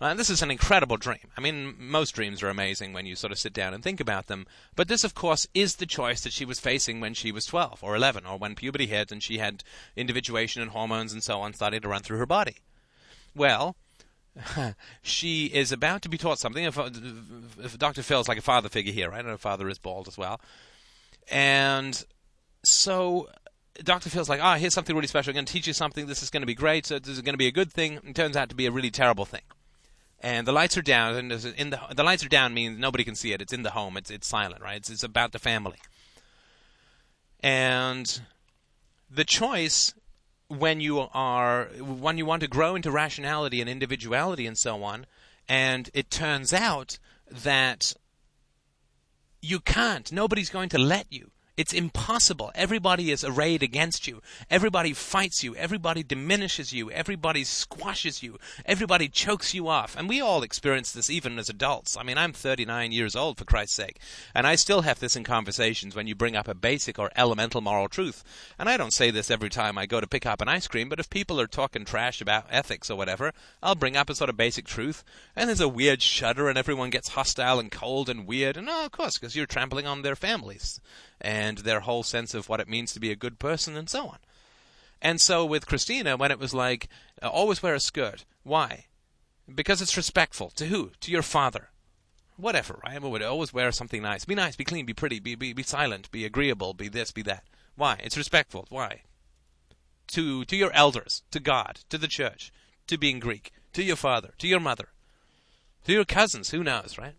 And 0.00 0.16
this 0.18 0.30
is 0.30 0.42
an 0.42 0.50
incredible 0.52 0.96
dream. 0.96 1.32
I 1.36 1.40
mean, 1.40 1.74
most 1.76 2.12
dreams 2.12 2.40
are 2.42 2.48
amazing 2.48 2.92
when 2.92 3.04
you 3.04 3.16
sort 3.16 3.32
of 3.32 3.38
sit 3.38 3.52
down 3.52 3.74
and 3.74 3.82
think 3.82 3.98
about 3.98 4.28
them. 4.28 4.46
But 4.76 4.86
this, 4.86 5.02
of 5.02 5.14
course, 5.14 5.48
is 5.54 5.76
the 5.76 5.86
choice 5.86 6.20
that 6.20 6.32
she 6.32 6.44
was 6.44 6.60
facing 6.60 7.00
when 7.00 7.14
she 7.14 7.32
was 7.32 7.46
12 7.46 7.82
or 7.82 7.96
11 7.96 8.24
or 8.24 8.38
when 8.38 8.54
puberty 8.54 8.86
hit 8.86 9.10
and 9.10 9.20
she 9.20 9.38
had 9.38 9.64
individuation 9.96 10.62
and 10.62 10.70
hormones 10.70 11.12
and 11.12 11.22
so 11.22 11.40
on 11.40 11.52
starting 11.52 11.80
to 11.80 11.88
run 11.88 12.02
through 12.02 12.18
her 12.18 12.26
body. 12.26 12.58
Well, 13.34 13.74
she 15.02 15.46
is 15.46 15.72
about 15.72 16.02
to 16.02 16.08
be 16.08 16.18
taught 16.18 16.38
something. 16.38 16.64
If, 16.64 16.78
if 17.58 17.78
Dr. 17.78 18.02
Phil's 18.02 18.28
like 18.28 18.38
a 18.38 18.42
father 18.42 18.68
figure 18.68 18.92
here, 18.92 19.10
right? 19.10 19.20
And 19.20 19.28
her 19.28 19.38
father 19.38 19.68
is 19.68 19.78
bald 19.78 20.08
as 20.08 20.16
well. 20.16 20.40
And 21.30 22.04
so 22.62 23.28
Dr. 23.82 24.10
Phil's 24.10 24.28
like, 24.28 24.40
ah, 24.42 24.54
oh, 24.54 24.58
here's 24.58 24.74
something 24.74 24.94
really 24.94 25.08
special. 25.08 25.30
I'm 25.30 25.34
going 25.34 25.46
to 25.46 25.52
teach 25.52 25.66
you 25.66 25.72
something. 25.72 26.06
This 26.06 26.22
is 26.22 26.30
going 26.30 26.42
to 26.42 26.46
be 26.46 26.54
great. 26.54 26.86
So 26.86 26.98
this 26.98 27.08
is 27.08 27.22
going 27.22 27.34
to 27.34 27.38
be 27.38 27.46
a 27.46 27.52
good 27.52 27.72
thing. 27.72 28.00
It 28.04 28.14
turns 28.14 28.36
out 28.36 28.48
to 28.48 28.54
be 28.54 28.66
a 28.66 28.70
really 28.70 28.90
terrible 28.90 29.24
thing. 29.24 29.42
And 30.20 30.46
the 30.46 30.52
lights 30.52 30.76
are 30.76 30.82
down, 30.82 31.14
and 31.14 31.30
in 31.56 31.70
the 31.70 31.78
the 31.94 32.02
lights 32.02 32.24
are 32.24 32.28
down 32.28 32.52
means 32.52 32.76
nobody 32.76 33.04
can 33.04 33.14
see 33.14 33.32
it. 33.32 33.40
It's 33.40 33.52
in 33.52 33.62
the 33.62 33.70
home. 33.70 33.96
It's 33.96 34.10
it's 34.10 34.26
silent, 34.26 34.60
right? 34.60 34.78
It's 34.78 34.90
it's 34.90 35.04
about 35.04 35.30
the 35.30 35.38
family. 35.38 35.78
And 37.40 38.20
the 39.08 39.24
choice 39.24 39.94
when 40.48 40.80
you 40.80 41.06
are 41.12 41.66
when 41.78 42.18
you 42.18 42.26
want 42.26 42.40
to 42.40 42.48
grow 42.48 42.74
into 42.74 42.90
rationality 42.90 43.60
and 43.60 43.68
individuality 43.68 44.46
and 44.46 44.56
so 44.56 44.82
on, 44.82 45.06
and 45.48 45.90
it 45.94 46.10
turns 46.10 46.52
out 46.52 46.98
that 47.30 47.94
you 49.40 49.60
can't. 49.60 50.10
Nobody's 50.10 50.50
going 50.50 50.70
to 50.70 50.78
let 50.78 51.06
you. 51.10 51.30
It's 51.58 51.72
impossible. 51.72 52.52
Everybody 52.54 53.10
is 53.10 53.24
arrayed 53.24 53.64
against 53.64 54.06
you. 54.06 54.22
Everybody 54.48 54.92
fights 54.92 55.42
you. 55.42 55.56
Everybody 55.56 56.04
diminishes 56.04 56.72
you. 56.72 56.88
Everybody 56.88 57.42
squashes 57.42 58.22
you. 58.22 58.38
Everybody 58.64 59.08
chokes 59.08 59.54
you 59.54 59.66
off. 59.66 59.96
And 59.96 60.08
we 60.08 60.20
all 60.20 60.44
experience 60.44 60.92
this 60.92 61.10
even 61.10 61.36
as 61.36 61.48
adults. 61.48 61.96
I 61.96 62.04
mean, 62.04 62.16
I'm 62.16 62.32
39 62.32 62.92
years 62.92 63.16
old, 63.16 63.38
for 63.38 63.44
Christ's 63.44 63.74
sake. 63.74 63.98
And 64.36 64.46
I 64.46 64.54
still 64.54 64.82
have 64.82 65.00
this 65.00 65.16
in 65.16 65.24
conversations 65.24 65.96
when 65.96 66.06
you 66.06 66.14
bring 66.14 66.36
up 66.36 66.46
a 66.46 66.54
basic 66.54 66.96
or 66.96 67.10
elemental 67.16 67.60
moral 67.60 67.88
truth. 67.88 68.22
And 68.56 68.68
I 68.68 68.76
don't 68.76 68.92
say 68.92 69.10
this 69.10 69.28
every 69.28 69.50
time 69.50 69.76
I 69.76 69.86
go 69.86 70.00
to 70.00 70.06
pick 70.06 70.26
up 70.26 70.40
an 70.40 70.46
ice 70.46 70.68
cream, 70.68 70.88
but 70.88 71.00
if 71.00 71.10
people 71.10 71.40
are 71.40 71.48
talking 71.48 71.84
trash 71.84 72.20
about 72.20 72.46
ethics 72.52 72.88
or 72.88 72.94
whatever, 72.94 73.32
I'll 73.64 73.74
bring 73.74 73.96
up 73.96 74.08
a 74.08 74.14
sort 74.14 74.30
of 74.30 74.36
basic 74.36 74.64
truth. 74.64 75.02
And 75.34 75.48
there's 75.48 75.60
a 75.60 75.66
weird 75.66 76.02
shudder, 76.02 76.48
and 76.48 76.56
everyone 76.56 76.90
gets 76.90 77.08
hostile 77.08 77.58
and 77.58 77.72
cold 77.72 78.08
and 78.08 78.28
weird. 78.28 78.56
And 78.56 78.70
oh, 78.70 78.84
of 78.84 78.92
course, 78.92 79.18
because 79.18 79.34
you're 79.34 79.46
trampling 79.46 79.88
on 79.88 80.02
their 80.02 80.14
families 80.14 80.80
and 81.20 81.58
their 81.58 81.80
whole 81.80 82.02
sense 82.02 82.34
of 82.34 82.48
what 82.48 82.60
it 82.60 82.68
means 82.68 82.92
to 82.92 83.00
be 83.00 83.10
a 83.10 83.16
good 83.16 83.38
person 83.38 83.76
and 83.76 83.88
so 83.88 84.08
on. 84.08 84.18
And 85.00 85.20
so 85.20 85.44
with 85.44 85.66
Christina, 85.66 86.16
when 86.16 86.30
it 86.30 86.38
was 86.38 86.54
like, 86.54 86.88
uh, 87.22 87.28
always 87.28 87.62
wear 87.62 87.74
a 87.74 87.80
skirt. 87.80 88.24
Why? 88.42 88.86
Because 89.52 89.80
it's 89.80 89.96
respectful. 89.96 90.50
To 90.50 90.66
who? 90.66 90.92
To 91.00 91.10
your 91.10 91.22
father. 91.22 91.70
Whatever, 92.36 92.80
right? 92.84 93.00
would 93.02 93.22
always 93.22 93.52
wear 93.52 93.72
something 93.72 94.02
nice. 94.02 94.24
Be 94.24 94.34
nice, 94.34 94.54
be 94.54 94.64
clean, 94.64 94.86
be 94.86 94.94
pretty, 94.94 95.18
be, 95.18 95.34
be, 95.34 95.52
be 95.52 95.62
silent, 95.62 96.10
be 96.12 96.24
agreeable, 96.24 96.72
be 96.72 96.88
this, 96.88 97.10
be 97.10 97.22
that. 97.22 97.44
Why? 97.76 98.00
It's 98.02 98.16
respectful. 98.16 98.66
Why? 98.70 99.02
To, 100.08 100.44
to 100.44 100.56
your 100.56 100.72
elders, 100.72 101.22
to 101.32 101.40
God, 101.40 101.80
to 101.90 101.98
the 101.98 102.06
church, 102.06 102.52
to 102.86 102.96
being 102.96 103.18
Greek, 103.18 103.52
to 103.72 103.82
your 103.82 103.96
father, 103.96 104.34
to 104.38 104.46
your 104.46 104.60
mother, 104.60 104.90
to 105.84 105.92
your 105.92 106.04
cousins, 106.04 106.50
who 106.50 106.62
knows, 106.62 106.96
right? 106.96 107.14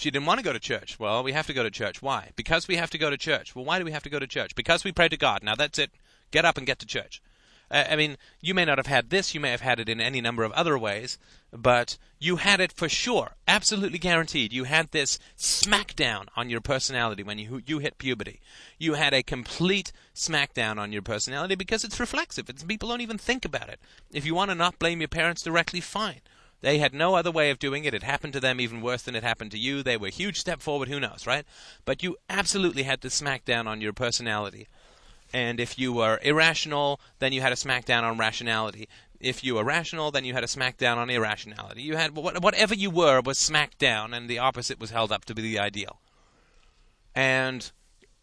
She 0.00 0.10
didn't 0.10 0.24
want 0.24 0.38
to 0.38 0.44
go 0.44 0.54
to 0.54 0.58
church. 0.58 0.98
Well, 0.98 1.22
we 1.22 1.32
have 1.32 1.46
to 1.48 1.52
go 1.52 1.62
to 1.62 1.70
church. 1.70 2.00
Why? 2.00 2.30
Because 2.34 2.66
we 2.66 2.76
have 2.76 2.88
to 2.88 2.96
go 2.96 3.10
to 3.10 3.18
church. 3.18 3.54
Well, 3.54 3.66
why 3.66 3.78
do 3.78 3.84
we 3.84 3.92
have 3.92 4.02
to 4.04 4.08
go 4.08 4.18
to 4.18 4.26
church? 4.26 4.54
Because 4.54 4.82
we 4.82 4.92
pray 4.92 5.10
to 5.10 5.16
God. 5.18 5.42
Now 5.42 5.54
that's 5.54 5.78
it. 5.78 5.90
Get 6.30 6.46
up 6.46 6.56
and 6.56 6.66
get 6.66 6.78
to 6.78 6.86
church. 6.86 7.20
Uh, 7.70 7.84
I 7.88 7.96
mean, 7.96 8.16
you 8.40 8.54
may 8.54 8.64
not 8.64 8.78
have 8.78 8.86
had 8.86 9.10
this, 9.10 9.34
you 9.34 9.40
may 9.40 9.50
have 9.50 9.60
had 9.60 9.78
it 9.78 9.90
in 9.90 10.00
any 10.00 10.22
number 10.22 10.42
of 10.42 10.52
other 10.52 10.78
ways, 10.78 11.18
but 11.52 11.98
you 12.18 12.36
had 12.36 12.60
it 12.60 12.72
for 12.72 12.88
sure, 12.88 13.36
absolutely 13.46 13.98
guaranteed. 13.98 14.54
You 14.54 14.64
had 14.64 14.90
this 14.90 15.18
smackdown 15.36 16.28
on 16.34 16.48
your 16.48 16.62
personality 16.62 17.22
when 17.22 17.38
you 17.38 17.62
you 17.66 17.78
hit 17.78 17.98
puberty. 17.98 18.40
You 18.78 18.94
had 18.94 19.12
a 19.12 19.22
complete 19.22 19.92
smackdown 20.14 20.78
on 20.78 20.92
your 20.92 21.02
personality 21.02 21.56
because 21.56 21.84
it's 21.84 22.00
reflexive. 22.00 22.48
It's, 22.48 22.64
people 22.64 22.88
don't 22.88 23.02
even 23.02 23.18
think 23.18 23.44
about 23.44 23.68
it. 23.68 23.78
If 24.10 24.24
you 24.24 24.34
want 24.34 24.50
to 24.50 24.54
not 24.54 24.78
blame 24.78 25.00
your 25.00 25.08
parents 25.08 25.42
directly, 25.42 25.82
fine. 25.82 26.22
They 26.60 26.78
had 26.78 26.92
no 26.92 27.14
other 27.14 27.30
way 27.30 27.50
of 27.50 27.58
doing 27.58 27.84
it. 27.84 27.94
It 27.94 28.02
happened 28.02 28.32
to 28.34 28.40
them 28.40 28.60
even 28.60 28.82
worse 28.82 29.02
than 29.02 29.14
it 29.14 29.22
happened 29.22 29.50
to 29.52 29.58
you. 29.58 29.82
They 29.82 29.96
were 29.96 30.08
a 30.08 30.10
huge 30.10 30.38
step 30.38 30.60
forward, 30.60 30.88
who 30.88 31.00
knows, 31.00 31.26
right? 31.26 31.46
But 31.84 32.02
you 32.02 32.16
absolutely 32.28 32.82
had 32.82 33.00
to 33.02 33.10
smack 33.10 33.44
down 33.44 33.66
on 33.66 33.80
your 33.80 33.92
personality. 33.92 34.68
And 35.32 35.60
if 35.60 35.78
you 35.78 35.92
were 35.92 36.20
irrational, 36.22 37.00
then 37.18 37.32
you 37.32 37.40
had 37.40 37.52
a 37.52 37.56
smackdown 37.56 38.02
on 38.02 38.18
rationality. 38.18 38.88
If 39.20 39.44
you 39.44 39.54
were 39.54 39.64
rational, 39.64 40.10
then 40.10 40.24
you 40.24 40.34
had 40.34 40.44
a 40.44 40.48
smackdown 40.48 40.96
on 40.96 41.10
irrationality. 41.10 41.82
You 41.82 41.96
had 41.96 42.16
whatever 42.16 42.74
you 42.74 42.90
were 42.90 43.20
was 43.20 43.38
smacked 43.38 43.78
down, 43.78 44.12
and 44.12 44.28
the 44.28 44.38
opposite 44.38 44.80
was 44.80 44.90
held 44.90 45.12
up 45.12 45.24
to 45.26 45.34
be 45.34 45.42
the 45.42 45.58
ideal. 45.58 46.00
And 47.14 47.70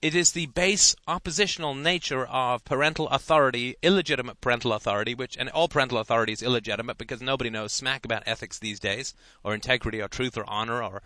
it 0.01 0.13
is 0.13 0.31
the 0.31 0.45
base 0.47 0.95
oppositional 1.07 1.73
nature 1.73 2.25
of 2.27 2.63
parental 2.63 3.07
authority, 3.09 3.75
illegitimate 3.81 4.39
parental 4.41 4.73
authority, 4.73 5.15
which 5.15 5.35
and 5.37 5.49
all 5.49 5.67
parental 5.67 5.97
authority 5.97 6.33
is 6.33 6.43
illegitimate 6.43 6.97
because 6.97 7.21
nobody 7.21 7.49
knows 7.49 7.71
smack 7.71 8.05
about 8.05 8.23
ethics 8.27 8.59
these 8.59 8.79
days, 8.79 9.15
or 9.43 9.55
integrity, 9.55 9.99
or 9.99 10.07
truth, 10.07 10.37
or 10.37 10.47
honor, 10.47 10.83
or 10.83 11.01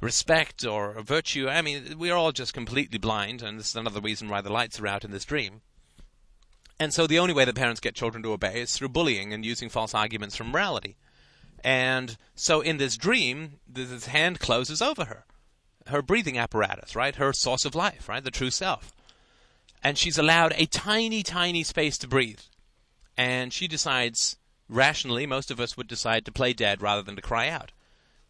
respect, 0.00 0.64
or 0.64 1.02
virtue. 1.02 1.48
I 1.48 1.60
mean, 1.60 1.98
we 1.98 2.10
are 2.10 2.16
all 2.16 2.32
just 2.32 2.54
completely 2.54 2.98
blind, 2.98 3.42
and 3.42 3.58
this 3.58 3.70
is 3.70 3.76
another 3.76 4.00
reason 4.00 4.28
why 4.28 4.40
the 4.40 4.52
lights 4.52 4.80
are 4.80 4.86
out 4.86 5.04
in 5.04 5.10
this 5.10 5.26
dream. 5.26 5.60
And 6.80 6.94
so 6.94 7.06
the 7.06 7.18
only 7.18 7.34
way 7.34 7.44
that 7.44 7.56
parents 7.56 7.80
get 7.80 7.94
children 7.94 8.22
to 8.22 8.32
obey 8.32 8.60
is 8.62 8.72
through 8.72 8.90
bullying 8.90 9.34
and 9.34 9.44
using 9.44 9.68
false 9.68 9.94
arguments 9.94 10.36
from 10.36 10.50
morality. 10.50 10.96
And 11.62 12.16
so 12.36 12.60
in 12.60 12.78
this 12.78 12.96
dream, 12.96 13.58
this 13.68 14.06
hand 14.06 14.38
closes 14.38 14.80
over 14.80 15.06
her 15.06 15.24
her 15.88 16.02
breathing 16.02 16.38
apparatus, 16.38 16.96
right? 16.96 17.16
Her 17.16 17.32
source 17.32 17.64
of 17.64 17.74
life, 17.74 18.08
right? 18.08 18.22
The 18.22 18.30
true 18.30 18.50
self. 18.50 18.92
And 19.82 19.96
she's 19.96 20.18
allowed 20.18 20.54
a 20.56 20.66
tiny, 20.66 21.22
tiny 21.22 21.62
space 21.62 21.98
to 21.98 22.08
breathe. 22.08 22.40
And 23.16 23.52
she 23.52 23.68
decides, 23.68 24.36
rationally, 24.68 25.26
most 25.26 25.50
of 25.50 25.60
us 25.60 25.76
would 25.76 25.88
decide 25.88 26.24
to 26.24 26.32
play 26.32 26.52
dead 26.52 26.82
rather 26.82 27.02
than 27.02 27.16
to 27.16 27.22
cry 27.22 27.48
out. 27.48 27.72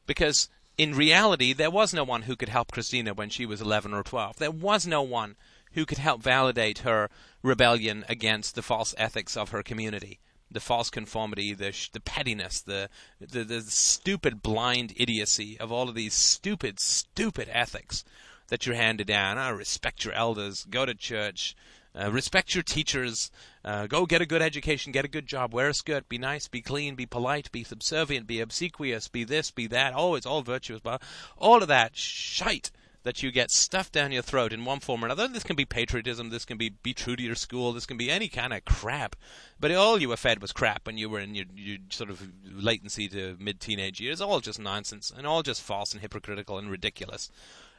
Because 0.06 0.48
in 0.76 0.94
reality, 0.94 1.52
there 1.52 1.70
was 1.70 1.92
no 1.92 2.04
one 2.04 2.22
who 2.22 2.36
could 2.36 2.48
help 2.48 2.72
Christina 2.72 3.14
when 3.14 3.30
she 3.30 3.46
was 3.46 3.60
11 3.60 3.92
or 3.92 4.02
12. 4.02 4.36
There 4.36 4.50
was 4.50 4.86
no 4.86 5.02
one 5.02 5.36
who 5.72 5.84
could 5.84 5.98
help 5.98 6.22
validate 6.22 6.78
her 6.78 7.10
rebellion 7.42 8.04
against 8.08 8.54
the 8.54 8.62
false 8.62 8.94
ethics 8.96 9.36
of 9.36 9.50
her 9.50 9.62
community 9.62 10.20
the 10.50 10.60
false 10.60 10.90
conformity, 10.90 11.54
the 11.54 11.72
sh- 11.72 11.90
the 11.90 12.00
pettiness, 12.00 12.60
the, 12.60 12.88
the 13.20 13.44
the 13.44 13.60
stupid 13.62 14.42
blind 14.42 14.94
idiocy 14.96 15.58
of 15.58 15.70
all 15.70 15.88
of 15.88 15.94
these 15.94 16.14
stupid 16.14 16.80
stupid 16.80 17.48
ethics 17.52 18.04
that 18.48 18.66
you're 18.66 18.76
handed 18.76 19.06
down. 19.06 19.38
I 19.38 19.50
respect 19.50 20.04
your 20.04 20.14
elders, 20.14 20.66
go 20.68 20.86
to 20.86 20.94
church, 20.94 21.54
uh, 21.98 22.10
respect 22.10 22.54
your 22.54 22.62
teachers, 22.62 23.30
uh, 23.64 23.86
go 23.86 24.06
get 24.06 24.22
a 24.22 24.26
good 24.26 24.42
education, 24.42 24.92
get 24.92 25.04
a 25.04 25.08
good 25.08 25.26
job, 25.26 25.52
wear 25.52 25.68
a 25.68 25.74
skirt, 25.74 26.08
be 26.08 26.18
nice, 26.18 26.48
be 26.48 26.62
clean, 26.62 26.94
be 26.94 27.06
polite, 27.06 27.52
be 27.52 27.64
subservient, 27.64 28.26
be 28.26 28.40
obsequious, 28.40 29.08
be 29.08 29.24
this, 29.24 29.50
be 29.50 29.66
that. 29.66 29.92
Oh, 29.94 30.14
it's 30.14 30.26
all 30.26 30.42
virtuous, 30.42 30.80
but 30.80 31.02
all 31.36 31.62
of 31.62 31.68
that 31.68 31.96
shite 31.96 32.70
that 33.08 33.22
you 33.22 33.30
get 33.30 33.50
stuffed 33.50 33.94
down 33.94 34.12
your 34.12 34.20
throat 34.20 34.52
in 34.52 34.66
one 34.66 34.80
form 34.80 35.02
or 35.02 35.06
another. 35.06 35.26
This 35.26 35.42
can 35.42 35.56
be 35.56 35.64
patriotism, 35.64 36.28
this 36.28 36.44
can 36.44 36.58
be 36.58 36.68
be 36.68 36.92
true 36.92 37.16
to 37.16 37.22
your 37.22 37.36
school, 37.36 37.72
this 37.72 37.86
can 37.86 37.96
be 37.96 38.10
any 38.10 38.28
kind 38.28 38.52
of 38.52 38.66
crap. 38.66 39.16
But 39.58 39.72
all 39.72 39.98
you 39.98 40.10
were 40.10 40.18
fed 40.18 40.42
was 40.42 40.52
crap 40.52 40.86
when 40.86 40.98
you 40.98 41.08
were 41.08 41.18
in 41.18 41.34
your, 41.34 41.46
your 41.56 41.78
sort 41.88 42.10
of 42.10 42.22
latency 42.44 43.08
to 43.08 43.38
mid 43.40 43.60
teenage 43.60 43.98
years. 43.98 44.20
All 44.20 44.40
just 44.40 44.60
nonsense 44.60 45.10
and 45.10 45.26
all 45.26 45.42
just 45.42 45.62
false 45.62 45.94
and 45.94 46.02
hypocritical 46.02 46.58
and 46.58 46.70
ridiculous, 46.70 47.30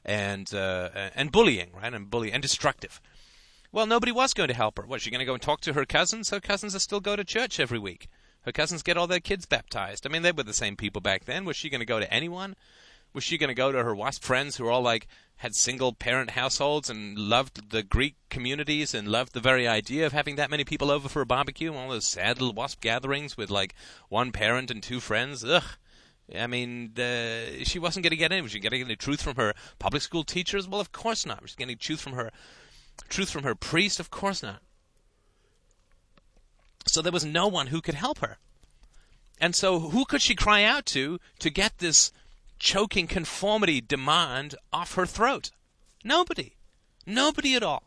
and 0.04 0.52
uh, 0.52 0.90
and 1.14 1.32
bullying, 1.32 1.70
right? 1.80 1.94
And 1.94 2.10
bully 2.10 2.32
and 2.32 2.42
destructive. 2.42 3.00
Well, 3.72 3.86
nobody 3.86 4.12
was 4.12 4.34
going 4.34 4.50
to 4.50 4.56
help 4.56 4.80
her. 4.80 4.86
Was 4.88 5.04
she 5.04 5.12
going 5.12 5.20
to 5.20 5.26
go 5.26 5.34
and 5.34 5.42
talk 5.44 5.62
to 5.62 5.74
her 5.74 5.86
cousins? 5.86 6.32
Her 6.32 6.40
cousins 6.40 6.82
still 6.82 7.02
go 7.02 7.16
to 7.16 7.24
church 7.24 7.60
every 7.60 7.78
week. 7.78 8.08
Her 8.42 8.52
cousins 8.52 8.82
get 8.82 8.98
all 8.98 9.06
their 9.06 9.20
kids 9.20 9.46
baptized. 9.46 10.08
I 10.08 10.10
mean, 10.10 10.24
they 10.24 10.32
were 10.32 10.42
the 10.42 10.54
same 10.56 10.76
people 10.76 11.02
back 11.02 11.26
then. 11.26 11.46
Was 11.46 11.56
she 11.56 11.70
going 11.70 11.82
to 11.82 11.86
go 11.86 12.00
to 12.00 12.12
anyone? 12.12 12.56
Was 13.14 13.24
she 13.24 13.38
going 13.38 13.50
to 13.50 13.56
go 13.56 13.72
to 13.72 13.84
her 13.84 13.96
WASP 13.96 14.24
friends 14.24 14.58
who 14.58 14.66
were 14.66 14.72
all 14.72 14.82
like 14.82 15.08
had 15.38 15.56
single 15.56 15.94
parent 15.94 16.32
households 16.32 16.90
and 16.90 17.18
loved 17.18 17.72
the 17.72 17.82
Greek 17.82 18.16
communities 18.30 18.94
and 18.94 19.08
loved 19.08 19.34
the 19.34 19.40
very 19.40 19.68
idea 19.68 20.06
of 20.06 20.14
having 20.14 20.36
that 20.36 20.50
many 20.50 20.64
people 20.64 20.92
over 20.92 21.10
for 21.10 21.22
a 21.22 21.26
barbecue? 21.26 21.72
And 21.72 21.80
all 21.80 21.90
those 21.90 22.06
sad 22.06 22.40
little 22.40 22.54
WASP 22.54 22.82
gatherings 22.82 23.38
with 23.38 23.50
like 23.50 23.74
one 24.10 24.32
parent 24.32 24.70
and 24.70 24.84
two 24.84 25.00
friends. 25.00 25.44
Ugh. 25.44 25.64
I 26.38 26.48
mean, 26.48 26.94
uh, 27.00 27.64
she 27.64 27.80
wasn't 27.80 28.04
going 28.04 28.12
to 28.12 28.18
get 28.18 28.32
any. 28.32 28.42
Was 28.42 28.52
she 28.52 28.60
getting 28.60 28.82
any 28.82 28.96
truth 28.96 29.22
from 29.22 29.36
her 29.38 29.54
public 29.80 30.04
school 30.04 30.24
teachers? 30.24 30.68
Well, 30.68 30.82
of 30.82 30.92
course 30.92 31.26
not. 31.26 31.42
Was 31.42 31.52
she 31.52 31.58
getting 31.58 31.78
truth 31.78 32.02
from 32.02 32.14
her 32.14 32.32
truth 33.08 33.32
from 33.32 33.44
her 33.44 33.56
priest? 33.56 34.00
Of 34.00 34.12
course 34.12 34.44
not. 34.44 34.62
So 36.86 37.02
there 37.02 37.12
was 37.12 37.26
no 37.26 37.48
one 37.48 37.68
who 37.68 37.82
could 37.82 37.96
help 37.96 38.20
her. 38.20 38.38
And 39.40 39.56
so 39.56 39.80
who 39.80 40.06
could 40.06 40.22
she 40.22 40.36
cry 40.36 40.64
out 40.64 40.86
to 40.88 41.20
to 41.40 41.50
get 41.50 41.78
this 41.78 42.12
choking 42.60 43.08
conformity 43.08 43.82
demand 43.82 44.56
off 44.72 44.96
her 44.96 45.06
throat? 45.06 45.52
Nobody. 46.04 46.56
Nobody 47.06 47.56
at 47.56 47.64
all. 47.64 47.84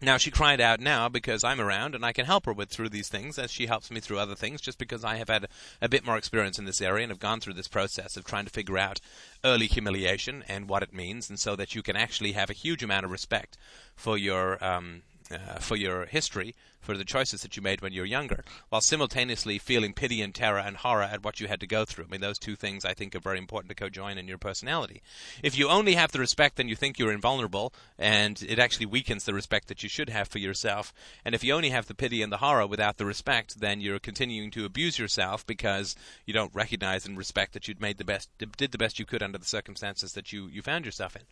Now 0.00 0.16
she 0.16 0.30
cried 0.30 0.60
out 0.60 0.78
now 0.78 1.08
because 1.08 1.42
I'm 1.42 1.60
around 1.60 1.96
and 1.96 2.06
I 2.06 2.12
can 2.12 2.24
help 2.24 2.46
her 2.46 2.52
with 2.52 2.68
through 2.68 2.90
these 2.90 3.08
things 3.08 3.36
as 3.36 3.50
she 3.50 3.66
helps 3.66 3.90
me 3.90 3.98
through 3.98 4.20
other 4.20 4.36
things 4.36 4.60
just 4.60 4.78
because 4.78 5.02
I 5.04 5.16
have 5.16 5.28
had 5.28 5.48
a 5.82 5.88
bit 5.88 6.06
more 6.06 6.16
experience 6.16 6.56
in 6.56 6.66
this 6.66 6.80
area 6.80 7.02
and 7.02 7.10
have 7.10 7.18
gone 7.18 7.40
through 7.40 7.54
this 7.54 7.66
process 7.66 8.16
of 8.16 8.24
trying 8.24 8.44
to 8.44 8.50
figure 8.50 8.78
out 8.78 9.00
early 9.44 9.66
humiliation 9.66 10.44
and 10.46 10.68
what 10.68 10.84
it 10.84 10.94
means 10.94 11.28
and 11.28 11.38
so 11.38 11.56
that 11.56 11.74
you 11.74 11.82
can 11.82 11.96
actually 11.96 12.32
have 12.32 12.48
a 12.48 12.52
huge 12.52 12.84
amount 12.84 13.06
of 13.06 13.10
respect 13.10 13.58
for 13.96 14.16
your 14.16 14.62
um, 14.64 15.02
uh, 15.30 15.58
for 15.58 15.76
your 15.76 16.06
history, 16.06 16.54
for 16.80 16.96
the 16.96 17.04
choices 17.04 17.42
that 17.42 17.56
you 17.56 17.62
made 17.62 17.82
when 17.82 17.92
you 17.92 18.00
were 18.00 18.06
younger, 18.06 18.44
while 18.68 18.80
simultaneously 18.80 19.58
feeling 19.58 19.92
pity 19.92 20.22
and 20.22 20.34
terror 20.34 20.58
and 20.58 20.78
horror 20.78 21.02
at 21.02 21.22
what 21.22 21.40
you 21.40 21.48
had 21.48 21.60
to 21.60 21.66
go 21.66 21.84
through. 21.84 22.04
I 22.04 22.08
mean, 22.08 22.20
those 22.20 22.38
two 22.38 22.56
things 22.56 22.84
I 22.84 22.94
think 22.94 23.14
are 23.14 23.20
very 23.20 23.38
important 23.38 23.68
to 23.68 23.74
co-join 23.74 24.16
in 24.16 24.28
your 24.28 24.38
personality. 24.38 25.02
If 25.42 25.58
you 25.58 25.68
only 25.68 25.94
have 25.94 26.12
the 26.12 26.18
respect, 26.18 26.56
then 26.56 26.68
you 26.68 26.76
think 26.76 26.98
you're 26.98 27.12
invulnerable, 27.12 27.72
and 27.98 28.42
it 28.48 28.58
actually 28.58 28.86
weakens 28.86 29.24
the 29.24 29.34
respect 29.34 29.68
that 29.68 29.82
you 29.82 29.88
should 29.88 30.08
have 30.08 30.28
for 30.28 30.38
yourself. 30.38 30.94
And 31.24 31.34
if 31.34 31.44
you 31.44 31.52
only 31.52 31.70
have 31.70 31.86
the 31.86 31.94
pity 31.94 32.22
and 32.22 32.32
the 32.32 32.38
horror 32.38 32.66
without 32.66 32.96
the 32.96 33.06
respect, 33.06 33.60
then 33.60 33.80
you're 33.80 33.98
continuing 33.98 34.50
to 34.52 34.64
abuse 34.64 34.98
yourself 34.98 35.46
because 35.46 35.94
you 36.24 36.32
don't 36.32 36.54
recognize 36.54 37.06
and 37.06 37.18
respect 37.18 37.52
that 37.52 37.68
you'd 37.68 37.80
made 37.80 37.98
the 37.98 38.04
best, 38.04 38.30
did 38.38 38.72
the 38.72 38.78
best 38.78 38.98
you 38.98 39.04
could 39.04 39.22
under 39.22 39.38
the 39.38 39.44
circumstances 39.44 40.12
that 40.12 40.32
you, 40.32 40.46
you 40.46 40.62
found 40.62 40.86
yourself 40.86 41.16
in. 41.16 41.22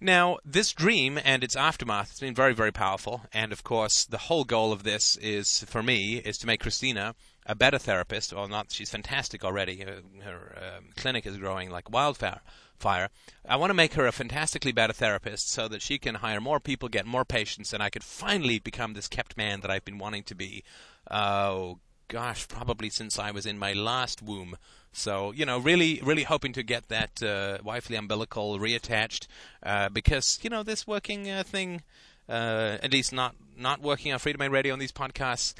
Now, 0.00 0.38
this 0.44 0.72
dream 0.72 1.18
and 1.22 1.42
its 1.44 1.56
aftermath 1.56 2.10
has 2.10 2.20
been 2.20 2.34
very, 2.34 2.54
very 2.54 2.72
powerful. 2.72 3.22
And 3.32 3.52
of 3.52 3.64
course, 3.64 4.04
the 4.04 4.18
whole 4.18 4.44
goal 4.44 4.72
of 4.72 4.82
this 4.82 5.16
is, 5.16 5.64
for 5.64 5.82
me, 5.82 6.16
is 6.16 6.38
to 6.38 6.46
make 6.46 6.60
Christina 6.60 7.14
a 7.46 7.54
better 7.54 7.78
therapist. 7.78 8.32
Well, 8.32 8.48
not 8.48 8.72
she's 8.72 8.90
fantastic 8.90 9.44
already. 9.44 9.80
Her, 9.80 10.00
her 10.22 10.58
um, 10.76 10.84
clinic 10.96 11.26
is 11.26 11.36
growing 11.36 11.70
like 11.70 11.90
wildfire. 11.90 12.40
Fire. 12.78 13.08
I 13.48 13.56
want 13.56 13.70
to 13.70 13.74
make 13.74 13.94
her 13.94 14.06
a 14.06 14.12
fantastically 14.12 14.72
better 14.72 14.92
therapist 14.92 15.48
so 15.48 15.68
that 15.68 15.80
she 15.80 15.96
can 15.96 16.16
hire 16.16 16.40
more 16.40 16.58
people, 16.58 16.88
get 16.88 17.06
more 17.06 17.24
patients, 17.24 17.72
and 17.72 17.82
I 17.82 17.88
could 17.88 18.02
finally 18.02 18.58
become 18.58 18.94
this 18.94 19.06
kept 19.06 19.36
man 19.36 19.60
that 19.60 19.70
I've 19.70 19.84
been 19.84 19.98
wanting 19.98 20.24
to 20.24 20.34
be. 20.34 20.64
Oh 21.08 21.78
gosh, 22.08 22.46
probably 22.48 22.90
since 22.90 23.18
I 23.18 23.30
was 23.30 23.46
in 23.46 23.58
my 23.58 23.72
last 23.72 24.22
womb. 24.22 24.56
So 24.92 25.32
you 25.32 25.44
know, 25.44 25.58
really, 25.58 26.00
really 26.02 26.22
hoping 26.22 26.52
to 26.52 26.62
get 26.62 26.88
that 26.88 27.22
uh, 27.22 27.58
wifely 27.62 27.96
umbilical 27.96 28.58
reattached 28.58 29.26
uh, 29.62 29.88
because 29.88 30.38
you 30.42 30.50
know 30.50 30.62
this 30.62 30.86
working 30.86 31.30
uh, 31.30 31.42
thing, 31.42 31.82
uh, 32.28 32.78
at 32.82 32.92
least 32.92 33.12
not 33.12 33.34
not 33.56 33.80
working 33.80 34.12
on 34.12 34.18
Freedomain 34.18 34.50
Radio 34.50 34.72
on 34.72 34.78
these 34.78 34.92
podcasts, 34.92 35.54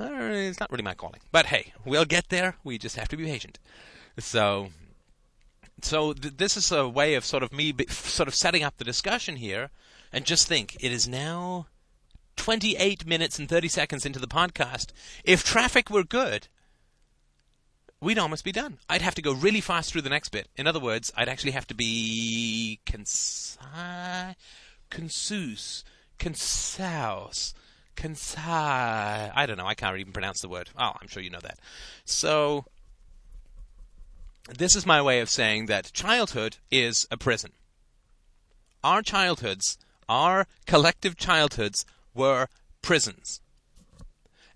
uh, 0.00 0.08
it's 0.10 0.60
not 0.60 0.70
really 0.70 0.82
my 0.82 0.94
calling. 0.94 1.20
But 1.30 1.46
hey, 1.46 1.72
we'll 1.84 2.04
get 2.04 2.28
there. 2.28 2.56
We 2.64 2.78
just 2.78 2.96
have 2.96 3.08
to 3.08 3.16
be 3.16 3.24
patient. 3.24 3.58
So. 4.18 4.70
So 5.80 6.12
th- 6.12 6.36
this 6.36 6.56
is 6.56 6.70
a 6.70 6.88
way 6.88 7.14
of 7.14 7.24
sort 7.24 7.42
of 7.42 7.52
me, 7.52 7.72
be, 7.72 7.86
sort 7.88 8.28
of 8.28 8.36
setting 8.36 8.62
up 8.62 8.76
the 8.76 8.84
discussion 8.84 9.34
here, 9.34 9.70
and 10.12 10.24
just 10.24 10.46
think 10.46 10.76
it 10.78 10.92
is 10.92 11.08
now 11.08 11.66
28 12.36 13.06
minutes 13.06 13.38
and 13.38 13.48
30 13.48 13.68
seconds 13.68 14.06
into 14.06 14.18
the 14.18 14.26
podcast. 14.26 14.86
If 15.24 15.44
traffic 15.44 15.90
were 15.90 16.04
good, 16.04 16.48
we'd 18.00 18.18
almost 18.18 18.44
be 18.44 18.52
done. 18.52 18.78
I'd 18.88 19.02
have 19.02 19.14
to 19.14 19.22
go 19.22 19.32
really 19.32 19.60
fast 19.60 19.92
through 19.92 20.02
the 20.02 20.10
next 20.10 20.30
bit. 20.30 20.48
In 20.56 20.66
other 20.66 20.80
words, 20.80 21.12
I'd 21.16 21.28
actually 21.28 21.52
have 21.52 21.66
to 21.68 21.74
be 21.74 22.80
concise, 22.84 24.34
concise, 24.90 25.84
concise, 26.18 27.54
concise. 27.94 29.30
I 29.34 29.44
don't 29.46 29.56
know. 29.56 29.66
I 29.66 29.74
can't 29.74 29.98
even 29.98 30.12
pronounce 30.12 30.40
the 30.40 30.48
word. 30.48 30.70
Oh, 30.76 30.92
I'm 31.00 31.08
sure 31.08 31.22
you 31.22 31.30
know 31.30 31.40
that. 31.40 31.58
So, 32.04 32.64
this 34.48 34.74
is 34.74 34.84
my 34.84 35.00
way 35.00 35.20
of 35.20 35.30
saying 35.30 35.66
that 35.66 35.92
childhood 35.92 36.56
is 36.70 37.06
a 37.10 37.16
prison. 37.16 37.52
Our 38.82 39.02
childhoods, 39.02 39.78
our 40.08 40.48
collective 40.66 41.16
childhoods, 41.16 41.86
were 42.14 42.48
prisons. 42.82 43.40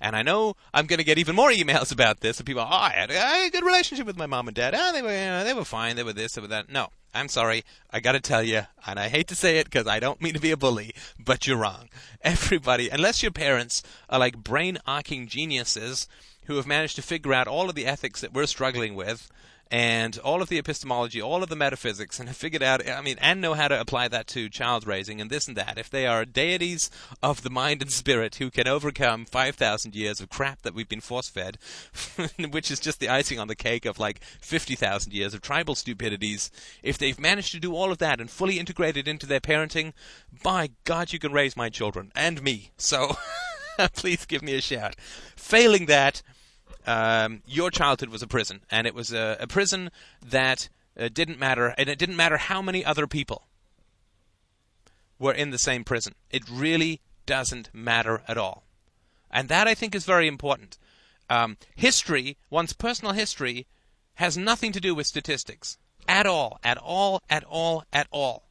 And 0.01 0.15
I 0.15 0.23
know 0.23 0.57
I'm 0.75 0.87
going 0.87 0.99
to 0.99 1.05
get 1.05 1.19
even 1.19 1.35
more 1.35 1.51
emails 1.51 1.93
about 1.97 2.21
this. 2.21 2.39
And 2.39 2.47
people, 2.47 2.63
oh, 2.63 2.67
I 2.67 2.91
had, 2.91 3.11
had, 3.11 3.47
a 3.47 3.51
good 3.51 3.65
relationship 3.65 4.07
with 4.07 4.19
my 4.19 4.27
mom 4.27 4.49
and 4.49 4.55
dad. 4.55 4.75
Oh, 4.77 4.93
they 4.93 5.03
were, 5.03 5.13
you 5.13 5.27
know, 5.27 5.45
they 5.45 5.55
were 5.55 5.65
fine. 5.65 5.97
They 5.97 6.03
were 6.03 6.13
this, 6.13 6.35
they 6.35 6.41
were 6.41 6.49
that. 6.49 6.71
No, 6.71 6.89
I'm 7.15 7.29
sorry. 7.29 7.65
I 7.91 8.01
got 8.01 8.13
to 8.13 8.21
tell 8.21 8.43
you, 8.43 8.63
and 8.87 8.99
I 8.99 9.09
hate 9.09 9.29
to 9.29 9.35
say 9.35 9.59
it 9.59 9.65
because 9.65 9.87
I 9.87 10.01
don't 10.01 10.21
mean 10.21 10.35
to 10.35 10.41
be 10.41 10.51
a 10.51 10.57
bully, 10.57 10.95
but 11.19 11.47
you're 11.47 11.57
wrong. 11.57 11.89
Everybody, 12.23 12.89
unless 12.89 13.23
your 13.23 13.33
parents 13.33 13.83
are 14.11 14.19
like 14.19 14.37
brain 14.37 14.79
arcing 14.87 15.27
geniuses 15.27 16.09
who 16.45 16.57
have 16.57 16.67
managed 16.67 16.97
to 16.97 17.03
figure 17.03 17.33
out 17.33 17.49
all 17.49 17.69
of 17.69 17.75
the 17.75 17.87
ethics 17.87 18.21
that 18.21 18.33
we're 18.33 18.47
struggling 18.47 18.95
with 18.95 19.31
and 19.71 20.19
all 20.19 20.43
of 20.43 20.49
the 20.49 20.59
epistemology, 20.59 21.21
all 21.21 21.43
of 21.43 21.49
the 21.49 21.57
metaphysics, 21.57 22.19
and 22.19 22.29
have 22.29 22.37
figured 22.47 22.63
out, 22.63 22.89
I 22.89 23.01
mean, 23.01 23.17
and 23.21 23.41
know 23.41 23.55
how 23.55 23.69
to 23.69 23.81
apply 23.81 24.09
that 24.09 24.27
to 24.29 24.49
child 24.49 24.87
raising 24.87 25.21
and 25.21 25.31
this 25.31 25.49
and 25.49 25.57
that. 25.57 25.79
If 25.79 25.91
they 25.91 26.07
are 26.07 26.25
deities 26.25 26.91
of 27.23 27.43
the 27.43 27.51
mind 27.51 27.83
and 27.83 27.91
spirit 27.91 28.37
who 28.37 28.51
can 28.51 28.69
overcome 28.69 29.25
5,000 29.25 29.95
years 29.95 30.21
of 30.21 30.29
crap 30.29 30.63
that 30.63 30.75
we've 30.75 30.89
been 30.89 31.01
force 31.01 31.29
fed, 31.29 31.59
which 32.51 32.71
is 32.71 32.81
just 32.81 33.01
the 33.01 33.09
icing 33.09 33.39
on 33.39 33.49
the 33.49 33.57
cake 33.57 33.85
of 33.85 33.99
like 33.99 34.23
50,000 34.41 35.13
years 35.13 35.35
of 35.35 35.41
tribal 35.41 35.75
stupidities, 35.75 36.51
if 36.83 36.99
they've 36.99 37.19
managed 37.19 37.53
to 37.53 37.61
do 37.61 37.75
all 37.75 37.91
of 37.91 37.99
that 37.99 38.21
and 38.21 38.31
fully 38.31 38.59
integrate 38.59 38.97
it 38.97 39.09
into 39.09 39.27
their 39.27 39.41
parenting, 39.41 39.93
by 40.43 40.71
God, 40.85 41.13
you 41.13 41.19
can 41.19 41.33
raise 41.33 41.57
my 41.57 41.69
children 41.69 42.13
and 42.15 42.43
me. 42.43 42.71
So 42.77 43.17
please 43.95 44.25
give 44.25 44.43
me 44.43 44.55
a 44.55 44.61
shout. 44.61 44.97
Failing 45.37 45.87
that, 45.87 46.23
um, 46.87 47.43
your 47.47 47.71
childhood 47.71 48.09
was 48.11 48.23
a 48.23 48.27
prison, 48.27 48.63
and 48.71 48.87
it 48.87 48.95
was 48.95 49.13
a, 49.13 49.37
a 49.41 49.47
prison 49.47 49.91
that 50.25 50.69
uh, 50.99 51.09
didn't 51.13 51.39
matter, 51.39 51.75
and 51.77 51.89
it 51.89 51.99
didn't 51.99 52.17
matter 52.17 52.37
how 52.37 52.63
many 52.63 52.85
other 52.85 53.07
people 53.07 53.43
were 55.19 55.33
in 55.33 55.51
the 55.51 55.59
same 55.59 55.85
prison. 55.85 56.15
It 56.31 56.49
really 56.49 57.01
doesn't 57.27 57.71
matter 57.75 58.23
at 58.29 58.39
all, 58.39 58.65
and 59.31 59.49
that 59.49 59.67
I 59.67 59.75
think 59.75 59.95
is 59.95 60.05
very 60.05 60.29
important. 60.29 60.79
Um, 61.29 61.57
history, 61.75 62.37
one's 62.51 62.73
personal 62.73 63.13
history, 63.13 63.67
has 64.15 64.37
nothing 64.37 64.73
to 64.73 64.81
do 64.81 64.95
with 64.95 65.07
statistics 65.07 65.77
at 66.09 66.27
all, 66.27 66.59
at 66.63 66.79
all, 66.79 67.23
at 67.29 67.45
all, 67.45 67.85
at 67.93 68.07
all. 68.11 68.46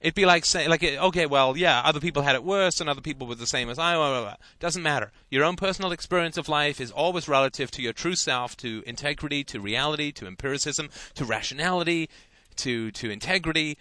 It'd 0.00 0.14
be 0.14 0.24
like 0.24 0.46
saying, 0.46 0.70
like, 0.70 0.82
okay, 0.82 1.26
well, 1.26 1.56
yeah, 1.56 1.82
other 1.84 2.00
people 2.00 2.22
had 2.22 2.34
it 2.34 2.42
worse, 2.42 2.80
and 2.80 2.88
other 2.88 3.02
people 3.02 3.26
were 3.26 3.34
the 3.34 3.46
same 3.46 3.68
as 3.68 3.78
I. 3.78 3.96
Blah, 3.96 4.10
blah, 4.10 4.22
blah. 4.22 4.36
Doesn't 4.58 4.82
matter. 4.82 5.12
Your 5.30 5.44
own 5.44 5.56
personal 5.56 5.92
experience 5.92 6.38
of 6.38 6.48
life 6.48 6.80
is 6.80 6.90
always 6.90 7.28
relative 7.28 7.70
to 7.72 7.82
your 7.82 7.92
true 7.92 8.14
self, 8.14 8.56
to 8.58 8.82
integrity, 8.86 9.44
to 9.44 9.60
reality, 9.60 10.10
to 10.12 10.26
empiricism, 10.26 10.88
to 11.14 11.24
rationality, 11.26 12.08
to 12.56 12.90
to 12.92 13.10
integrity, 13.10 13.76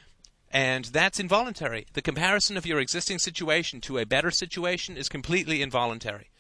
and 0.52 0.86
that's 0.86 1.20
involuntary. 1.20 1.86
The 1.94 2.02
comparison 2.02 2.58
of 2.58 2.66
your 2.66 2.80
existing 2.80 3.20
situation 3.20 3.82
to 3.82 3.98
a 3.98 4.06
better 4.06 4.32
situation 4.32 4.98
is 4.98 5.08
completely 5.08 5.62
involuntary, 5.62 6.32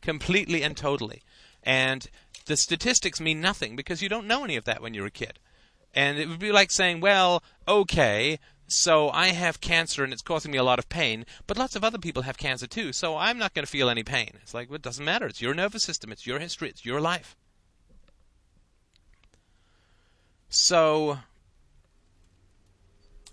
completely 0.00 0.62
and 0.62 0.76
totally. 0.76 1.22
And 1.62 2.08
the 2.46 2.56
statistics 2.56 3.20
mean 3.20 3.40
nothing 3.40 3.76
because 3.76 4.02
you 4.02 4.08
don't 4.08 4.26
know 4.26 4.42
any 4.42 4.56
of 4.56 4.64
that 4.64 4.80
when 4.80 4.94
you're 4.94 5.06
a 5.06 5.10
kid. 5.10 5.38
And 5.94 6.18
it 6.18 6.28
would 6.28 6.38
be 6.38 6.52
like 6.52 6.70
saying, 6.70 7.00
well, 7.00 7.42
okay, 7.66 8.38
so 8.68 9.10
I 9.10 9.28
have 9.28 9.60
cancer 9.60 10.04
and 10.04 10.12
it's 10.12 10.22
causing 10.22 10.52
me 10.52 10.58
a 10.58 10.62
lot 10.62 10.78
of 10.78 10.88
pain, 10.88 11.24
but 11.46 11.56
lots 11.56 11.74
of 11.74 11.82
other 11.82 11.98
people 11.98 12.22
have 12.22 12.36
cancer 12.36 12.66
too, 12.66 12.92
so 12.92 13.16
I'm 13.16 13.38
not 13.38 13.54
going 13.54 13.64
to 13.64 13.70
feel 13.70 13.90
any 13.90 14.04
pain. 14.04 14.32
It's 14.42 14.54
like, 14.54 14.68
well, 14.68 14.76
it 14.76 14.82
doesn't 14.82 15.04
matter. 15.04 15.26
It's 15.26 15.42
your 15.42 15.54
nervous 15.54 15.82
system, 15.82 16.12
it's 16.12 16.26
your 16.26 16.38
history, 16.38 16.68
it's 16.68 16.84
your 16.84 17.00
life. 17.00 17.34
So 20.50 21.18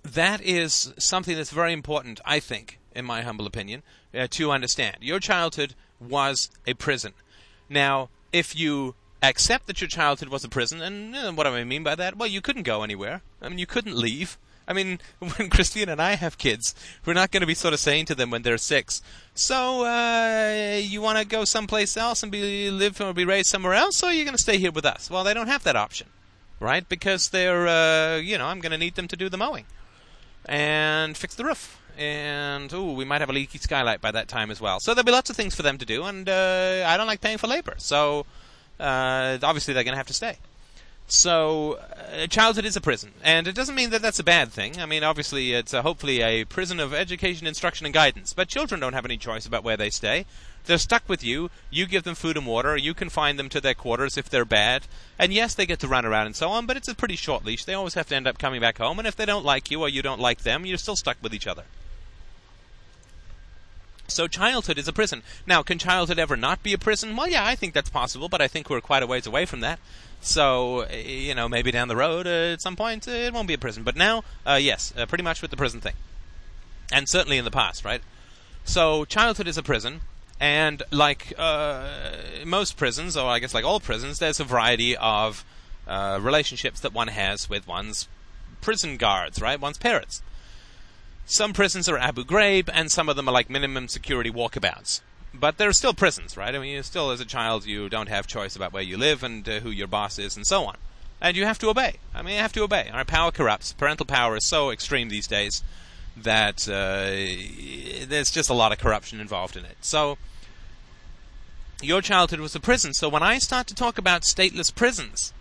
that 0.03 0.41
is 0.41 0.93
something 0.97 1.35
that's 1.35 1.51
very 1.51 1.73
important, 1.73 2.21
I 2.25 2.39
think, 2.39 2.79
in 2.93 3.05
my 3.05 3.21
humble 3.21 3.45
opinion, 3.45 3.83
uh, 4.13 4.27
to 4.31 4.51
understand. 4.51 4.97
Your 5.01 5.19
childhood 5.19 5.75
was 5.99 6.49
a 6.65 6.73
prison. 6.73 7.13
Now, 7.69 8.09
if 8.31 8.55
you 8.55 8.95
accept 9.21 9.67
that 9.67 9.81
your 9.81 9.87
childhood 9.87 10.29
was 10.29 10.43
a 10.43 10.49
prison, 10.49 10.81
and 10.81 11.15
uh, 11.15 11.31
what 11.31 11.43
do 11.43 11.49
I 11.49 11.63
mean 11.63 11.83
by 11.83 11.95
that? 11.95 12.17
Well, 12.17 12.29
you 12.29 12.41
couldn't 12.41 12.63
go 12.63 12.83
anywhere. 12.83 13.21
I 13.41 13.49
mean, 13.49 13.57
you 13.57 13.65
couldn't 13.65 13.97
leave. 13.97 14.37
I 14.67 14.73
mean, 14.73 14.99
when 15.19 15.49
Christine 15.49 15.89
and 15.89 16.01
I 16.01 16.15
have 16.15 16.37
kids, 16.37 16.73
we're 17.05 17.13
not 17.13 17.31
going 17.31 17.41
to 17.41 17.47
be 17.47 17.53
sort 17.53 17.73
of 17.73 17.79
saying 17.79 18.05
to 18.07 18.15
them 18.15 18.31
when 18.31 18.41
they're 18.41 18.57
six, 18.57 19.01
"So, 19.33 19.85
uh, 19.85 20.77
you 20.81 21.01
want 21.01 21.17
to 21.19 21.25
go 21.25 21.45
someplace 21.45 21.97
else 21.97 22.23
and 22.23 22.31
be 22.31 22.69
live 22.69 22.99
or 23.01 23.13
be 23.13 23.25
raised 23.25 23.49
somewhere 23.49 23.73
else, 23.73 24.01
or 24.03 24.07
are 24.07 24.13
you 24.13 24.23
going 24.23 24.35
to 24.35 24.41
stay 24.41 24.57
here 24.57 24.71
with 24.71 24.85
us?" 24.85 25.09
Well, 25.09 25.23
they 25.23 25.33
don't 25.33 25.47
have 25.47 25.63
that 25.63 25.75
option, 25.75 26.07
right? 26.59 26.87
Because 26.87 27.29
they're, 27.29 27.67
uh, 27.67 28.17
you 28.17 28.37
know, 28.37 28.47
I'm 28.47 28.59
going 28.59 28.71
to 28.71 28.77
need 28.77 28.95
them 28.95 29.07
to 29.07 29.17
do 29.17 29.29
the 29.29 29.37
mowing 29.37 29.65
and 30.45 31.17
fix 31.17 31.35
the 31.35 31.45
roof, 31.45 31.79
and 31.97 32.73
oh, 32.73 32.93
we 32.93 33.05
might 33.05 33.21
have 33.21 33.29
a 33.29 33.33
leaky 33.33 33.57
skylight 33.57 34.01
by 34.01 34.11
that 34.11 34.27
time 34.27 34.51
as 34.51 34.61
well. 34.61 34.79
So 34.79 34.93
there'll 34.93 35.05
be 35.05 35.11
lots 35.11 35.29
of 35.29 35.35
things 35.35 35.55
for 35.55 35.63
them 35.63 35.77
to 35.77 35.85
do, 35.85 36.03
and 36.03 36.27
uh, 36.29 36.83
I 36.85 36.97
don't 36.97 37.07
like 37.07 37.21
paying 37.21 37.37
for 37.37 37.47
labor, 37.47 37.75
so 37.77 38.25
uh, 38.79 39.37
obviously 39.41 39.73
they're 39.73 39.83
going 39.83 39.93
to 39.93 39.97
have 39.97 40.07
to 40.07 40.13
stay. 40.13 40.37
So, 41.07 41.79
uh, 42.13 42.25
childhood 42.27 42.65
is 42.65 42.75
a 42.75 42.81
prison, 42.81 43.11
and 43.23 43.47
it 43.47 43.53
doesn't 43.53 43.75
mean 43.75 43.91
that 43.91 44.01
that's 44.01 44.17
a 44.17 44.23
bad 44.23 44.51
thing. 44.51 44.81
I 44.81 44.87
mean, 44.87 45.03
obviously, 45.03 45.53
it's 45.53 45.71
hopefully 45.71 46.21
a 46.21 46.45
prison 46.45 46.79
of 46.79 46.95
education, 46.95 47.45
instruction, 47.45 47.85
and 47.85 47.93
guidance. 47.93 48.33
But 48.33 48.47
children 48.47 48.79
don't 48.79 48.93
have 48.93 49.05
any 49.05 49.17
choice 49.17 49.45
about 49.45 49.63
where 49.63 49.77
they 49.77 49.91
stay. 49.91 50.25
They're 50.65 50.79
stuck 50.79 51.07
with 51.07 51.23
you. 51.23 51.51
You 51.69 51.85
give 51.85 52.03
them 52.03 52.15
food 52.15 52.37
and 52.37 52.47
water. 52.47 52.75
You 52.75 52.95
confine 52.95 53.37
them 53.37 53.49
to 53.49 53.61
their 53.61 53.75
quarters 53.75 54.17
if 54.17 54.29
they're 54.29 54.45
bad. 54.45 54.87
And 55.19 55.31
yes, 55.31 55.53
they 55.53 55.67
get 55.67 55.79
to 55.81 55.87
run 55.87 56.05
around 56.05 56.25
and 56.25 56.35
so 56.35 56.49
on, 56.49 56.65
but 56.65 56.75
it's 56.75 56.87
a 56.87 56.95
pretty 56.95 57.15
short 57.15 57.45
leash. 57.45 57.65
They 57.65 57.75
always 57.75 57.93
have 57.93 58.07
to 58.07 58.15
end 58.15 58.25
up 58.25 58.39
coming 58.39 58.61
back 58.61 58.79
home. 58.79 58.97
And 58.97 59.07
if 59.07 59.15
they 59.15 59.25
don't 59.25 59.45
like 59.45 59.69
you 59.69 59.81
or 59.81 59.89
you 59.89 60.01
don't 60.01 60.19
like 60.19 60.41
them, 60.41 60.65
you're 60.65 60.79
still 60.79 60.95
stuck 60.95 61.17
with 61.21 61.35
each 61.35 61.45
other. 61.45 61.65
So 64.07 64.27
childhood 64.27 64.77
is 64.77 64.87
a 64.87 64.93
prison. 64.93 65.23
Now, 65.47 65.63
can 65.63 65.79
childhood 65.79 66.19
ever 66.19 66.37
not 66.37 66.61
be 66.61 66.73
a 66.73 66.77
prison? 66.77 67.15
Well, 67.15 67.27
yeah, 67.27 67.45
I 67.45 67.55
think 67.55 67.73
that's 67.73 67.89
possible, 67.89 68.29
but 68.29 68.41
I 68.41 68.47
think 68.47 68.69
we're 68.69 68.81
quite 68.81 69.03
a 69.03 69.07
ways 69.07 69.25
away 69.25 69.45
from 69.45 69.61
that. 69.61 69.79
So, 70.21 70.81
eh, 70.81 71.01
you 71.01 71.35
know, 71.35 71.49
maybe 71.49 71.71
down 71.71 71.87
the 71.87 71.95
road 71.95 72.27
uh, 72.27 72.53
at 72.53 72.61
some 72.61 72.75
point 72.75 73.07
uh, 73.07 73.11
it 73.11 73.33
won't 73.33 73.47
be 73.47 73.53
a 73.53 73.59
prison. 73.59 73.83
But 73.83 73.95
now, 73.95 74.23
uh, 74.45 74.59
yes, 74.61 74.93
uh, 74.97 75.05
pretty 75.05 75.23
much 75.23 75.41
with 75.41 75.51
the 75.51 75.57
prison 75.57 75.81
thing. 75.81 75.95
And 76.91 77.09
certainly 77.09 77.37
in 77.37 77.45
the 77.45 77.51
past, 77.51 77.83
right? 77.83 78.01
So, 78.63 79.05
childhood 79.05 79.47
is 79.47 79.57
a 79.57 79.63
prison. 79.63 80.01
And 80.39 80.83
like 80.91 81.33
uh, 81.37 81.87
most 82.45 82.77
prisons, 82.77 83.15
or 83.15 83.29
I 83.29 83.39
guess 83.39 83.53
like 83.53 83.63
all 83.63 83.79
prisons, 83.79 84.19
there's 84.19 84.39
a 84.39 84.43
variety 84.43 84.95
of 84.97 85.45
uh, 85.87 86.19
relationships 86.21 86.81
that 86.81 86.93
one 86.93 87.07
has 87.07 87.49
with 87.49 87.67
one's 87.67 88.07
prison 88.61 88.97
guards, 88.97 89.41
right? 89.41 89.59
One's 89.59 89.77
parents. 89.77 90.21
Some 91.25 91.53
prisons 91.53 91.89
are 91.89 91.97
Abu 91.97 92.23
Ghraib, 92.23 92.69
and 92.71 92.91
some 92.91 93.09
of 93.09 93.15
them 93.15 93.27
are 93.27 93.31
like 93.31 93.49
minimum 93.49 93.87
security 93.87 94.31
walkabouts 94.31 95.01
but 95.39 95.57
there 95.57 95.69
are 95.69 95.73
still 95.73 95.93
prisons, 95.93 96.37
right? 96.37 96.53
I 96.53 96.59
mean, 96.59 96.73
you 96.73 96.83
still 96.83 97.11
as 97.11 97.19
a 97.19 97.25
child, 97.25 97.65
you 97.65 97.89
don't 97.89 98.09
have 98.09 98.27
choice 98.27 98.55
about 98.55 98.73
where 98.73 98.83
you 98.83 98.97
live 98.97 99.23
and 99.23 99.47
uh, 99.47 99.59
who 99.59 99.69
your 99.69 99.87
boss 99.87 100.17
is 100.17 100.35
and 100.35 100.45
so 100.45 100.65
on. 100.65 100.77
And 101.21 101.35
you 101.35 101.45
have 101.45 101.59
to 101.59 101.69
obey. 101.69 101.95
I 102.13 102.21
mean, 102.21 102.35
you 102.35 102.41
have 102.41 102.53
to 102.53 102.63
obey. 102.63 102.89
Our 102.91 103.05
power 103.05 103.31
corrupts. 103.31 103.73
Parental 103.73 104.05
power 104.05 104.35
is 104.35 104.45
so 104.45 104.69
extreme 104.69 105.09
these 105.09 105.27
days 105.27 105.63
that 106.17 106.67
uh, 106.67 108.05
there's 108.07 108.31
just 108.31 108.49
a 108.49 108.53
lot 108.53 108.71
of 108.71 108.77
corruption 108.77 109.19
involved 109.19 109.57
in 109.57 109.65
it. 109.65 109.77
So, 109.81 110.17
your 111.81 112.01
childhood 112.01 112.39
was 112.39 112.55
a 112.55 112.59
prison. 112.59 112.93
So, 112.93 113.09
when 113.09 113.23
I 113.23 113.39
start 113.39 113.67
to 113.67 113.75
talk 113.75 113.97
about 113.97 114.21
stateless 114.21 114.73
prisons, 114.73 115.33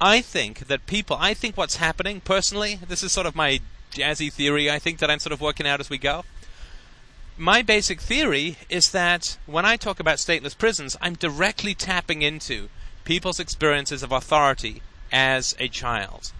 I 0.00 0.20
think 0.20 0.66
that 0.66 0.86
people, 0.86 1.16
I 1.20 1.34
think 1.34 1.56
what's 1.56 1.76
happening 1.76 2.20
personally, 2.20 2.80
this 2.86 3.02
is 3.02 3.12
sort 3.12 3.26
of 3.26 3.36
my 3.36 3.60
jazzy 3.94 4.32
theory, 4.32 4.70
I 4.70 4.78
think 4.78 4.98
that 4.98 5.10
I'm 5.10 5.18
sort 5.18 5.32
of 5.32 5.40
working 5.40 5.66
out 5.66 5.80
as 5.80 5.88
we 5.88 5.98
go 5.98 6.24
my 7.36 7.62
basic 7.62 8.00
theory 8.00 8.56
is 8.68 8.90
that 8.92 9.38
when 9.46 9.64
I 9.64 9.76
talk 9.76 9.98
about 9.98 10.18
stateless 10.18 10.56
prisons, 10.56 10.96
I'm 11.00 11.14
directly 11.14 11.74
tapping 11.74 12.22
into 12.22 12.68
people's 13.04 13.40
experiences 13.40 14.02
of 14.02 14.12
authority 14.12 14.82
as 15.12 15.54
a 15.58 15.68
child. 15.68 16.32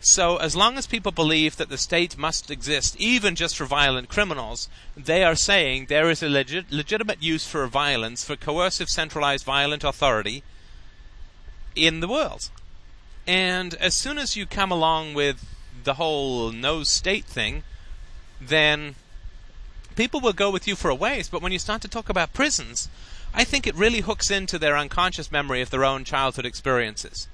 So, 0.00 0.36
as 0.36 0.56
long 0.56 0.76
as 0.78 0.88
people 0.88 1.12
believe 1.12 1.56
that 1.56 1.68
the 1.68 1.78
state 1.78 2.18
must 2.18 2.50
exist, 2.50 2.96
even 2.96 3.36
just 3.36 3.56
for 3.56 3.64
violent 3.66 4.08
criminals, 4.08 4.68
they 4.96 5.22
are 5.22 5.36
saying 5.36 5.86
there 5.86 6.10
is 6.10 6.24
a 6.24 6.28
legit, 6.28 6.72
legitimate 6.72 7.22
use 7.22 7.46
for 7.46 7.64
violence, 7.68 8.24
for 8.24 8.34
coercive, 8.34 8.88
centralized, 8.88 9.44
violent 9.44 9.84
authority 9.84 10.42
in 11.76 12.00
the 12.00 12.08
world. 12.08 12.50
And 13.28 13.74
as 13.74 13.94
soon 13.94 14.18
as 14.18 14.36
you 14.36 14.44
come 14.44 14.72
along 14.72 15.14
with 15.14 15.46
the 15.84 15.94
whole 15.94 16.52
no 16.52 16.82
state 16.82 17.24
thing, 17.24 17.62
then 18.40 18.94
people 19.96 20.20
will 20.20 20.32
go 20.32 20.50
with 20.50 20.66
you 20.66 20.76
for 20.76 20.90
a 20.90 20.94
ways, 20.94 21.28
but 21.28 21.42
when 21.42 21.52
you 21.52 21.58
start 21.58 21.82
to 21.82 21.88
talk 21.88 22.08
about 22.08 22.32
prisons, 22.32 22.88
I 23.34 23.44
think 23.44 23.66
it 23.66 23.74
really 23.74 24.00
hooks 24.00 24.30
into 24.30 24.58
their 24.58 24.76
unconscious 24.76 25.32
memory 25.32 25.60
of 25.60 25.70
their 25.70 25.84
own 25.84 26.04
childhood 26.04 26.46
experiences. 26.46 27.28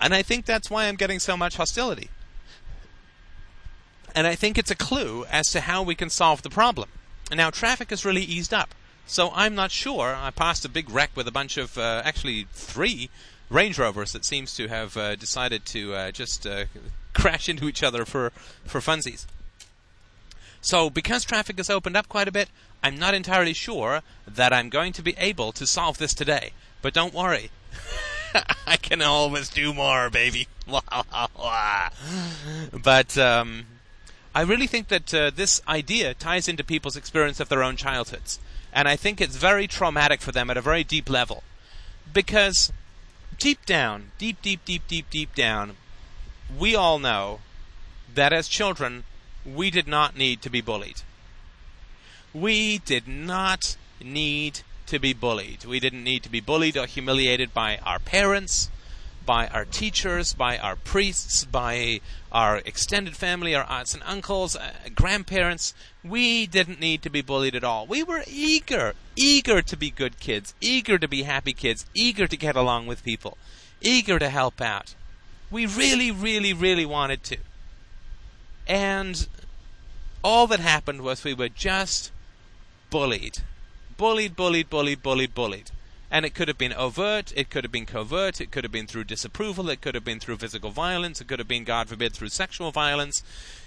And 0.00 0.14
I 0.14 0.22
think 0.22 0.44
that's 0.44 0.70
why 0.70 0.86
I'm 0.86 0.96
getting 0.96 1.18
so 1.18 1.36
much 1.36 1.56
hostility. 1.56 2.10
And 4.14 4.26
I 4.26 4.34
think 4.34 4.58
it's 4.58 4.70
a 4.70 4.76
clue 4.76 5.24
as 5.30 5.50
to 5.52 5.62
how 5.62 5.82
we 5.82 5.94
can 5.94 6.10
solve 6.10 6.42
the 6.42 6.50
problem. 6.50 6.88
And 7.30 7.38
now 7.38 7.50
traffic 7.50 7.90
has 7.90 8.04
really 8.04 8.22
eased 8.22 8.52
up. 8.52 8.74
So 9.06 9.30
I'm 9.34 9.54
not 9.54 9.70
sure. 9.70 10.14
I 10.14 10.30
passed 10.30 10.64
a 10.64 10.68
big 10.68 10.88
wreck 10.90 11.10
with 11.14 11.28
a 11.28 11.32
bunch 11.32 11.56
of, 11.56 11.76
uh, 11.76 12.02
actually 12.04 12.46
three 12.52 13.10
Range 13.50 13.78
Rovers 13.78 14.12
that 14.12 14.24
seems 14.24 14.54
to 14.56 14.68
have 14.68 14.96
uh, 14.96 15.16
decided 15.16 15.64
to 15.66 15.94
uh, 15.94 16.10
just 16.10 16.46
uh, 16.46 16.64
crash 17.12 17.48
into 17.48 17.68
each 17.68 17.82
other 17.82 18.04
for, 18.04 18.30
for 18.64 18.80
funsies. 18.80 19.26
So, 20.60 20.88
because 20.88 21.24
traffic 21.24 21.58
has 21.58 21.68
opened 21.68 21.96
up 21.96 22.08
quite 22.08 22.26
a 22.26 22.32
bit, 22.32 22.48
I'm 22.82 22.98
not 22.98 23.14
entirely 23.14 23.52
sure 23.52 24.00
that 24.26 24.52
I'm 24.52 24.70
going 24.70 24.92
to 24.94 25.02
be 25.02 25.14
able 25.18 25.52
to 25.52 25.66
solve 25.66 25.98
this 25.98 26.14
today. 26.14 26.52
But 26.80 26.94
don't 26.94 27.14
worry. 27.14 27.50
I 28.66 28.76
can 28.76 29.02
always 29.02 29.48
do 29.48 29.72
more, 29.72 30.10
baby. 30.10 30.48
but 30.66 30.78
um, 33.18 33.66
I 34.34 34.42
really 34.42 34.66
think 34.66 34.88
that 34.88 35.14
uh, 35.14 35.30
this 35.34 35.62
idea 35.68 36.14
ties 36.14 36.48
into 36.48 36.64
people's 36.64 36.96
experience 36.96 37.40
of 37.40 37.48
their 37.48 37.62
own 37.62 37.76
childhoods. 37.76 38.38
And 38.72 38.88
I 38.88 38.96
think 38.96 39.20
it's 39.20 39.36
very 39.36 39.66
traumatic 39.66 40.20
for 40.20 40.32
them 40.32 40.50
at 40.50 40.56
a 40.56 40.62
very 40.62 40.82
deep 40.82 41.08
level. 41.08 41.44
Because 42.12 42.72
deep 43.38 43.64
down, 43.66 44.12
deep, 44.18 44.40
deep, 44.42 44.64
deep, 44.64 44.82
deep, 44.88 45.06
deep 45.10 45.34
down, 45.34 45.76
we 46.58 46.74
all 46.74 46.98
know 46.98 47.40
that 48.14 48.32
as 48.32 48.48
children, 48.48 49.04
we 49.44 49.70
did 49.70 49.86
not 49.86 50.16
need 50.16 50.40
to 50.42 50.50
be 50.50 50.60
bullied. 50.60 51.02
We 52.32 52.78
did 52.78 53.06
not 53.06 53.76
need 54.02 54.60
to 54.86 54.98
be 54.98 55.12
bullied. 55.12 55.64
We 55.64 55.80
didn't 55.80 56.04
need 56.04 56.22
to 56.24 56.28
be 56.28 56.40
bullied 56.40 56.76
or 56.76 56.86
humiliated 56.86 57.54
by 57.54 57.78
our 57.78 57.98
parents, 57.98 58.70
by 59.24 59.46
our 59.48 59.64
teachers, 59.64 60.34
by 60.34 60.58
our 60.58 60.76
priests, 60.76 61.44
by 61.44 62.00
our 62.32 62.58
extended 62.58 63.16
family, 63.16 63.54
our 63.54 63.64
aunts 63.64 63.94
and 63.94 64.02
uncles, 64.04 64.56
uh, 64.56 64.72
grandparents. 64.94 65.74
We 66.02 66.46
didn't 66.46 66.80
need 66.80 67.02
to 67.02 67.10
be 67.10 67.22
bullied 67.22 67.54
at 67.54 67.64
all. 67.64 67.86
We 67.86 68.02
were 68.02 68.24
eager, 68.26 68.94
eager 69.16 69.62
to 69.62 69.76
be 69.76 69.90
good 69.90 70.20
kids, 70.20 70.54
eager 70.60 70.98
to 70.98 71.08
be 71.08 71.22
happy 71.22 71.52
kids, 71.52 71.86
eager 71.94 72.26
to 72.26 72.36
get 72.36 72.56
along 72.56 72.86
with 72.86 73.04
people, 73.04 73.38
eager 73.80 74.18
to 74.18 74.28
help 74.28 74.60
out. 74.60 74.94
We 75.50 75.66
really, 75.66 76.10
really, 76.10 76.52
really 76.52 76.86
wanted 76.86 77.22
to. 77.24 77.36
And 78.66 79.28
all 80.22 80.46
that 80.48 80.60
happened 80.60 81.02
was 81.02 81.22
we 81.22 81.34
were 81.34 81.48
just 81.48 82.10
bullied. 82.90 83.38
Bullied, 83.96 84.34
bullied, 84.34 84.70
bullied, 84.70 85.02
bullied, 85.02 85.34
bullied. 85.34 85.70
And 86.10 86.24
it 86.24 86.34
could 86.34 86.48
have 86.48 86.58
been 86.58 86.72
overt, 86.72 87.32
it 87.34 87.50
could 87.50 87.64
have 87.64 87.72
been 87.72 87.86
covert, 87.86 88.40
it 88.40 88.50
could 88.50 88.62
have 88.62 88.70
been 88.70 88.86
through 88.86 89.04
disapproval, 89.04 89.68
it 89.68 89.80
could 89.80 89.94
have 89.94 90.04
been 90.04 90.20
through 90.20 90.36
physical 90.36 90.70
violence, 90.70 91.20
it 91.20 91.26
could 91.26 91.38
have 91.38 91.48
been, 91.48 91.64
God 91.64 91.88
forbid, 91.88 92.12
through 92.12 92.28
sexual 92.28 92.70
violence, 92.70 93.22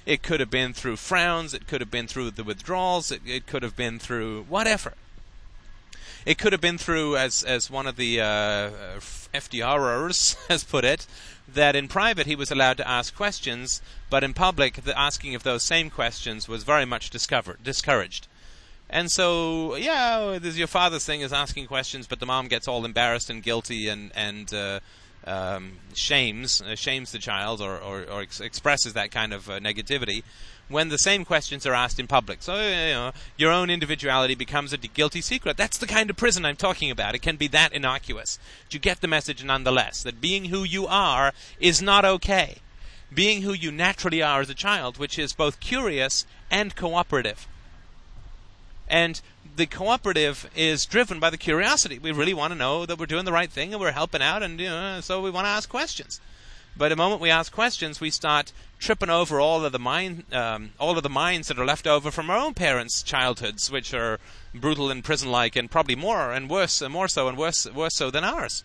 it 0.05 0.23
could 0.23 0.39
have 0.39 0.49
been 0.49 0.73
through 0.73 0.95
frowns, 0.95 1.53
it 1.53 1.67
could 1.67 1.81
have 1.81 1.91
been 1.91 2.07
through 2.07 2.31
the 2.31 2.43
withdrawals, 2.43 3.11
it, 3.11 3.21
it 3.25 3.47
could 3.47 3.63
have 3.63 3.75
been 3.75 3.99
through 3.99 4.43
whatever. 4.43 4.93
It 6.25 6.37
could 6.37 6.51
have 6.51 6.61
been 6.61 6.77
through, 6.77 7.15
as 7.15 7.41
as 7.43 7.71
one 7.71 7.87
of 7.87 7.95
the 7.95 8.19
uh, 8.19 8.69
FDRers 9.33 10.35
has 10.49 10.63
put 10.63 10.83
it, 10.83 11.07
that 11.47 11.75
in 11.75 11.87
private 11.87 12.27
he 12.27 12.35
was 12.35 12.51
allowed 12.51 12.77
to 12.77 12.87
ask 12.87 13.15
questions, 13.15 13.81
but 14.09 14.23
in 14.23 14.33
public 14.33 14.83
the 14.83 14.97
asking 14.97 15.35
of 15.35 15.43
those 15.43 15.63
same 15.63 15.89
questions 15.89 16.47
was 16.47 16.63
very 16.63 16.85
much 16.85 17.09
discovered, 17.09 17.63
discouraged. 17.63 18.27
And 18.89 19.11
so, 19.11 19.75
yeah, 19.75 20.39
this 20.41 20.57
your 20.57 20.67
father's 20.67 21.05
thing 21.05 21.21
is 21.21 21.33
asking 21.33 21.67
questions, 21.67 22.07
but 22.07 22.19
the 22.19 22.25
mom 22.25 22.47
gets 22.47 22.67
all 22.67 22.85
embarrassed 22.85 23.29
and 23.29 23.43
guilty 23.43 23.89
and 23.89 24.11
and 24.15 24.53
uh, 24.53 24.79
um, 25.25 25.73
shames 25.93 26.61
uh, 26.61 26.75
shames 26.75 27.11
the 27.11 27.19
child 27.19 27.59
or 27.59 27.77
or, 27.77 28.03
or 28.03 28.21
ex- 28.21 28.39
expresses 28.39 28.93
that 28.93 29.11
kind 29.11 29.33
of 29.33 29.49
uh, 29.49 29.59
negativity 29.59 30.23
when 30.69 30.89
the 30.89 30.97
same 30.97 31.25
questions 31.25 31.65
are 31.65 31.73
asked 31.73 31.99
in 31.99 32.07
public. 32.07 32.41
So 32.41 32.55
you 32.55 32.93
know, 32.93 33.11
your 33.37 33.51
own 33.51 33.69
individuality 33.69 34.35
becomes 34.35 34.71
a 34.71 34.77
guilty 34.77 35.21
secret. 35.21 35.57
That's 35.57 35.77
the 35.77 35.87
kind 35.87 36.09
of 36.09 36.15
prison 36.15 36.45
I'm 36.45 36.55
talking 36.55 36.89
about. 36.89 37.13
It 37.13 37.21
can 37.21 37.35
be 37.35 37.47
that 37.49 37.73
innocuous. 37.73 38.39
But 38.65 38.73
you 38.73 38.79
get 38.79 39.01
the 39.01 39.07
message 39.07 39.43
nonetheless 39.43 40.01
that 40.03 40.21
being 40.21 40.45
who 40.45 40.63
you 40.63 40.87
are 40.87 41.33
is 41.59 41.81
not 41.81 42.05
okay. 42.05 42.57
Being 43.13 43.41
who 43.41 43.53
you 43.53 43.71
naturally 43.71 44.21
are 44.21 44.41
as 44.41 44.49
a 44.49 44.53
child, 44.53 44.97
which 44.97 45.17
is 45.17 45.33
both 45.33 45.59
curious 45.59 46.25
and 46.51 46.75
cooperative. 46.75 47.47
And 48.87 49.19
the 49.55 49.65
cooperative 49.65 50.49
is 50.55 50.85
driven 50.85 51.19
by 51.19 51.29
the 51.29 51.37
curiosity. 51.37 51.99
We 51.99 52.11
really 52.11 52.33
want 52.33 52.53
to 52.53 52.59
know 52.59 52.85
that 52.85 52.99
we're 52.99 53.05
doing 53.05 53.25
the 53.25 53.31
right 53.31 53.49
thing 53.49 53.73
and 53.73 53.81
we're 53.81 53.91
helping 53.91 54.21
out, 54.21 54.43
and 54.43 54.59
you 54.59 54.69
know, 54.69 55.01
so 55.01 55.21
we 55.21 55.31
want 55.31 55.45
to 55.45 55.49
ask 55.49 55.67
questions. 55.67 56.21
But 56.77 56.89
the 56.89 56.95
moment 56.95 57.21
we 57.21 57.31
ask 57.31 57.51
questions, 57.51 57.99
we 57.99 58.11
start 58.11 58.51
tripping 58.79 59.09
over 59.09 59.39
all 59.39 59.65
of 59.65 59.71
the 59.71 59.79
mind, 59.79 60.25
um, 60.31 60.71
all 60.79 60.95
of 60.95 61.01
the 61.01 61.09
minds 61.09 61.47
that 61.47 61.57
are 61.57 61.65
left 61.65 61.87
over 61.87 62.11
from 62.11 62.29
our 62.29 62.37
own 62.37 62.53
parents' 62.53 63.01
childhoods, 63.01 63.71
which 63.71 63.95
are 63.95 64.19
brutal 64.53 64.91
and 64.91 65.03
prison-like, 65.03 65.55
and 65.55 65.71
probably 65.71 65.95
more 65.95 66.31
and 66.31 66.49
worse, 66.49 66.79
and 66.81 66.93
more 66.93 67.07
so 67.07 67.27
and 67.27 67.35
worse, 67.35 67.65
worse 67.71 67.95
so 67.95 68.11
than 68.11 68.23
ours. 68.23 68.63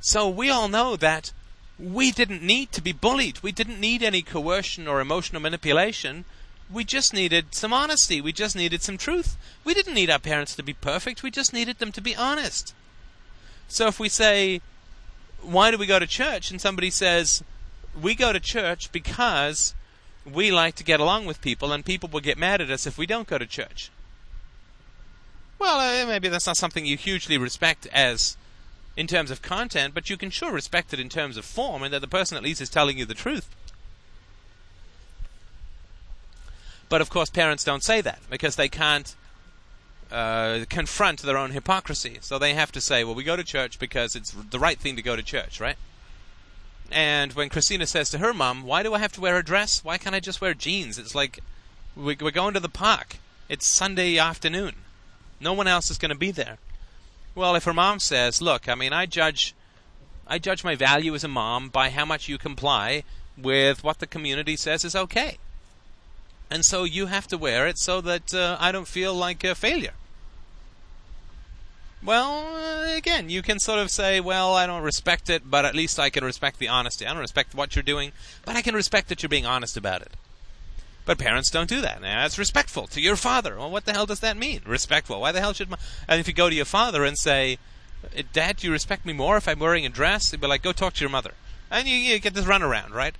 So 0.00 0.28
we 0.28 0.50
all 0.50 0.68
know 0.68 0.96
that 0.96 1.32
we 1.78 2.10
didn't 2.10 2.42
need 2.42 2.72
to 2.72 2.82
be 2.82 2.92
bullied. 2.92 3.42
We 3.42 3.52
didn't 3.52 3.80
need 3.80 4.02
any 4.02 4.20
coercion 4.20 4.86
or 4.86 5.00
emotional 5.00 5.40
manipulation 5.40 6.26
we 6.70 6.84
just 6.84 7.12
needed 7.12 7.54
some 7.54 7.72
honesty. 7.72 8.20
We 8.20 8.32
just 8.32 8.56
needed 8.56 8.82
some 8.82 8.98
truth. 8.98 9.36
We 9.64 9.74
didn't 9.74 9.94
need 9.94 10.10
our 10.10 10.18
parents 10.18 10.54
to 10.56 10.62
be 10.62 10.74
perfect. 10.74 11.22
We 11.22 11.30
just 11.30 11.52
needed 11.52 11.78
them 11.78 11.92
to 11.92 12.00
be 12.00 12.16
honest. 12.16 12.74
So 13.68 13.86
if 13.86 13.98
we 13.98 14.08
say, 14.08 14.60
why 15.40 15.70
do 15.70 15.78
we 15.78 15.86
go 15.86 15.98
to 15.98 16.06
church? 16.06 16.50
And 16.50 16.60
somebody 16.60 16.90
says, 16.90 17.42
we 18.00 18.14
go 18.14 18.32
to 18.32 18.40
church 18.40 18.92
because 18.92 19.74
we 20.30 20.50
like 20.50 20.74
to 20.76 20.84
get 20.84 21.00
along 21.00 21.26
with 21.26 21.40
people 21.40 21.72
and 21.72 21.84
people 21.84 22.08
will 22.10 22.20
get 22.20 22.38
mad 22.38 22.60
at 22.60 22.70
us 22.70 22.86
if 22.86 22.96
we 22.96 23.06
don't 23.06 23.28
go 23.28 23.38
to 23.38 23.46
church. 23.46 23.90
Well, 25.58 25.78
uh, 25.78 26.06
maybe 26.06 26.28
that's 26.28 26.46
not 26.46 26.56
something 26.56 26.84
you 26.84 26.96
hugely 26.96 27.38
respect 27.38 27.86
as 27.92 28.36
in 28.96 29.06
terms 29.06 29.30
of 29.30 29.42
content, 29.42 29.94
but 29.94 30.10
you 30.10 30.16
can 30.16 30.30
sure 30.30 30.52
respect 30.52 30.92
it 30.92 31.00
in 31.00 31.08
terms 31.08 31.36
of 31.36 31.44
form 31.44 31.82
and 31.82 31.92
that 31.94 32.00
the 32.00 32.08
person 32.08 32.36
at 32.36 32.42
least 32.42 32.60
is 32.60 32.68
telling 32.68 32.98
you 32.98 33.04
the 33.04 33.14
truth. 33.14 33.48
But 36.92 37.00
of 37.00 37.08
course, 37.08 37.30
parents 37.30 37.64
don't 37.64 37.82
say 37.82 38.02
that 38.02 38.18
because 38.28 38.56
they 38.56 38.68
can't 38.68 39.14
uh, 40.10 40.66
confront 40.68 41.22
their 41.22 41.38
own 41.38 41.52
hypocrisy. 41.52 42.18
So 42.20 42.38
they 42.38 42.52
have 42.52 42.70
to 42.72 42.82
say, 42.82 43.02
well, 43.02 43.14
we 43.14 43.24
go 43.24 43.34
to 43.34 43.42
church 43.42 43.78
because 43.78 44.14
it's 44.14 44.32
the 44.32 44.58
right 44.58 44.78
thing 44.78 44.96
to 44.96 45.02
go 45.02 45.16
to 45.16 45.22
church, 45.22 45.58
right? 45.58 45.78
And 46.90 47.32
when 47.32 47.48
Christina 47.48 47.86
says 47.86 48.10
to 48.10 48.18
her 48.18 48.34
mom, 48.34 48.64
why 48.64 48.82
do 48.82 48.92
I 48.92 48.98
have 48.98 49.12
to 49.12 49.22
wear 49.22 49.38
a 49.38 49.42
dress? 49.42 49.82
Why 49.82 49.96
can't 49.96 50.14
I 50.14 50.20
just 50.20 50.42
wear 50.42 50.52
jeans? 50.52 50.98
It's 50.98 51.14
like, 51.14 51.40
we're 51.96 52.14
going 52.14 52.52
to 52.52 52.60
the 52.60 52.68
park. 52.68 53.16
It's 53.48 53.66
Sunday 53.66 54.18
afternoon. 54.18 54.74
No 55.40 55.54
one 55.54 55.68
else 55.68 55.90
is 55.90 55.96
going 55.96 56.10
to 56.10 56.14
be 56.14 56.30
there. 56.30 56.58
Well, 57.34 57.56
if 57.56 57.64
her 57.64 57.72
mom 57.72 58.00
says, 58.00 58.42
look, 58.42 58.68
I 58.68 58.74
mean, 58.74 58.92
I 58.92 59.06
judge, 59.06 59.54
I 60.26 60.38
judge 60.38 60.62
my 60.62 60.74
value 60.74 61.14
as 61.14 61.24
a 61.24 61.28
mom 61.28 61.70
by 61.70 61.88
how 61.88 62.04
much 62.04 62.28
you 62.28 62.36
comply 62.36 63.02
with 63.38 63.82
what 63.82 63.98
the 63.98 64.06
community 64.06 64.56
says 64.56 64.84
is 64.84 64.94
okay 64.94 65.38
and 66.52 66.66
so 66.66 66.84
you 66.84 67.06
have 67.06 67.26
to 67.28 67.38
wear 67.38 67.66
it 67.66 67.78
so 67.78 68.02
that 68.02 68.34
uh, 68.34 68.58
I 68.60 68.72
don't 68.72 68.86
feel 68.86 69.14
like 69.14 69.42
a 69.42 69.54
failure. 69.54 69.94
Well, 72.04 72.46
uh, 72.56 72.94
again, 72.94 73.30
you 73.30 73.40
can 73.40 73.58
sort 73.58 73.78
of 73.78 73.90
say, 73.90 74.20
well, 74.20 74.54
I 74.54 74.66
don't 74.66 74.82
respect 74.82 75.30
it, 75.30 75.50
but 75.50 75.64
at 75.64 75.74
least 75.74 75.98
I 75.98 76.10
can 76.10 76.24
respect 76.24 76.58
the 76.58 76.68
honesty. 76.68 77.06
I 77.06 77.12
don't 77.12 77.20
respect 77.20 77.54
what 77.54 77.74
you're 77.74 77.82
doing, 77.82 78.12
but 78.44 78.54
I 78.54 78.60
can 78.60 78.74
respect 78.74 79.08
that 79.08 79.22
you're 79.22 79.30
being 79.30 79.46
honest 79.46 79.78
about 79.78 80.02
it. 80.02 80.12
But 81.06 81.18
parents 81.18 81.50
don't 81.50 81.70
do 81.70 81.80
that. 81.80 82.02
Now, 82.02 82.26
it's 82.26 82.38
respectful 82.38 82.86
to 82.88 83.00
your 83.00 83.16
father. 83.16 83.56
Well, 83.56 83.70
what 83.70 83.86
the 83.86 83.92
hell 83.92 84.06
does 84.06 84.20
that 84.20 84.36
mean? 84.36 84.60
Respectful. 84.66 85.20
Why 85.20 85.32
the 85.32 85.40
hell 85.40 85.54
should 85.54 85.70
my. 85.70 85.78
And 86.06 86.20
if 86.20 86.28
you 86.28 86.34
go 86.34 86.50
to 86.50 86.54
your 86.54 86.64
father 86.66 87.02
and 87.04 87.16
say, 87.16 87.58
Dad, 88.32 88.56
do 88.58 88.66
you 88.66 88.72
respect 88.72 89.06
me 89.06 89.12
more 89.12 89.38
if 89.38 89.48
I'm 89.48 89.58
wearing 89.58 89.86
a 89.86 89.88
dress? 89.88 90.30
He'd 90.30 90.40
be 90.40 90.46
like, 90.46 90.62
go 90.62 90.72
talk 90.72 90.92
to 90.94 91.00
your 91.00 91.10
mother. 91.10 91.32
And 91.70 91.88
you, 91.88 91.96
you 91.96 92.18
get 92.18 92.34
this 92.34 92.44
runaround, 92.44 92.92
right? 92.92 93.14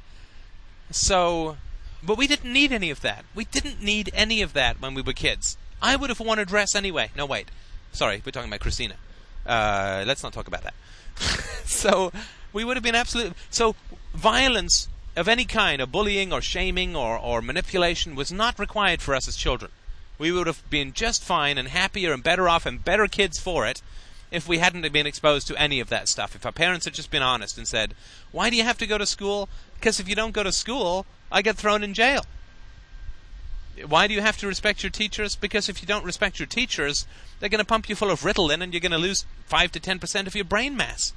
So, 0.90 1.56
but 2.02 2.18
we 2.18 2.26
didn't 2.26 2.52
need 2.52 2.72
any 2.72 2.90
of 2.90 3.00
that. 3.00 3.24
We 3.34 3.44
didn't 3.44 3.82
need 3.82 4.10
any 4.12 4.42
of 4.42 4.52
that 4.54 4.80
when 4.80 4.94
we 4.94 5.02
were 5.02 5.12
kids. 5.12 5.56
I 5.80 5.96
would 5.96 6.10
have 6.10 6.20
worn 6.20 6.38
a 6.38 6.44
dress 6.44 6.74
anyway. 6.74 7.10
No, 7.16 7.26
wait. 7.26 7.50
Sorry, 7.92 8.22
we're 8.24 8.32
talking 8.32 8.48
about 8.48 8.60
Christina. 8.60 8.94
Uh, 9.46 10.04
let's 10.06 10.22
not 10.22 10.32
talk 10.32 10.48
about 10.48 10.62
that. 10.62 10.74
so 11.64 12.12
we 12.52 12.64
would 12.64 12.76
have 12.76 12.84
been 12.84 12.94
absolutely. 12.94 13.34
So 13.50 13.74
violence 14.14 14.88
of 15.16 15.28
any 15.28 15.44
kind, 15.44 15.82
or 15.82 15.86
bullying, 15.86 16.32
or 16.32 16.40
shaming, 16.40 16.96
or, 16.96 17.18
or 17.18 17.42
manipulation, 17.42 18.14
was 18.14 18.32
not 18.32 18.58
required 18.58 19.02
for 19.02 19.14
us 19.14 19.28
as 19.28 19.36
children. 19.36 19.70
We 20.18 20.32
would 20.32 20.46
have 20.46 20.68
been 20.70 20.92
just 20.92 21.22
fine 21.22 21.58
and 21.58 21.68
happier 21.68 22.12
and 22.12 22.22
better 22.22 22.48
off 22.48 22.64
and 22.64 22.84
better 22.84 23.06
kids 23.08 23.38
for 23.38 23.66
it 23.66 23.82
if 24.30 24.48
we 24.48 24.58
hadn't 24.58 24.90
been 24.92 25.06
exposed 25.06 25.46
to 25.48 25.56
any 25.56 25.80
of 25.80 25.90
that 25.90 26.08
stuff. 26.08 26.34
If 26.34 26.46
our 26.46 26.52
parents 26.52 26.86
had 26.86 26.94
just 26.94 27.10
been 27.10 27.22
honest 27.22 27.58
and 27.58 27.68
said, 27.68 27.94
Why 28.30 28.48
do 28.48 28.56
you 28.56 28.62
have 28.62 28.78
to 28.78 28.86
go 28.86 28.96
to 28.96 29.06
school? 29.06 29.48
Because 29.74 30.00
if 30.00 30.08
you 30.08 30.14
don't 30.14 30.32
go 30.32 30.42
to 30.42 30.52
school, 30.52 31.04
I 31.32 31.42
get 31.42 31.56
thrown 31.56 31.82
in 31.82 31.94
jail. 31.94 32.24
Why 33.88 34.06
do 34.06 34.12
you 34.12 34.20
have 34.20 34.36
to 34.38 34.46
respect 34.46 34.82
your 34.82 34.90
teachers? 34.90 35.34
Because 35.34 35.68
if 35.68 35.80
you 35.80 35.88
don't 35.88 36.04
respect 36.04 36.38
your 36.38 36.46
teachers, 36.46 37.06
they're 37.40 37.48
going 37.48 37.58
to 37.58 37.64
pump 37.64 37.88
you 37.88 37.96
full 37.96 38.10
of 38.10 38.20
Ritalin 38.20 38.62
and 38.62 38.72
you're 38.72 38.80
going 38.80 38.92
to 38.92 38.98
lose 38.98 39.24
5 39.46 39.72
to 39.72 39.80
10% 39.80 40.26
of 40.26 40.34
your 40.34 40.44
brain 40.44 40.76
mass. 40.76 41.14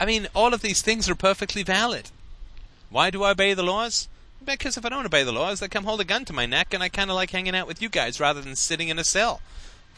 I 0.00 0.04
mean, 0.04 0.26
all 0.34 0.52
of 0.52 0.62
these 0.62 0.82
things 0.82 1.08
are 1.08 1.14
perfectly 1.14 1.62
valid. 1.62 2.10
Why 2.90 3.10
do 3.10 3.22
I 3.22 3.30
obey 3.30 3.54
the 3.54 3.62
laws? 3.62 4.08
Because 4.44 4.76
if 4.76 4.84
I 4.84 4.88
don't 4.88 5.06
obey 5.06 5.22
the 5.22 5.32
laws, 5.32 5.60
they 5.60 5.68
come 5.68 5.84
hold 5.84 6.00
a 6.00 6.04
gun 6.04 6.24
to 6.26 6.32
my 6.32 6.46
neck 6.46 6.74
and 6.74 6.82
I 6.82 6.88
kind 6.88 7.08
of 7.08 7.14
like 7.14 7.30
hanging 7.30 7.54
out 7.54 7.68
with 7.68 7.80
you 7.80 7.88
guys 7.88 8.18
rather 8.18 8.40
than 8.40 8.56
sitting 8.56 8.88
in 8.88 8.98
a 8.98 9.04
cell, 9.04 9.40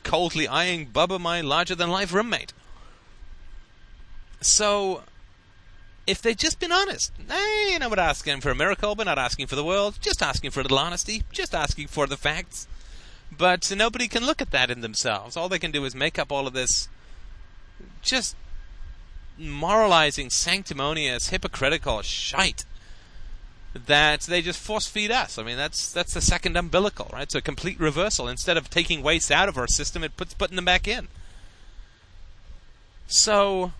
coldly 0.02 0.46
eyeing 0.46 0.86
Bubba, 0.88 1.18
my 1.18 1.40
larger 1.40 1.74
than 1.74 1.90
life 1.90 2.12
roommate. 2.12 2.52
So, 4.42 5.02
if 6.06 6.22
they'd 6.22 6.38
just 6.38 6.60
been 6.60 6.72
honest. 6.72 7.12
You 7.70 7.78
know, 7.78 7.88
we're 7.88 7.98
asking 7.98 8.40
for 8.40 8.50
a 8.50 8.54
miracle, 8.54 8.94
we're 8.94 9.04
not 9.04 9.18
asking 9.18 9.48
for 9.48 9.56
the 9.56 9.64
world, 9.64 9.98
just 10.00 10.22
asking 10.22 10.50
for 10.50 10.60
a 10.60 10.62
little 10.62 10.78
honesty, 10.78 11.24
just 11.32 11.54
asking 11.54 11.88
for 11.88 12.06
the 12.06 12.16
facts. 12.16 12.68
But 13.36 13.72
nobody 13.76 14.08
can 14.08 14.24
look 14.24 14.40
at 14.40 14.52
that 14.52 14.70
in 14.70 14.80
themselves. 14.80 15.36
All 15.36 15.48
they 15.48 15.58
can 15.58 15.72
do 15.72 15.84
is 15.84 15.94
make 15.94 16.18
up 16.18 16.30
all 16.30 16.46
of 16.46 16.52
this 16.52 16.88
just 18.02 18.36
moralizing, 19.36 20.30
sanctimonious, 20.30 21.28
hypocritical 21.28 22.02
shite 22.02 22.64
that 23.74 24.22
they 24.22 24.40
just 24.40 24.58
force 24.58 24.86
feed 24.86 25.10
us. 25.10 25.38
I 25.38 25.42
mean, 25.42 25.56
that's 25.56 25.92
that's 25.92 26.14
the 26.14 26.20
second 26.20 26.56
umbilical, 26.56 27.10
right? 27.12 27.30
So 27.30 27.38
a 27.38 27.42
complete 27.42 27.78
reversal. 27.78 28.28
Instead 28.28 28.56
of 28.56 28.70
taking 28.70 29.02
waste 29.02 29.30
out 29.30 29.48
of 29.48 29.58
our 29.58 29.66
system, 29.66 30.02
it 30.02 30.16
puts 30.16 30.32
putting 30.34 30.56
them 30.56 30.64
back 30.64 30.88
in. 30.88 31.08
So, 33.06 33.72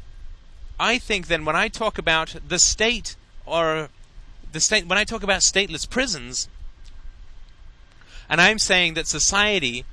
I 0.79 0.99
think 0.99 1.27
then 1.27 1.45
when 1.45 1.57
I 1.57 1.69
talk 1.69 1.99
about 1.99 2.37
the 2.47 2.59
state 2.59 3.17
or 3.45 3.89
the 4.53 4.61
state, 4.61 4.87
when 4.87 4.99
I 4.99 5.05
talk 5.05 5.23
about 5.23 5.41
stateless 5.41 5.89
prisons, 5.89 6.49
and 8.29 8.41
I'm 8.41 8.59
saying 8.59 8.95
that 8.95 9.07
society 9.07 9.85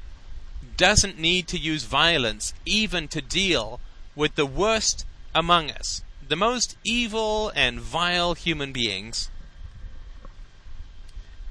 doesn't 0.75 1.19
need 1.19 1.47
to 1.47 1.57
use 1.57 1.83
violence 1.83 2.53
even 2.65 3.07
to 3.09 3.21
deal 3.21 3.79
with 4.15 4.35
the 4.35 4.45
worst 4.45 5.05
among 5.33 5.71
us, 5.71 6.03
the 6.27 6.35
most 6.35 6.77
evil 6.83 7.51
and 7.55 7.79
vile 7.79 8.33
human 8.33 8.71
beings, 8.71 9.29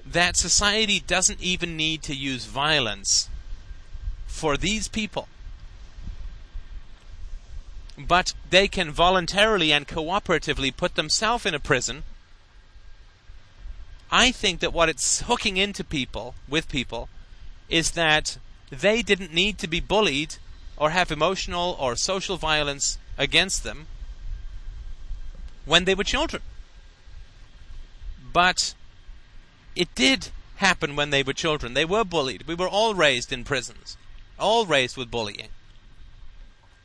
that 0.05 0.37
society 0.37 1.01
doesn't 1.07 1.41
even 1.41 1.77
need 1.77 2.03
to 2.03 2.15
use 2.15 2.45
violence 2.47 3.29
for 4.27 4.57
these 4.57 4.89
people. 4.89 5.29
But 7.99 8.35
they 8.49 8.69
can 8.69 8.91
voluntarily 8.91 9.73
and 9.73 9.87
cooperatively 9.87 10.77
put 10.77 10.95
themselves 10.95 11.47
in 11.47 11.55
a 11.55 11.61
prison. 11.61 12.05
I 14.11 14.31
think 14.31 14.61
that 14.61 14.73
what 14.73 14.89
it's 14.89 15.23
hooking 15.23 15.57
into 15.57 15.85
people, 15.85 16.35
with 16.49 16.69
people, 16.69 17.09
is 17.69 17.93
that 17.93 18.39
they 18.71 19.03
didn't 19.03 19.33
need 19.33 19.59
to 19.59 19.67
be 19.67 19.81
bullied 19.81 20.37
or 20.77 20.91
have 20.91 21.11
emotional 21.11 21.77
or 21.79 21.97
social 21.97 22.37
violence 22.37 22.99
against 23.19 23.63
them 23.63 23.87
when 25.65 25.85
they 25.85 25.95
were 25.95 26.05
children. 26.05 26.43
But 28.33 28.75
it 29.77 29.95
did 29.95 30.29
happen 30.57 30.97
when 30.97 31.11
they 31.11 31.23
were 31.23 31.33
children. 31.33 31.75
They 31.75 31.85
were 31.85 32.05
bullied. 32.05 32.47
We 32.47 32.55
were 32.55 32.69
all 32.69 32.95
raised 32.95 33.33
in 33.33 33.45
prisons, 33.45 33.97
all 34.39 34.67
raised 34.67 34.97
with 34.97 35.11
bullying, 35.11 35.49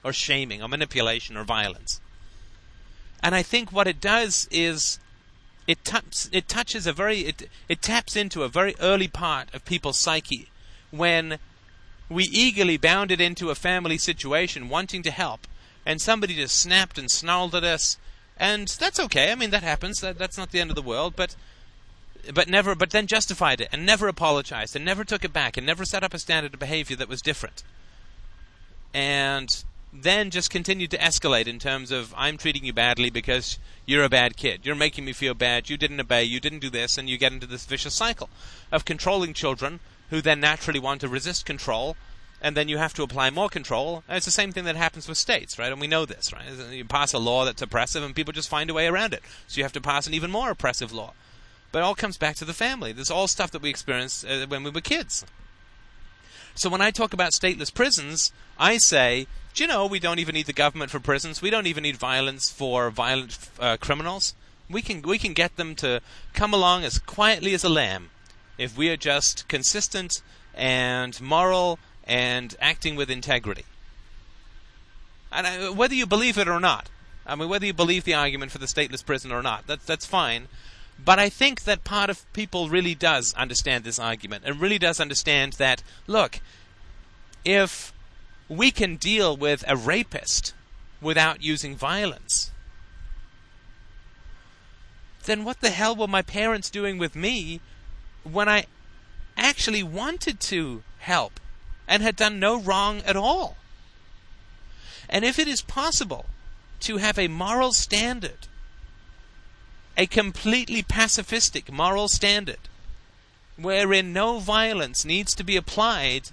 or 0.08 0.14
shaming, 0.14 0.64
or 0.64 0.70
manipulation, 0.70 1.36
or 1.36 1.44
violence. 1.44 2.00
And 3.22 3.36
I 3.36 3.44
think 3.44 3.74
what 3.74 3.88
it 3.88 4.00
does 4.00 4.48
is 4.50 5.00
it 5.68 5.84
taps, 5.84 6.30
it 6.32 6.48
touches 6.48 6.88
a 6.88 6.94
very, 6.94 7.20
it, 7.20 7.50
it 7.68 7.82
taps 7.82 8.16
into 8.16 8.44
a 8.44 8.48
very 8.48 8.74
early 8.80 9.10
part 9.10 9.54
of 9.54 9.66
people's 9.66 10.00
psyche 10.00 10.48
when 10.92 11.40
we 12.10 12.24
eagerly 12.24 12.78
bounded 12.78 13.20
into 13.20 13.50
a 13.50 13.56
family 13.56 13.98
situation 13.98 14.70
wanting 14.70 15.04
to 15.04 15.12
help, 15.12 15.42
and 15.86 16.02
somebody 16.02 16.36
just 16.36 16.58
snapped 16.58 16.98
and 16.98 17.12
snarled 17.12 17.54
at 17.54 17.66
us, 17.66 17.98
and 18.38 18.70
that's 18.80 19.02
okay. 19.02 19.30
I 19.30 19.36
mean, 19.36 19.50
that 19.50 19.64
happens. 19.64 20.00
That, 20.00 20.18
that's 20.18 20.38
not 20.38 20.52
the 20.52 20.62
end 20.62 20.70
of 20.70 20.78
the 20.78 20.82
world, 20.82 21.16
but 21.18 21.36
but 22.34 22.48
never 22.48 22.76
but 22.76 22.92
then 22.92 23.08
justified 23.08 23.60
it 23.60 23.70
and 23.74 23.86
never 23.86 24.08
apologized 24.08 24.74
and 24.74 24.86
never 24.86 25.04
took 25.04 25.26
it 25.26 25.34
back 25.34 25.58
and 25.58 25.66
never 25.66 25.84
set 25.84 26.04
up 26.04 26.14
a 26.14 26.20
standard 26.20 26.54
of 26.54 26.60
behavior 26.60 26.96
that 26.96 27.08
was 27.08 27.22
different 27.22 27.64
and 28.94 29.64
then 30.04 30.32
just 30.32 30.50
continued 30.50 30.92
to 30.92 30.98
escalate 30.98 31.48
in 31.48 31.60
terms 31.60 31.92
of 31.92 32.14
I'm 32.18 32.38
treating 32.38 32.64
you 32.64 32.74
badly 32.74 33.10
because 33.10 33.60
you're 33.86 34.04
a 34.04 34.10
bad 34.10 34.38
kid. 34.38 34.62
You're 34.64 34.76
making 34.76 35.06
me 35.06 35.14
feel 35.14 35.34
bad. 35.34 35.70
You 35.70 35.78
didn't 35.78 36.00
obey. 36.00 36.24
You 36.24 36.40
didn't 36.40 36.60
do 36.60 36.70
this, 36.70 36.98
and 36.98 37.10
you 37.10 37.18
get 37.18 37.32
into 37.32 37.48
this 37.48 37.66
vicious 37.66 37.94
cycle 37.94 38.30
of 38.72 38.86
controlling 38.86 39.34
children 39.34 39.80
who 40.10 40.22
then 40.22 40.40
naturally 40.40 40.80
want 40.80 41.02
to 41.02 41.08
resist 41.08 41.46
control, 41.46 41.96
and 42.42 42.56
then 42.56 42.70
you 42.70 42.78
have 42.78 42.94
to 42.94 43.04
apply 43.04 43.30
more 43.30 43.50
control. 43.50 44.04
And 44.08 44.18
it's 44.18 44.26
the 44.26 44.32
same 44.32 44.52
thing 44.52 44.66
that 44.66 44.76
happens 44.76 45.08
with 45.08 45.18
states, 45.18 45.58
right? 45.58 45.72
And 45.72 45.82
we 45.82 45.88
know 45.88 46.06
this, 46.06 46.32
right? 46.32 46.46
You 46.72 46.86
pass 46.86 47.14
a 47.14 47.20
law 47.20 47.46
that's 47.46 47.62
oppressive, 47.62 48.04
and 48.04 48.16
people 48.16 48.34
just 48.34 48.50
find 48.50 48.70
a 48.70 48.74
way 48.74 48.88
around 48.88 49.14
it. 49.14 49.24
So 49.48 49.58
you 49.58 49.64
have 49.64 49.74
to 49.74 49.82
pass 49.82 50.08
an 50.08 50.14
even 50.14 50.32
more 50.32 50.52
oppressive 50.52 50.92
law. 50.94 51.14
But 51.72 51.80
it 51.80 51.84
all 51.84 51.96
comes 51.96 52.18
back 52.18 52.36
to 52.38 52.46
the 52.46 52.54
family. 52.54 52.92
This 52.94 53.08
is 53.08 53.12
all 53.12 53.28
stuff 53.28 53.52
that 53.52 53.62
we 53.62 53.70
experienced 53.70 54.26
uh, 54.26 54.48
when 54.48 54.64
we 54.64 54.70
were 54.70 54.82
kids. 54.82 55.26
So 56.58 56.72
when 56.72 56.82
I 56.82 56.90
talk 56.90 57.14
about 57.14 57.34
stateless 57.34 57.72
prisons, 57.72 58.32
I 58.58 58.78
say, 58.78 59.28
do 59.54 59.64
you 59.64 59.68
know, 59.68 59.86
we 59.86 60.00
don't 60.00 60.18
even 60.18 60.34
need 60.34 60.48
the 60.48 60.54
government 60.54 60.90
for 60.90 61.00
prisons. 61.00 61.40
We 61.40 61.52
don't 61.52 61.68
even 61.68 61.84
need 61.84 61.98
violence 61.98 62.50
for 62.50 62.90
violent 62.90 63.38
uh, 63.60 63.78
criminals. 63.80 64.34
We 64.68 64.82
can 64.82 65.04
we 65.04 65.20
can 65.20 65.34
get 65.34 65.56
them 65.56 65.76
to 65.76 66.02
come 66.34 66.56
along 66.56 66.84
as 66.84 66.98
quietly 66.98 67.54
as 67.54 67.64
a 67.64 67.70
lamb 67.70 68.10
if 68.58 68.76
we 68.76 68.90
are 68.90 68.98
just 68.98 69.48
consistent 69.48 70.24
and 70.56 71.22
moral 71.22 71.78
and 72.04 72.56
acting 72.60 72.96
with 72.96 73.12
integrity. 73.12 73.66
And 75.32 75.46
I, 75.46 75.70
whether 75.70 75.94
you 75.94 76.08
believe 76.08 76.40
it 76.40 76.48
or 76.48 76.60
not, 76.60 76.90
I 77.26 77.36
mean, 77.36 77.50
whether 77.50 77.68
you 77.68 77.74
believe 77.74 78.04
the 78.04 78.16
argument 78.16 78.52
for 78.52 78.58
the 78.58 78.66
stateless 78.66 79.06
prison 79.06 79.32
or 79.32 79.44
not, 79.44 79.68
that's 79.68 79.86
that's 79.86 80.08
fine. 80.08 80.48
But 81.04 81.20
I 81.20 81.30
think 81.30 81.64
that 81.64 81.84
part 81.84 82.10
of 82.10 82.32
people 82.34 82.70
really 82.70 82.96
does 82.96 83.34
understand 83.36 83.84
this 83.84 84.00
argument 84.00 84.44
and 84.46 84.60
really 84.60 84.80
does 84.80 85.00
understand 85.00 85.54
that, 85.54 85.84
look, 86.06 86.40
if 87.46 87.94
we 88.50 88.72
can 88.72 88.96
deal 88.96 89.36
with 89.36 89.64
a 89.68 89.78
rapist 89.78 90.54
without 91.02 91.42
using 91.42 91.76
violence, 91.76 92.52
then 95.26 95.44
what 95.44 95.62
the 95.62 95.70
hell 95.70 95.96
were 95.96 96.08
my 96.08 96.22
parents 96.22 96.70
doing 96.70 96.98
with 96.98 97.16
me 97.16 97.62
when 98.24 98.50
I 98.50 98.66
actually 99.36 99.84
wanted 99.84 100.40
to 100.40 100.84
help 101.00 101.40
and 101.88 102.02
had 102.02 102.16
done 102.16 102.40
no 102.40 102.60
wrong 102.60 103.02
at 103.02 103.16
all? 103.16 103.58
And 105.10 105.24
if 105.24 105.38
it 105.40 105.48
is 105.48 105.62
possible 105.62 106.26
to 106.82 106.98
have 106.98 107.18
a 107.18 107.28
moral 107.28 107.72
standard 107.74 108.48
a 109.98 110.06
completely 110.06 110.84
pacifistic 110.84 111.72
moral 111.72 112.08
standard 112.08 112.60
wherein 113.58 114.14
no 114.14 114.38
violence 114.38 115.04
needs 115.04 115.34
to 115.34 115.44
be 115.44 115.58
applied 115.58 116.30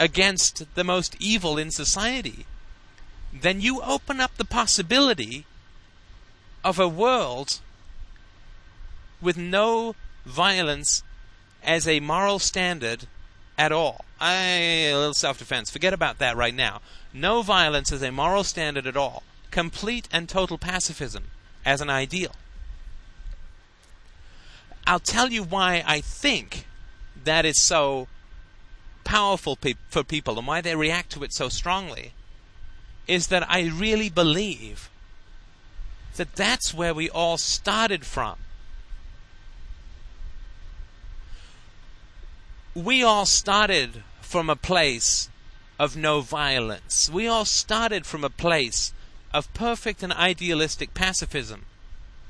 against 0.00 0.74
the 0.74 0.82
most 0.82 1.14
evil 1.20 1.58
in 1.58 1.70
society, 1.70 2.46
then 3.32 3.60
you 3.60 3.82
open 3.82 4.20
up 4.20 4.34
the 4.36 4.44
possibility 4.44 5.44
of 6.64 6.78
a 6.78 6.88
world 6.88 7.60
with 9.20 9.36
no 9.36 9.94
violence 10.24 11.02
as 11.62 11.86
a 11.86 12.00
moral 12.00 12.38
standard 12.38 13.06
at 13.58 13.72
all. 13.72 14.04
I, 14.18 14.34
a 14.34 14.94
little 14.94 15.14
self 15.14 15.38
defense. 15.38 15.70
Forget 15.70 15.92
about 15.92 16.18
that 16.18 16.36
right 16.36 16.54
now. 16.54 16.80
No 17.12 17.42
violence 17.42 17.92
as 17.92 18.02
a 18.02 18.10
moral 18.10 18.44
standard 18.44 18.86
at 18.86 18.96
all. 18.96 19.22
Complete 19.50 20.08
and 20.10 20.28
total 20.28 20.58
pacifism 20.58 21.24
as 21.64 21.80
an 21.80 21.90
ideal. 21.90 22.34
I'll 24.86 25.00
tell 25.00 25.32
you 25.32 25.42
why 25.42 25.82
I 25.86 26.00
think 26.00 26.66
that 27.24 27.44
is 27.44 27.60
so 27.60 28.08
powerful 29.04 29.56
pe- 29.56 29.74
for 29.88 30.02
people 30.02 30.38
and 30.38 30.46
why 30.46 30.60
they 30.60 30.74
react 30.74 31.10
to 31.12 31.24
it 31.24 31.32
so 31.32 31.48
strongly 31.48 32.12
is 33.06 33.28
that 33.28 33.48
I 33.50 33.64
really 33.68 34.08
believe 34.08 34.90
that 36.16 36.34
that's 36.36 36.72
where 36.72 36.94
we 36.94 37.10
all 37.10 37.36
started 37.36 38.04
from. 38.04 38.36
We 42.74 43.02
all 43.02 43.26
started 43.26 44.02
from 44.20 44.50
a 44.50 44.56
place 44.56 45.28
of 45.78 45.96
no 45.96 46.20
violence. 46.20 47.10
We 47.10 47.26
all 47.26 47.44
started 47.44 48.06
from 48.06 48.24
a 48.24 48.30
place 48.30 48.92
of 49.32 49.52
perfect 49.54 50.02
and 50.02 50.12
idealistic 50.12 50.94
pacifism. 50.94 51.66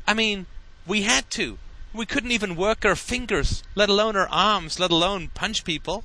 I 0.06 0.14
mean, 0.14 0.46
we 0.86 1.02
had 1.02 1.30
to. 1.32 1.58
We 1.94 2.06
couldn't 2.06 2.32
even 2.32 2.56
work 2.56 2.84
our 2.84 2.96
fingers, 2.96 3.62
let 3.76 3.88
alone 3.88 4.16
our 4.16 4.28
arms, 4.28 4.80
let 4.80 4.90
alone 4.90 5.30
punch 5.32 5.64
people. 5.64 6.02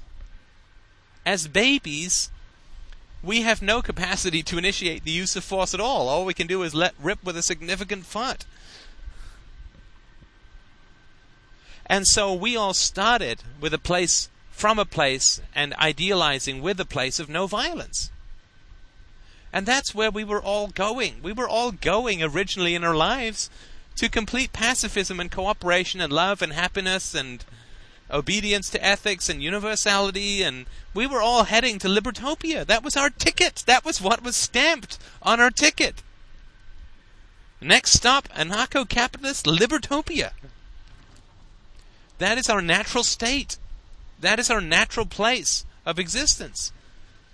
As 1.26 1.48
babies, 1.48 2.30
we 3.24 3.42
have 3.42 3.64
no 3.64 3.82
capacity 3.82 4.44
to 4.44 4.60
initiate 4.60 5.04
the 5.04 5.12
use 5.12 5.36
of 5.36 5.44
force 5.44 5.74
at 5.74 5.80
all. 5.80 6.08
All 6.08 6.26
we 6.26 6.36
can 6.36 6.46
do 6.46 6.62
is 6.62 6.76
let 6.76 6.94
rip 7.02 7.24
with 7.24 7.36
a 7.36 7.42
significant 7.42 8.06
foot. 8.06 8.46
And 11.88 12.08
so 12.08 12.36
we 12.36 12.56
all 12.56 12.76
started 12.76 13.42
with 13.60 13.74
a 13.74 13.80
place, 13.80 14.30
from 14.52 14.78
a 14.78 14.86
place, 14.86 15.42
and 15.56 15.74
idealizing 15.74 16.62
with 16.62 16.80
a 16.80 16.86
place 16.86 17.20
of 17.20 17.30
no 17.30 17.48
violence. 17.48 18.12
And 19.52 19.66
that's 19.66 19.96
where 19.96 20.12
we 20.12 20.24
were 20.24 20.42
all 20.42 20.68
going. 20.68 21.24
We 21.24 21.34
were 21.34 21.50
all 21.50 21.72
going 21.72 22.22
originally 22.22 22.76
in 22.76 22.84
our 22.84 22.96
lives 22.96 23.50
to 24.00 24.08
complete 24.08 24.54
pacifism 24.54 25.20
and 25.20 25.30
cooperation 25.30 26.00
and 26.00 26.14
love 26.14 26.42
and 26.42 26.54
happiness 26.54 27.14
and 27.14 27.44
obedience 28.10 28.70
to 28.70 28.82
ethics 28.82 29.28
and 29.28 29.44
universality 29.44 30.42
and 30.42 30.66
we 30.94 31.06
were 31.06 31.22
all 31.22 31.44
heading 31.44 31.78
to 31.78 31.90
libertopia. 31.90 32.66
That 32.66 32.82
was 32.82 32.96
our 32.96 33.10
ticket. 33.10 33.62
That 33.68 33.84
was 33.84 34.00
what 34.00 34.24
was 34.24 34.38
stamped 34.38 34.98
on 35.22 35.42
our 35.42 35.52
ticket. 35.52 36.02
Next 37.60 37.92
stop 37.92 38.30
anarcho-capitalist 38.30 39.46
libertopia. 39.46 40.32
That 42.20 42.38
is 42.38 42.50
our 42.50 42.62
natural 42.62 43.04
state. 43.04 43.58
That 44.18 44.40
is 44.40 44.50
our 44.50 44.62
natural 44.62 45.06
place 45.06 45.66
of 45.86 46.00
existence. 46.00 46.72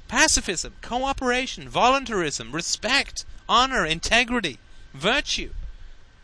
Pacifism 0.08 0.74
cooperation 0.82 1.70
voluntarism 1.70 2.52
respect 2.52 3.24
honor 3.48 3.86
integrity 3.86 4.58
virtue 4.96 5.52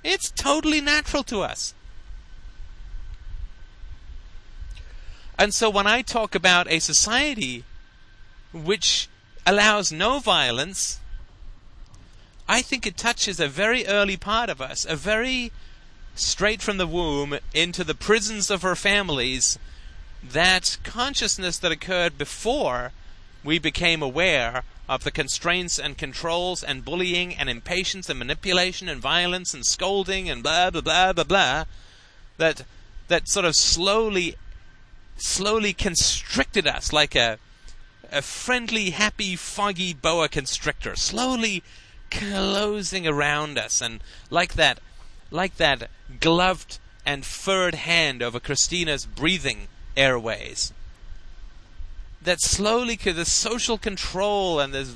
it's 0.03 0.31
totally 0.31 0.81
natural 0.81 1.23
to 1.23 1.41
us. 1.41 1.73
And 5.37 5.53
so 5.53 5.69
when 5.69 5.87
I 5.87 6.01
talk 6.01 6.35
about 6.35 6.69
a 6.69 6.79
society 6.79 7.63
which 8.53 9.09
allows 9.45 9.91
no 9.91 10.19
violence 10.19 11.01
I 12.51 12.61
think 12.61 12.85
it 12.85 12.97
touches 12.97 13.39
a 13.39 13.47
very 13.47 13.87
early 13.87 14.17
part 14.17 14.49
of 14.49 14.59
us, 14.59 14.85
a 14.85 14.97
very 14.97 15.53
straight 16.15 16.61
from 16.61 16.75
the 16.75 16.85
womb 16.85 17.39
into 17.53 17.85
the 17.85 17.95
prisons 17.95 18.51
of 18.51 18.65
our 18.65 18.75
families, 18.75 19.57
that 20.21 20.77
consciousness 20.83 21.57
that 21.59 21.71
occurred 21.71 22.17
before 22.17 22.91
we 23.41 23.57
became 23.57 24.01
aware 24.01 24.63
of 24.91 25.05
the 25.05 25.11
constraints 25.11 25.79
and 25.79 25.97
controls 25.97 26.61
and 26.63 26.83
bullying 26.83 27.33
and 27.33 27.49
impatience 27.49 28.09
and 28.09 28.19
manipulation 28.19 28.89
and 28.89 29.01
violence 29.01 29.53
and 29.53 29.65
scolding 29.65 30.29
and 30.29 30.43
blah 30.43 30.69
blah 30.69 30.81
blah 30.81 31.13
blah 31.13 31.23
blah 31.23 31.63
that 32.37 32.65
that 33.07 33.29
sort 33.29 33.45
of 33.45 33.55
slowly 33.55 34.35
slowly 35.15 35.71
constricted 35.71 36.67
us 36.67 36.91
like 36.91 37.15
a 37.15 37.39
a 38.11 38.21
friendly, 38.21 38.89
happy, 38.89 39.37
foggy 39.37 39.93
boa 39.93 40.27
constrictor, 40.27 40.97
slowly 40.97 41.63
closing 42.09 43.07
around 43.07 43.57
us, 43.57 43.81
and 43.81 44.03
like 44.29 44.55
that, 44.55 44.79
like 45.29 45.55
that 45.55 45.89
gloved 46.19 46.77
and 47.05 47.25
furred 47.25 47.75
hand 47.75 48.21
over 48.21 48.39
Christina's 48.39 49.05
breathing 49.05 49.69
airways. 49.95 50.73
That 52.23 52.41
slowly, 52.41 52.95
the 52.95 53.25
social 53.25 53.77
control 53.77 54.59
and 54.59 54.73
the 54.73 54.87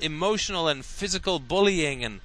emotional 0.00 0.68
and 0.68 0.84
physical 0.84 1.38
bullying 1.38 2.04
and 2.04 2.20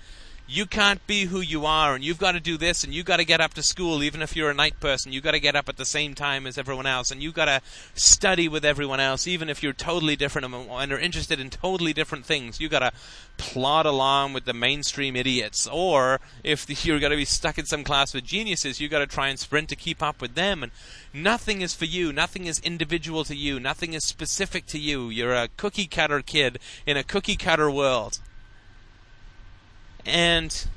you 0.52 0.66
can't 0.66 1.08
be 1.08 1.26
who 1.26 1.40
you 1.40 1.66
are 1.66 1.96
and 1.96 2.04
you've 2.04 2.18
got 2.18 2.34
to 2.34 2.40
do 2.42 2.58
this 2.58 2.84
and 2.84 2.94
you've 2.94 3.06
got 3.06 3.18
to 3.18 3.24
get 3.24 3.40
up 3.40 3.54
to 3.54 3.64
school 3.64 4.04
even 4.04 4.22
if 4.22 4.36
you're 4.36 4.50
a 4.50 4.54
night 4.54 4.82
person. 4.82 5.14
You've 5.14 5.24
got 5.24 5.32
to 5.32 5.40
get 5.40 5.56
up 5.56 5.70
at 5.70 5.78
the 5.78 5.86
same 5.86 6.14
time 6.14 6.46
as 6.46 6.58
everyone 6.58 6.86
else 6.86 7.10
and 7.10 7.24
you've 7.24 7.34
got 7.34 7.46
to 7.46 7.62
study 7.94 8.50
with 8.50 8.66
everyone 8.66 9.00
else 9.00 9.28
even 9.28 9.48
if 9.48 9.64
you're 9.64 9.72
totally 9.72 10.18
different 10.18 10.54
and 10.54 10.92
are 10.92 11.00
interested 11.00 11.40
in 11.40 11.52
totally 11.52 11.94
different 11.94 12.26
things. 12.26 12.60
You've 12.60 12.72
got 12.72 12.80
to 12.80 12.92
plod 13.38 13.86
along 13.86 14.34
with 14.34 14.44
the 14.44 14.54
mainstream 14.54 15.16
idiots. 15.16 15.70
Or 15.72 16.20
if 16.44 16.70
you're 16.86 17.00
going 17.00 17.12
to 17.12 17.18
be 17.18 17.24
stuck 17.24 17.58
in 17.58 17.66
some 17.66 17.86
class 17.86 18.14
with 18.14 18.26
geniuses 18.26 18.82
you've 18.82 18.92
got 18.92 19.00
to 19.00 19.08
try 19.08 19.30
and 19.30 19.40
sprint 19.40 19.70
to 19.70 19.78
keep 19.78 20.04
up 20.04 20.22
with 20.22 20.36
them 20.36 20.64
and 20.64 20.74
nothing 21.14 21.62
is 21.62 21.74
for 21.74 21.86
you. 21.86 22.12
Nothing 22.12 22.46
is 22.46 22.60
individual 22.60 23.24
to 23.24 23.38
you. 23.38 23.58
Nothing 23.58 23.94
is 23.94 24.04
specific 24.04 24.66
to 24.66 24.80
you. 24.80 25.10
You're 25.10 25.34
a 25.34 25.48
cookie 25.56 25.88
cutter 25.88 26.22
kid 26.22 26.60
in 26.86 26.98
a 26.98 27.06
cookie 27.06 27.38
cutter 27.38 27.72
world 27.72 28.20
and 30.06 30.68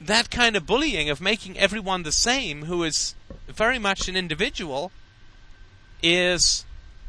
that 0.00 0.30
kind 0.30 0.56
of 0.56 0.66
bullying 0.66 1.08
of 1.08 1.20
making 1.20 1.58
everyone 1.58 2.02
the 2.02 2.12
same 2.12 2.64
who 2.64 2.82
is 2.82 3.14
very 3.48 3.78
much 3.78 4.08
an 4.08 4.16
individual 4.16 4.92
is 6.02 6.64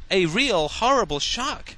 a 0.09 0.25
real 0.27 0.67
horrible 0.67 1.19
shock. 1.19 1.75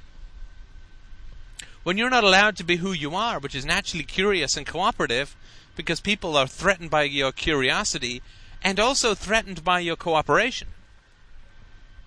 When 1.82 1.96
you're 1.96 2.10
not 2.10 2.24
allowed 2.24 2.56
to 2.58 2.64
be 2.64 2.76
who 2.76 2.92
you 2.92 3.14
are, 3.14 3.38
which 3.38 3.54
is 3.54 3.64
naturally 3.64 4.04
curious 4.04 4.56
and 4.56 4.66
cooperative, 4.66 5.34
because 5.74 6.00
people 6.00 6.36
are 6.36 6.46
threatened 6.46 6.90
by 6.90 7.04
your 7.04 7.32
curiosity 7.32 8.22
and 8.62 8.78
also 8.78 9.14
threatened 9.14 9.64
by 9.64 9.80
your 9.80 9.96
cooperation. 9.96 10.68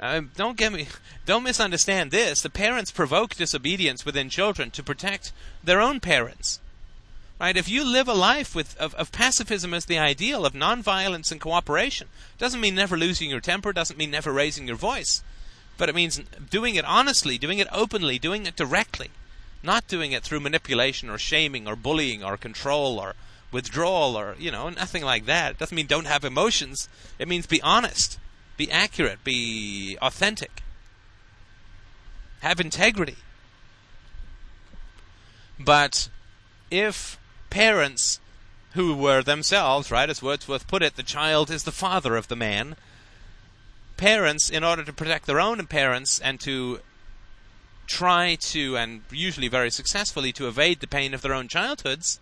Uh, 0.02 0.22
don't 0.36 0.58
get 0.58 0.74
me, 0.74 0.88
don't 1.28 1.44
misunderstand 1.44 2.10
this. 2.10 2.42
The 2.42 2.50
parents 2.50 2.90
provoke 2.90 3.36
disobedience 3.36 4.04
within 4.04 4.30
children 4.30 4.72
to 4.72 4.82
protect 4.82 5.32
their 5.64 5.80
own 5.80 6.00
parents. 6.00 6.60
Right? 7.40 7.56
If 7.56 7.70
you 7.70 7.84
live 7.86 8.08
a 8.08 8.14
life 8.14 8.56
with 8.56 8.76
of, 8.80 8.96
of 8.96 9.12
pacifism 9.12 9.76
as 9.76 9.86
the 9.86 10.00
ideal 10.00 10.44
of 10.44 10.54
nonviolence 10.54 11.32
and 11.32 11.40
cooperation, 11.40 12.08
doesn't 12.40 12.60
mean 12.62 12.74
never 12.74 12.98
losing 12.98 13.30
your 13.30 13.40
temper, 13.40 13.74
doesn't 13.74 13.98
mean 13.98 14.10
never 14.10 14.32
raising 14.32 14.68
your 14.68 14.76
voice, 14.76 15.24
but 15.78 15.88
it 15.88 15.96
means 15.96 16.20
doing 16.50 16.76
it 16.76 16.86
honestly, 16.86 17.38
doing 17.38 17.60
it 17.60 17.68
openly, 17.72 18.18
doing 18.18 18.48
it 18.48 18.56
directly, 18.56 19.12
not 19.62 19.88
doing 19.88 20.14
it 20.14 20.24
through 20.24 20.40
manipulation 20.40 21.10
or 21.12 21.20
shaming 21.20 21.68
or 21.68 21.76
bullying 21.76 22.24
or 22.24 22.38
control 22.38 23.00
or 23.00 23.14
withdrawal 23.52 24.18
or 24.18 24.36
you 24.40 24.52
know 24.52 24.70
nothing 24.70 25.04
like 25.04 25.26
that. 25.26 25.52
It 25.52 25.58
doesn't 25.60 25.76
mean 25.76 25.88
don't 25.88 26.08
have 26.08 26.24
emotions. 26.26 26.90
It 27.20 27.28
means 27.28 27.46
be 27.46 27.62
honest 27.62 28.18
be 28.58 28.72
accurate, 28.72 29.24
be 29.24 29.98
authentic, 30.02 30.62
have 32.42 32.60
integrity. 32.60 33.18
But 35.60 36.10
if 36.70 37.20
parents 37.50 38.20
who 38.74 38.96
were 38.96 39.22
themselves, 39.22 39.92
right, 39.92 40.10
as 40.10 40.22
Wordsworth 40.22 40.68
put 40.68 40.82
it, 40.82 40.96
the 40.96 41.04
child 41.04 41.52
is 41.52 41.64
the 41.64 41.72
father 41.72 42.16
of 42.16 42.28
the 42.28 42.36
man, 42.36 42.76
parents, 43.98 44.50
in 44.50 44.64
order 44.64 44.84
to 44.84 44.94
protect 44.94 45.26
their 45.26 45.40
own 45.40 45.66
parents 45.68 46.20
and 46.20 46.40
to 46.40 46.80
try 47.86 48.36
to, 48.36 48.78
and 48.78 49.02
usually 49.12 49.50
very 49.50 49.70
successfully, 49.70 50.32
to 50.32 50.48
evade 50.48 50.80
the 50.80 50.88
pain 50.88 51.14
of 51.14 51.22
their 51.22 51.34
own 51.34 51.48
childhoods, 51.48 52.20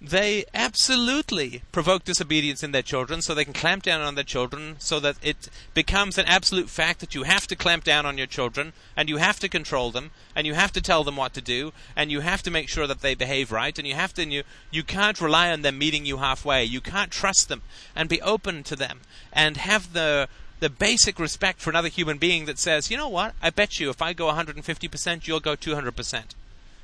they 0.00 0.46
absolutely 0.54 1.62
provoke 1.72 2.04
disobedience 2.04 2.62
in 2.62 2.72
their 2.72 2.80
children 2.80 3.20
so 3.20 3.34
they 3.34 3.44
can 3.44 3.52
clamp 3.52 3.82
down 3.82 4.00
on 4.00 4.14
their 4.14 4.24
children 4.24 4.76
so 4.78 4.98
that 4.98 5.16
it 5.20 5.50
becomes 5.74 6.16
an 6.16 6.24
absolute 6.24 6.70
fact 6.70 7.00
that 7.00 7.14
you 7.14 7.24
have 7.24 7.46
to 7.46 7.54
clamp 7.54 7.84
down 7.84 8.06
on 8.06 8.16
your 8.16 8.26
children 8.26 8.72
and 8.96 9.10
you 9.10 9.18
have 9.18 9.38
to 9.38 9.48
control 9.48 9.90
them 9.90 10.10
and 10.34 10.46
you 10.46 10.54
have 10.54 10.72
to 10.72 10.80
tell 10.80 11.04
them 11.04 11.16
what 11.16 11.34
to 11.34 11.42
do 11.42 11.74
and 11.94 12.10
you 12.10 12.20
have 12.20 12.42
to 12.42 12.50
make 12.50 12.66
sure 12.66 12.86
that 12.86 13.02
they 13.02 13.14
behave 13.14 13.52
right 13.52 13.78
and 13.78 13.86
you 13.86 13.94
have 13.94 14.14
to 14.14 14.26
you 14.26 14.42
you 14.70 14.82
can't 14.82 15.20
rely 15.20 15.50
on 15.50 15.60
them 15.60 15.76
meeting 15.76 16.06
you 16.06 16.16
halfway. 16.16 16.64
You 16.64 16.80
can't 16.80 17.10
trust 17.10 17.50
them 17.50 17.60
and 17.94 18.08
be 18.08 18.22
open 18.22 18.62
to 18.64 18.76
them 18.76 19.00
and 19.34 19.58
have 19.58 19.92
the 19.92 20.28
the 20.60 20.70
basic 20.70 21.18
respect 21.18 21.60
for 21.60 21.70
another 21.70 21.88
human 21.88 22.16
being 22.16 22.46
that 22.46 22.58
says 22.58 22.90
you 22.90 22.96
know 22.96 23.08
what? 23.08 23.34
I 23.42 23.50
bet 23.50 23.78
you 23.78 23.90
if 23.90 24.00
I 24.00 24.14
go 24.14 24.32
150% 24.32 25.26
you'll 25.26 25.40
go 25.40 25.56
200% 25.56 26.22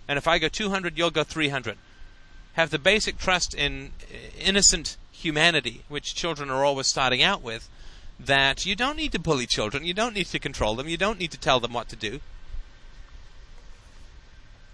and 0.07 0.19
if 0.19 0.29
I 0.29 0.39
go 0.39 0.49
200 0.49 0.99
you'll 0.99 1.11
go 1.11 1.25
300 1.25 1.79
have 2.57 2.71
the 2.71 2.79
basic 2.79 3.19
trust 3.19 3.55
in 3.55 3.93
innocent 4.41 4.97
humanity, 5.13 5.83
which 5.89 6.15
children 6.15 6.51
are 6.51 6.65
always 6.65 6.87
starting 6.87 7.23
out 7.23 7.43
with, 7.43 7.69
that 8.19 8.65
you 8.65 8.75
don't 8.75 8.97
need 8.97 9.13
to 9.13 9.19
bully 9.19 9.47
children, 9.47 9.85
you 9.85 9.93
don't 9.93 10.15
need 10.15 10.25
to 10.27 10.39
control 10.39 10.75
them, 10.75 10.89
you 10.89 10.97
don't 10.97 11.19
need 11.19 11.31
to 11.31 11.39
tell 11.39 11.61
them 11.61 11.75
what 11.75 11.89
to 11.91 11.97
do. 11.97 12.21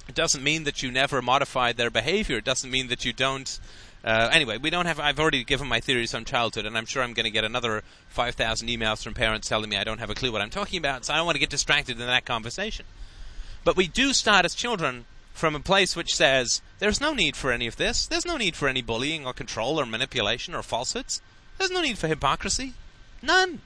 It 0.09 0.15
doesn't 0.15 0.45
mean 0.45 0.63
that 0.65 0.83
you 0.83 0.93
never 0.93 1.21
modify 1.21 1.73
their 1.73 1.91
behavior. 1.91 2.39
It 2.39 2.45
doesn't 2.45 2.71
mean 2.71 2.89
that 2.89 3.05
you 3.05 3.13
don't. 3.13 3.59
Uh, 4.05 4.29
anyway, 4.33 4.59
we 4.59 4.69
don't 4.69 4.87
have. 4.87 5.01
I've 5.01 5.19
already 5.19 5.43
given 5.43 5.69
my 5.69 5.81
theories 5.81 6.13
on 6.13 6.25
childhood, 6.25 6.67
and 6.67 6.77
I'm 6.77 6.87
sure 6.87 7.03
I'm 7.03 7.15
going 7.15 7.25
to 7.25 7.31
get 7.31 7.45
another 7.45 7.83
5,000 8.09 8.69
emails 8.69 9.03
from 9.03 9.15
parents 9.15 9.49
telling 9.49 9.71
me 9.71 9.77
I 9.77 9.85
don't 9.85 9.99
have 9.99 10.11
a 10.11 10.15
clue 10.15 10.31
what 10.31 10.43
I'm 10.43 10.51
talking 10.51 10.79
about, 10.79 11.05
so 11.05 11.15
I 11.15 11.17
don't 11.17 11.27
want 11.27 11.37
to 11.37 11.41
get 11.41 11.51
distracted 11.51 12.01
in 12.01 12.07
that 12.07 12.25
conversation. 12.25 12.85
But 13.65 13.77
we 13.77 13.87
do 13.87 14.13
start 14.13 14.45
as 14.45 14.55
children 14.55 15.07
from 15.33 15.55
a 15.55 15.61
place 15.61 15.97
which 15.97 16.15
says 16.15 16.63
there's 16.79 17.01
no 17.01 17.15
need 17.15 17.37
for 17.37 17.53
any 17.53 17.67
of 17.67 17.77
this. 17.77 18.07
There's 18.07 18.27
no 18.27 18.37
need 18.37 18.57
for 18.57 18.69
any 18.69 18.83
bullying 18.83 19.27
or 19.27 19.33
control 19.33 19.81
or 19.81 19.87
manipulation 19.87 20.55
or 20.55 20.63
falsehoods. 20.63 21.21
There's 21.59 21.71
no 21.71 21.81
need 21.81 21.99
for 21.99 22.09
hypocrisy. 22.09 22.75
None. 23.23 23.61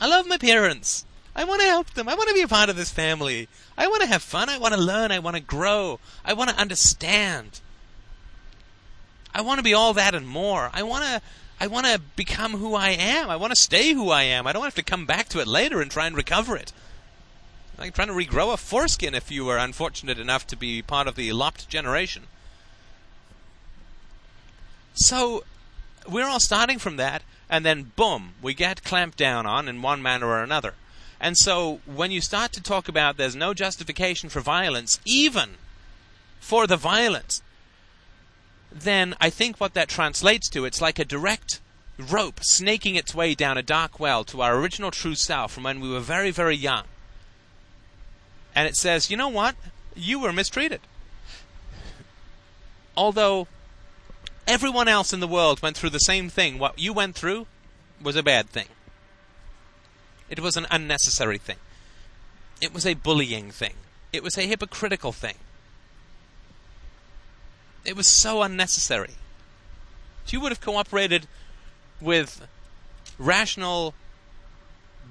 I 0.00 0.06
love 0.06 0.26
my 0.26 0.38
parents. 0.38 1.04
I 1.36 1.44
want 1.44 1.60
to 1.62 1.66
help 1.66 1.90
them. 1.94 2.08
I 2.08 2.14
want 2.14 2.28
to 2.28 2.34
be 2.34 2.42
a 2.42 2.48
part 2.48 2.68
of 2.68 2.76
this 2.76 2.90
family. 2.90 3.48
I 3.76 3.88
want 3.88 4.02
to 4.02 4.08
have 4.08 4.22
fun. 4.22 4.48
I 4.48 4.58
want 4.58 4.74
to 4.74 4.80
learn. 4.80 5.10
I 5.10 5.18
want 5.18 5.36
to 5.36 5.42
grow. 5.42 5.98
I 6.24 6.32
want 6.34 6.50
to 6.50 6.56
understand. 6.56 7.60
I 9.34 9.40
want 9.40 9.58
to 9.58 9.64
be 9.64 9.74
all 9.74 9.94
that 9.94 10.14
and 10.14 10.28
more. 10.28 10.70
I 10.72 10.84
want 10.84 11.04
to 11.04 11.22
I 11.60 11.66
want 11.66 11.86
to 11.86 12.00
become 12.16 12.52
who 12.52 12.74
I 12.74 12.90
am. 12.90 13.30
I 13.30 13.36
want 13.36 13.52
to 13.52 13.60
stay 13.60 13.92
who 13.92 14.10
I 14.10 14.24
am. 14.24 14.46
I 14.46 14.52
don't 14.52 14.64
have 14.64 14.74
to 14.74 14.82
come 14.82 15.06
back 15.06 15.28
to 15.30 15.40
it 15.40 15.46
later 15.46 15.80
and 15.80 15.90
try 15.90 16.06
and 16.06 16.16
recover 16.16 16.56
it. 16.56 16.72
Like 17.78 17.94
trying 17.94 18.08
to 18.08 18.14
regrow 18.14 18.52
a 18.52 18.56
foreskin 18.56 19.14
if 19.14 19.30
you 19.30 19.44
were 19.44 19.58
unfortunate 19.58 20.18
enough 20.18 20.46
to 20.48 20.56
be 20.56 20.80
part 20.80 21.08
of 21.08 21.16
the 21.16 21.32
lopped 21.32 21.68
generation. 21.68 22.24
So, 24.94 25.42
we're 26.08 26.26
all 26.26 26.38
starting 26.38 26.78
from 26.78 26.96
that, 26.96 27.22
and 27.50 27.64
then 27.64 27.92
boom, 27.96 28.34
we 28.40 28.54
get 28.54 28.84
clamped 28.84 29.18
down 29.18 29.44
on 29.44 29.66
in 29.66 29.82
one 29.82 30.02
manner 30.02 30.28
or 30.28 30.42
another. 30.42 30.74
And 31.20 31.36
so, 31.36 31.80
when 31.84 32.12
you 32.12 32.20
start 32.20 32.52
to 32.52 32.62
talk 32.62 32.88
about 32.88 33.16
there's 33.16 33.34
no 33.34 33.54
justification 33.54 34.28
for 34.28 34.40
violence, 34.40 35.00
even 35.04 35.56
for 36.38 36.68
the 36.68 36.76
violence, 36.76 37.42
then 38.70 39.14
I 39.20 39.30
think 39.30 39.58
what 39.58 39.74
that 39.74 39.88
translates 39.88 40.48
to, 40.50 40.64
it's 40.64 40.80
like 40.80 41.00
a 41.00 41.04
direct 41.04 41.60
rope 41.98 42.40
snaking 42.42 42.94
its 42.94 43.14
way 43.14 43.34
down 43.34 43.58
a 43.58 43.62
dark 43.62 43.98
well 43.98 44.22
to 44.24 44.42
our 44.42 44.56
original 44.56 44.90
true 44.92 45.14
self 45.14 45.52
from 45.52 45.64
when 45.64 45.80
we 45.80 45.88
were 45.88 46.00
very, 46.00 46.30
very 46.30 46.56
young 46.56 46.84
and 48.54 48.68
it 48.68 48.76
says, 48.76 49.10
you 49.10 49.16
know 49.16 49.28
what? 49.28 49.56
You 49.94 50.20
were 50.20 50.32
mistreated. 50.32 50.80
Although 52.96 53.48
everyone 54.46 54.88
else 54.88 55.12
in 55.12 55.20
the 55.20 55.28
world 55.28 55.62
went 55.62 55.76
through 55.76 55.90
the 55.90 55.98
same 55.98 56.28
thing, 56.28 56.58
what 56.58 56.78
you 56.78 56.92
went 56.92 57.16
through 57.16 57.46
was 58.02 58.16
a 58.16 58.22
bad 58.22 58.48
thing. 58.48 58.66
It 60.28 60.40
was 60.40 60.56
an 60.56 60.66
unnecessary 60.70 61.38
thing. 61.38 61.56
It 62.60 62.72
was 62.72 62.86
a 62.86 62.94
bullying 62.94 63.50
thing. 63.50 63.74
It 64.12 64.22
was 64.22 64.38
a 64.38 64.42
hypocritical 64.42 65.12
thing. 65.12 65.34
It 67.84 67.96
was 67.96 68.06
so 68.06 68.42
unnecessary. 68.42 69.14
You 70.28 70.40
would 70.40 70.52
have 70.52 70.60
cooperated 70.60 71.26
with 72.00 72.46
rational, 73.18 73.94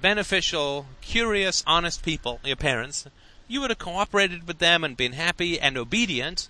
beneficial, 0.00 0.86
curious, 1.00 1.62
honest 1.66 2.02
people, 2.02 2.40
your 2.44 2.56
parents, 2.56 3.06
you 3.48 3.60
would 3.60 3.70
have 3.70 3.78
cooperated 3.78 4.46
with 4.46 4.58
them 4.58 4.84
and 4.84 4.96
been 4.96 5.12
happy 5.12 5.60
and 5.60 5.76
obedient 5.76 6.48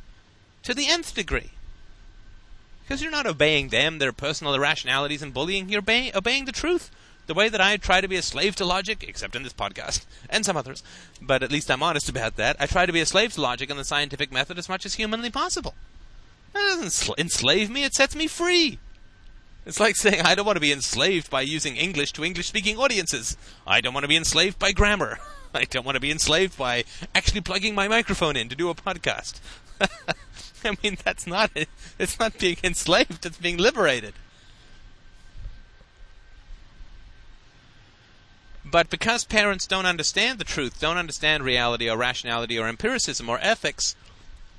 to 0.63 0.75
the 0.75 0.89
nth 0.89 1.15
degree. 1.15 1.51
Because 2.83 3.03
you're 3.03 3.11
not 3.11 3.27
obeying 3.27 3.69
them, 3.69 3.99
their 3.99 4.13
personal 4.13 4.55
irrationalities 4.55 5.23
and 5.23 5.33
bullying. 5.33 5.69
You're 5.69 5.81
obeying, 5.81 6.45
the 6.45 6.53
truth. 6.53 6.91
The 7.27 7.35
way 7.35 7.49
that 7.49 7.61
I 7.61 7.79
try 7.79 8.03
to 8.03 8.09
be 8.09 8.17
a 8.17 8.23
slave 8.23 8.55
to 8.57 8.67
logic, 8.67 9.03
except 9.03 9.35
in 9.35 9.43
this 9.43 9.55
podcast, 9.55 10.05
and 10.31 10.45
some 10.45 10.59
others, 10.59 10.83
but 11.23 11.43
at 11.43 11.51
least 11.51 11.71
I'm 11.71 11.83
honest 11.83 12.11
about 12.11 12.37
that. 12.37 12.57
I 12.61 12.67
try 12.67 12.85
to 12.85 12.93
be 12.93 13.01
a 13.01 13.07
slave 13.07 13.33
to 13.35 13.41
logic 13.41 13.71
and 13.71 13.79
the 13.79 13.85
scientific 13.85 14.31
method 14.31 14.59
as 14.59 14.69
much 14.69 14.85
as 14.85 14.95
humanly 14.95 15.31
possible. 15.31 15.75
That 16.53 16.61
doesn't 16.61 17.19
enslave 17.19 17.71
me, 17.71 17.85
it 17.85 17.95
sets 17.95 18.15
me 18.15 18.27
free. 18.27 18.79
It's 19.65 19.81
like 19.81 19.97
saying 19.97 20.21
I 20.21 20.35
don't 20.35 20.45
want 20.45 20.57
to 20.57 20.61
be 20.61 20.73
enslaved 20.73 21.31
by 21.31 21.41
using 21.41 21.77
English 21.77 22.13
to 22.13 22.25
English 22.25 22.49
speaking 22.49 22.77
audiences. 22.77 23.39
I 23.67 23.81
don't 23.81 23.95
want 23.95 24.05
to 24.05 24.09
be 24.09 24.17
enslaved 24.17 24.59
by 24.59 24.73
grammar. 24.73 25.19
I 25.57 25.65
don't 25.65 25.85
want 25.85 25.95
to 25.95 26.01
be 26.01 26.11
enslaved 26.11 26.59
by 26.59 26.85
actually 27.15 27.41
plugging 27.41 27.75
my 27.75 27.87
microphone 27.87 28.37
in 28.37 28.49
to 28.49 28.57
do 28.57 28.69
a 28.71 28.75
podcast. 28.75 29.41
I 30.65 30.77
mean, 30.83 30.97
that's 31.05 31.27
not 31.27 31.51
it's 31.99 32.19
not 32.19 32.39
being 32.39 32.57
enslaved, 32.65 33.25
it's 33.25 33.39
being 33.39 33.59
liberated. 33.59 34.15
But 38.65 38.91
because 38.91 39.25
parents 39.25 39.67
don't 39.67 39.87
understand 39.87 40.39
the 40.39 40.45
truth, 40.45 40.81
don't 40.81 40.97
understand 40.97 41.45
reality 41.45 41.89
or 41.89 41.97
rationality 41.97 42.59
or 42.59 42.67
empiricism 42.67 43.29
or 43.29 43.39
ethics, 43.41 43.95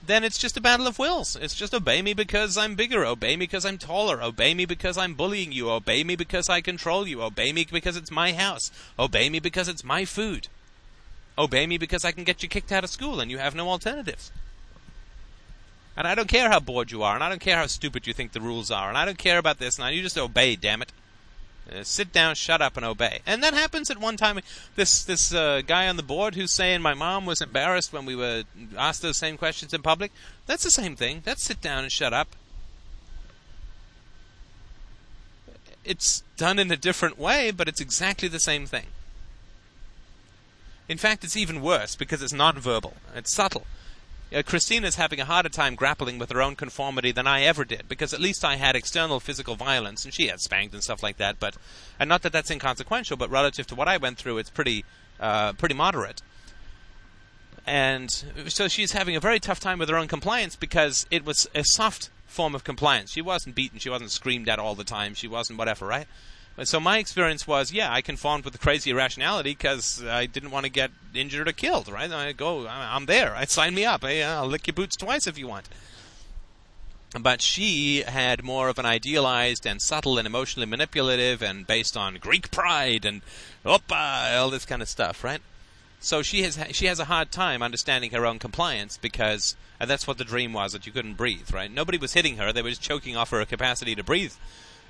then 0.06 0.24
it's 0.24 0.38
just 0.38 0.56
a 0.56 0.62
battle 0.62 0.88
of 0.88 1.00
wills. 1.00 1.36
It's 1.36 1.56
just 1.56 1.74
obey 1.74 2.02
me 2.02 2.14
because 2.14 2.58
I'm 2.58 2.76
bigger, 2.76 3.04
obey 3.04 3.36
me 3.36 3.46
because 3.48 3.66
I'm 3.66 3.80
taller, 3.80 4.22
obey 4.22 4.54
me 4.54 4.66
because 4.66 4.98
I'm 4.98 5.16
bullying 5.16 5.52
you, 5.52 5.70
obey 5.70 6.04
me 6.04 6.16
because 6.16 6.48
I 6.48 6.62
control 6.62 7.08
you, 7.08 7.24
obey 7.24 7.52
me 7.52 7.66
because 7.70 7.98
it's 7.98 8.12
my 8.12 8.32
house, 8.32 8.72
obey 8.98 9.30
me 9.30 9.39
because 9.39 9.68
it's 9.68 9.84
my 9.84 10.06
food. 10.06 10.48
Obey 11.38 11.68
me 11.68 11.78
because 11.78 12.06
I 12.06 12.12
can 12.12 12.24
get 12.24 12.44
you 12.44 12.50
kicked 12.50 12.72
out 12.72 12.84
of 12.84 12.90
school 12.90 13.20
and 13.20 13.30
you 13.30 13.38
have 13.38 13.56
no 13.56 13.70
alternatives. 13.70 14.32
And 15.98 16.08
I 16.08 16.16
don't 16.16 16.28
care 16.28 16.50
how 16.50 16.60
bored 16.60 16.92
you 16.92 17.04
are, 17.04 17.16
and 17.16 17.24
I 17.24 17.30
don't 17.30 17.40
care 17.40 17.56
how 17.56 17.68
stupid 17.68 18.06
you 18.06 18.14
think 18.14 18.34
the 18.34 18.42
rules 18.42 18.70
are, 18.70 18.90
and 18.90 18.98
I 18.98 19.06
don't 19.06 19.18
care 19.18 19.38
about 19.38 19.60
this, 19.60 19.80
and 19.80 19.96
you 19.96 20.02
just 20.02 20.18
obey, 20.18 20.58
damn 20.58 20.82
it. 20.82 20.92
Uh, 21.72 21.84
sit 21.84 22.12
down, 22.12 22.36
shut 22.36 22.62
up, 22.62 22.78
and 22.78 22.86
obey. 22.86 23.22
And 23.26 23.42
that 23.42 23.54
happens 23.54 23.90
at 23.90 23.98
one 23.98 24.18
time. 24.18 24.40
This 24.76 25.04
this 25.04 25.34
uh, 25.34 25.62
guy 25.66 25.88
on 25.88 25.96
the 25.96 26.04
board 26.04 26.36
who's 26.36 26.52
saying 26.52 26.82
my 26.82 26.94
mom 26.94 27.26
was 27.26 27.42
embarrassed 27.42 27.92
when 27.92 28.06
we 28.06 28.16
were 28.16 28.44
asked 28.78 29.02
those 29.02 29.18
same 29.18 29.36
questions 29.36 29.74
in 29.74 29.82
public. 29.82 30.12
That's 30.46 30.64
the 30.64 30.70
same 30.70 30.96
thing. 30.96 31.22
That's 31.26 31.44
sit 31.44 31.62
down 31.62 31.84
and 31.84 31.92
shut 31.92 32.14
up. 32.14 32.36
It's 35.84 36.22
done 36.38 36.60
in 36.60 36.72
a 36.72 36.78
different 36.78 37.18
way, 37.18 37.50
but 37.50 37.68
it's 37.68 37.82
exactly 37.82 38.28
the 38.28 38.40
same 38.40 38.68
thing. 38.68 38.88
In 40.88 40.98
fact, 40.98 41.24
it's 41.24 41.38
even 41.38 41.62
worse 41.62 41.96
because 41.96 42.22
it's 42.22 42.34
not 42.34 42.58
verbal. 42.58 42.94
It's 43.16 43.34
subtle. 43.34 43.66
Uh, 44.34 44.42
Christina's 44.44 44.96
having 44.96 45.20
a 45.20 45.26
harder 45.26 45.50
time 45.50 45.76
grappling 45.76 46.18
with 46.18 46.32
her 46.32 46.42
own 46.42 46.56
conformity 46.56 47.12
than 47.12 47.28
I 47.28 47.44
ever 47.44 47.64
did, 47.64 47.88
because 47.88 48.14
at 48.14 48.20
least 48.20 48.44
I 48.44 48.56
had 48.56 48.76
external 48.76 49.20
physical 49.20 49.56
violence, 49.56 50.04
and 50.04 50.14
she 50.14 50.28
had 50.28 50.42
spanked 50.42 50.74
and 50.74 50.84
stuff 50.84 51.04
like 51.04 51.18
that. 51.18 51.40
But, 51.40 51.56
and 52.00 52.10
not 52.10 52.22
that 52.24 52.32
that's 52.32 52.52
inconsequential, 52.52 53.18
but 53.18 53.30
relative 53.30 53.68
to 53.68 53.76
what 53.76 53.88
I 53.88 53.98
went 53.98 54.18
through, 54.18 54.40
it's 54.40 54.50
pretty, 54.50 54.84
uh, 55.20 55.54
pretty 55.54 55.76
moderate. 55.76 56.22
And 57.68 58.12
so 58.48 58.68
she's 58.68 58.92
having 58.92 59.16
a 59.16 59.20
very 59.20 59.40
tough 59.40 59.60
time 59.60 59.80
with 59.80 59.90
her 59.90 59.98
own 59.98 60.08
compliance 60.08 60.56
because 60.56 61.08
it 61.10 61.26
was 61.26 61.48
a 61.56 61.64
soft 61.64 62.10
form 62.26 62.54
of 62.54 62.64
compliance. 62.64 63.12
She 63.12 63.22
wasn't 63.22 63.56
beaten, 63.56 63.80
she 63.80 63.90
wasn't 63.90 64.12
screamed 64.12 64.50
at 64.50 64.60
all 64.60 64.76
the 64.76 64.84
time, 64.84 65.14
she 65.14 65.28
wasn't 65.28 65.58
whatever, 65.58 65.88
right? 65.88 66.08
So 66.64 66.80
my 66.80 66.99
experience 66.99 67.45
was, 67.45 67.74
yeah, 67.74 67.91
I 67.91 68.01
conformed 68.01 68.45
with 68.45 68.53
the 68.53 68.60
crazy 68.60 68.91
irrationality 68.91 69.51
because 69.51 70.03
I 70.06 70.26
didn't 70.26 70.51
want 70.51 70.66
to 70.66 70.72
get 70.72 70.91
injured 71.14 71.49
or 71.49 71.51
killed. 71.51 71.89
Right? 71.89 72.10
I 72.10 72.32
go, 72.32 72.66
I'm 72.68 73.08
there. 73.08 73.36
I 73.36 73.43
sign 73.45 73.76
me 73.76 73.84
up. 73.84 74.03
Hey, 74.03 74.24
I'll 74.24 74.47
lick 74.47 74.68
your 74.68 74.74
boots 74.74 74.95
twice 74.95 75.28
if 75.28 75.38
you 75.38 75.47
want. 75.47 75.68
But 77.20 77.41
she 77.41 78.01
had 78.01 78.43
more 78.43 78.70
of 78.70 78.80
an 78.80 78.86
idealized 78.86 79.66
and 79.66 79.82
subtle 79.82 80.18
and 80.18 80.26
emotionally 80.26 80.66
manipulative 80.66 81.41
and 81.41 81.68
based 81.68 81.97
on 81.97 82.16
Greek 82.16 82.51
pride 82.51 83.06
and 83.06 83.22
oppa, 83.66 84.38
all 84.38 84.49
this 84.49 84.66
kind 84.66 84.82
of 84.82 84.89
stuff, 84.89 85.24
right? 85.24 85.41
So 85.99 86.22
she 86.22 86.43
has 86.43 86.60
she 86.72 86.86
has 86.86 86.99
a 86.99 87.06
hard 87.06 87.32
time 87.32 87.64
understanding 87.64 88.12
her 88.12 88.26
own 88.26 88.38
compliance 88.38 88.97
because 88.97 89.56
and 89.80 89.89
that's 89.89 90.08
what 90.08 90.18
the 90.18 90.26
dream 90.26 90.53
was 90.53 90.74
that 90.74 90.86
you 90.86 90.91
couldn't 90.91 91.16
breathe, 91.16 91.53
right? 91.53 91.72
Nobody 91.72 91.97
was 91.97 92.14
hitting 92.14 92.38
her; 92.38 92.51
they 92.51 92.62
were 92.62 92.70
just 92.70 92.82
choking 92.82 93.16
off 93.16 93.32
her 93.32 93.43
capacity 93.45 93.95
to 93.95 94.03
breathe 94.03 94.34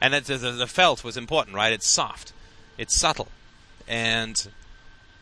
and 0.02 0.14
the, 0.14 0.38
the 0.38 0.68
felt 0.68 1.04
was 1.04 1.18
important, 1.18 1.56
right? 1.56 1.74
It's 1.74 1.88
soft, 1.88 2.34
it's 2.78 2.96
subtle, 2.96 3.30
and 3.88 4.48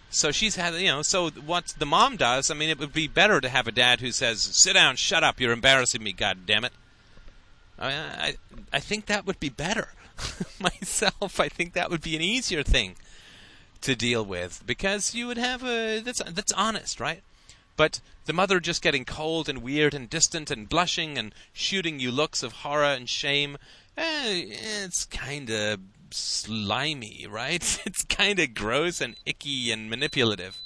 so 0.09 0.31
she's 0.31 0.55
had 0.55 0.75
you 0.75 0.87
know. 0.87 1.01
So 1.01 1.29
what 1.29 1.73
the 1.77 1.85
mom 1.85 2.17
does, 2.17 2.51
I 2.51 2.53
mean, 2.53 2.69
it 2.69 2.79
would 2.79 2.93
be 2.93 3.07
better 3.07 3.41
to 3.41 3.49
have 3.49 3.67
a 3.67 3.71
dad 3.71 3.99
who 3.99 4.11
says, 4.11 4.41
"Sit 4.41 4.73
down, 4.73 4.95
shut 4.95 5.23
up, 5.23 5.39
you're 5.39 5.51
embarrassing 5.51 6.03
me, 6.03 6.13
God 6.13 6.45
damn 6.45 6.65
it." 6.65 6.73
I 7.79 7.89
mean, 7.89 7.97
I 7.97 8.35
I 8.71 8.79
think 8.79 9.07
that 9.07 9.25
would 9.25 9.39
be 9.39 9.49
better 9.49 9.89
myself. 10.59 11.39
I 11.39 11.49
think 11.49 11.73
that 11.73 11.89
would 11.89 12.01
be 12.01 12.15
an 12.15 12.21
easier 12.21 12.63
thing 12.63 12.95
to 13.81 13.95
deal 13.95 14.23
with 14.23 14.63
because 14.65 15.13
you 15.13 15.27
would 15.27 15.37
have 15.37 15.63
a 15.63 15.99
that's 15.99 16.21
that's 16.23 16.51
honest, 16.53 16.99
right? 16.99 17.21
But 17.75 17.99
the 18.25 18.33
mother 18.33 18.59
just 18.59 18.83
getting 18.83 19.05
cold 19.05 19.49
and 19.49 19.63
weird 19.63 19.93
and 19.95 20.09
distant 20.09 20.51
and 20.51 20.69
blushing 20.69 21.17
and 21.17 21.33
shooting 21.53 21.99
you 21.99 22.11
looks 22.11 22.43
of 22.43 22.53
horror 22.53 22.85
and 22.93 23.09
shame 23.09 23.57
eh, 23.97 24.45
it's 24.83 25.05
kind 25.05 25.49
of 25.49 25.79
slimy, 26.11 27.27
right? 27.29 27.79
It's 27.85 28.03
kind 28.03 28.39
of 28.39 28.53
gross 28.53 29.01
and 29.01 29.15
icky 29.25 29.71
and 29.71 29.89
manipulative. 29.89 30.61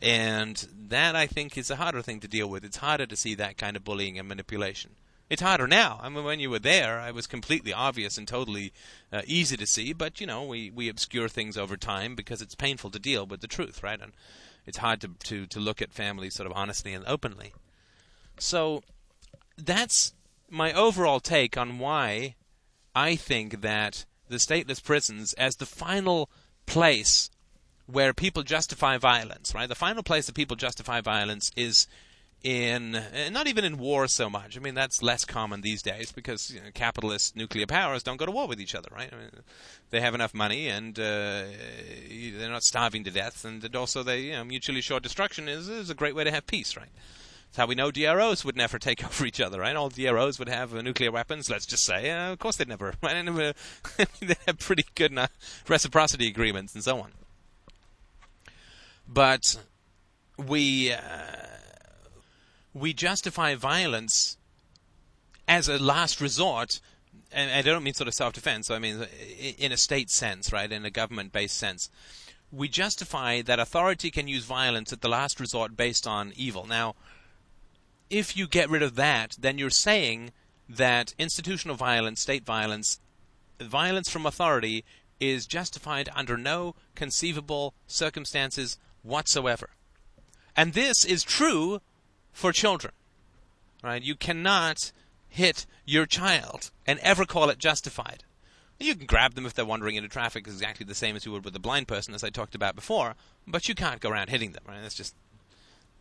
And 0.00 0.68
that, 0.88 1.16
I 1.16 1.26
think, 1.26 1.58
is 1.58 1.70
a 1.70 1.76
harder 1.76 2.02
thing 2.02 2.20
to 2.20 2.28
deal 2.28 2.48
with. 2.48 2.64
It's 2.64 2.76
harder 2.76 3.06
to 3.06 3.16
see 3.16 3.34
that 3.34 3.58
kind 3.58 3.76
of 3.76 3.84
bullying 3.84 4.18
and 4.18 4.28
manipulation. 4.28 4.92
It's 5.28 5.42
harder 5.42 5.66
now. 5.66 6.00
I 6.02 6.08
mean, 6.08 6.24
when 6.24 6.40
you 6.40 6.48
were 6.48 6.58
there, 6.58 7.06
it 7.06 7.14
was 7.14 7.26
completely 7.26 7.72
obvious 7.72 8.16
and 8.16 8.26
totally 8.26 8.72
uh, 9.12 9.22
easy 9.26 9.56
to 9.56 9.66
see. 9.66 9.92
But 9.92 10.20
you 10.20 10.26
know, 10.26 10.44
we 10.44 10.70
we 10.70 10.88
obscure 10.88 11.28
things 11.28 11.58
over 11.58 11.76
time 11.76 12.14
because 12.14 12.40
it's 12.40 12.54
painful 12.54 12.90
to 12.90 12.98
deal 12.98 13.26
with 13.26 13.40
the 13.40 13.46
truth, 13.46 13.82
right? 13.82 14.00
And 14.00 14.12
it's 14.64 14.78
hard 14.78 15.00
to 15.02 15.08
to 15.24 15.46
to 15.46 15.60
look 15.60 15.82
at 15.82 15.92
families 15.92 16.34
sort 16.34 16.46
of 16.46 16.56
honestly 16.56 16.94
and 16.94 17.04
openly. 17.06 17.52
So 18.38 18.82
that's 19.58 20.14
my 20.50 20.72
overall 20.72 21.20
take 21.20 21.56
on 21.56 21.78
why 21.78 22.36
I 22.94 23.16
think 23.16 23.60
that 23.60 24.04
the 24.28 24.36
stateless 24.36 24.82
prisons, 24.82 25.32
as 25.34 25.56
the 25.56 25.66
final 25.66 26.28
place 26.66 27.30
where 27.86 28.12
people 28.12 28.42
justify 28.42 28.98
violence, 28.98 29.54
right? 29.54 29.68
The 29.68 29.74
final 29.74 30.02
place 30.02 30.26
that 30.26 30.34
people 30.34 30.56
justify 30.56 31.00
violence 31.00 31.50
is 31.56 31.86
in 32.44 32.94
uh, 32.94 33.30
not 33.30 33.48
even 33.48 33.64
in 33.64 33.78
war 33.78 34.06
so 34.06 34.30
much. 34.30 34.56
I 34.56 34.60
mean, 34.60 34.74
that's 34.74 35.02
less 35.02 35.24
common 35.24 35.62
these 35.62 35.82
days 35.82 36.12
because 36.12 36.50
you 36.50 36.60
know, 36.60 36.66
capitalist 36.72 37.34
nuclear 37.34 37.66
powers 37.66 38.02
don't 38.02 38.16
go 38.16 38.26
to 38.26 38.32
war 38.32 38.46
with 38.46 38.60
each 38.60 38.74
other, 38.74 38.88
right? 38.94 39.12
I 39.12 39.16
mean, 39.16 39.30
they 39.90 40.00
have 40.00 40.14
enough 40.14 40.34
money 40.34 40.68
and 40.68 40.98
uh, 40.98 41.44
they're 42.08 42.50
not 42.50 42.62
starving 42.62 43.04
to 43.04 43.10
death, 43.10 43.44
and 43.44 43.74
also 43.74 44.02
they 44.02 44.20
you 44.20 44.32
know 44.32 44.44
mutually 44.44 44.80
assured 44.80 45.02
destruction 45.02 45.48
is 45.48 45.68
is 45.68 45.90
a 45.90 45.94
great 45.94 46.14
way 46.14 46.24
to 46.24 46.30
have 46.30 46.46
peace, 46.46 46.76
right? 46.76 46.90
How 47.58 47.66
we 47.66 47.74
know 47.74 47.90
DROs 47.90 48.44
would 48.44 48.56
never 48.56 48.78
take 48.78 49.04
over 49.04 49.26
each 49.26 49.40
other, 49.40 49.58
right? 49.60 49.74
All 49.74 49.88
DROs 49.88 50.38
would 50.38 50.48
have 50.48 50.74
uh, 50.74 50.80
nuclear 50.80 51.10
weapons, 51.10 51.50
let's 51.50 51.66
just 51.66 51.84
say. 51.84 52.08
Uh, 52.08 52.32
of 52.32 52.38
course 52.38 52.56
they'd 52.56 52.68
never. 52.68 52.94
Right? 53.02 53.20
never 53.24 53.52
they 54.20 54.36
have 54.46 54.58
pretty 54.58 54.84
good 54.94 55.16
uh, 55.18 55.26
reciprocity 55.66 56.28
agreements 56.28 56.74
and 56.74 56.84
so 56.84 57.00
on. 57.00 57.12
But 59.06 59.56
we 60.36 60.92
uh, 60.92 61.00
we 62.74 62.92
justify 62.92 63.56
violence 63.56 64.36
as 65.48 65.68
a 65.68 65.78
last 65.78 66.20
resort 66.20 66.80
and 67.32 67.50
I 67.50 67.62
don't 67.62 67.82
mean 67.82 67.94
sort 67.94 68.08
of 68.08 68.14
self-defense. 68.14 68.70
I 68.70 68.78
mean 68.78 69.04
in 69.58 69.72
a 69.72 69.76
state 69.76 70.10
sense, 70.10 70.52
right? 70.52 70.70
In 70.70 70.84
a 70.84 70.90
government-based 70.90 71.56
sense, 71.56 71.90
we 72.52 72.68
justify 72.68 73.42
that 73.42 73.58
authority 73.58 74.10
can 74.10 74.28
use 74.28 74.44
violence 74.44 74.92
at 74.92 75.00
the 75.00 75.08
last 75.08 75.40
resort 75.40 75.76
based 75.76 76.06
on 76.06 76.32
evil. 76.36 76.66
Now, 76.66 76.94
if 78.10 78.36
you 78.36 78.46
get 78.46 78.70
rid 78.70 78.82
of 78.82 78.94
that, 78.96 79.36
then 79.38 79.58
you're 79.58 79.70
saying 79.70 80.32
that 80.68 81.14
institutional 81.18 81.76
violence, 81.76 82.20
state 82.20 82.44
violence, 82.44 83.00
violence 83.60 84.08
from 84.08 84.26
authority 84.26 84.84
is 85.20 85.46
justified 85.46 86.08
under 86.14 86.36
no 86.36 86.74
conceivable 86.94 87.74
circumstances 87.86 88.78
whatsoever. 89.02 89.70
And 90.56 90.72
this 90.72 91.04
is 91.04 91.22
true 91.22 91.80
for 92.32 92.52
children. 92.52 92.92
Right? 93.82 94.02
You 94.02 94.16
cannot 94.16 94.92
hit 95.28 95.66
your 95.84 96.06
child 96.06 96.70
and 96.86 96.98
ever 97.00 97.24
call 97.24 97.48
it 97.48 97.58
justified. 97.58 98.24
You 98.80 98.94
can 98.94 99.06
grab 99.06 99.34
them 99.34 99.46
if 99.46 99.54
they're 99.54 99.64
wandering 99.64 99.96
into 99.96 100.08
traffic 100.08 100.46
exactly 100.46 100.86
the 100.86 100.94
same 100.94 101.16
as 101.16 101.26
you 101.26 101.32
would 101.32 101.44
with 101.44 101.56
a 101.56 101.60
blind 101.60 101.88
person, 101.88 102.14
as 102.14 102.22
I 102.22 102.30
talked 102.30 102.54
about 102.54 102.76
before, 102.76 103.14
but 103.46 103.68
you 103.68 103.74
can't 103.74 104.00
go 104.00 104.10
around 104.10 104.30
hitting 104.30 104.52
them. 104.52 104.62
Right? 104.66 104.80
That's 104.82 104.94
just 104.94 105.14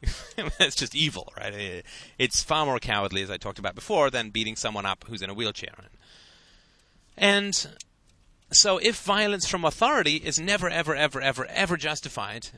it's 0.59 0.75
just 0.75 0.95
evil, 0.95 1.33
right? 1.37 1.83
It's 2.17 2.43
far 2.43 2.65
more 2.65 2.79
cowardly, 2.79 3.21
as 3.21 3.31
I 3.31 3.37
talked 3.37 3.59
about 3.59 3.75
before, 3.75 4.09
than 4.09 4.29
beating 4.29 4.55
someone 4.55 4.85
up 4.85 5.05
who's 5.07 5.21
in 5.21 5.29
a 5.29 5.33
wheelchair. 5.33 5.73
And 7.17 7.67
so, 8.51 8.77
if 8.77 9.01
violence 9.01 9.47
from 9.47 9.65
authority 9.65 10.17
is 10.17 10.39
never, 10.39 10.69
ever, 10.69 10.95
ever, 10.95 11.19
ever, 11.19 11.45
ever 11.47 11.77
justified, 11.77 12.49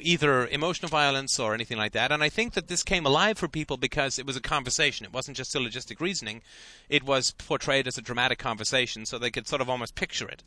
either 0.00 0.46
emotional 0.48 0.88
violence 0.88 1.38
or 1.38 1.54
anything 1.54 1.78
like 1.78 1.92
that. 1.92 2.10
And 2.10 2.22
I 2.22 2.28
think 2.28 2.54
that 2.54 2.68
this 2.68 2.82
came 2.82 3.06
alive 3.06 3.38
for 3.38 3.48
people 3.48 3.76
because 3.76 4.18
it 4.18 4.26
was 4.26 4.36
a 4.36 4.40
conversation. 4.40 5.06
It 5.06 5.12
wasn't 5.12 5.36
just 5.36 5.52
syllogistic 5.52 6.00
reasoning. 6.00 6.42
It 6.88 7.04
was 7.04 7.32
portrayed 7.32 7.86
as 7.86 7.98
a 7.98 8.02
dramatic 8.02 8.38
conversation, 8.38 9.06
so 9.06 9.18
they 9.18 9.30
could 9.30 9.46
sort 9.46 9.62
of 9.62 9.70
almost 9.70 9.94
picture 9.94 10.28
it. 10.28 10.42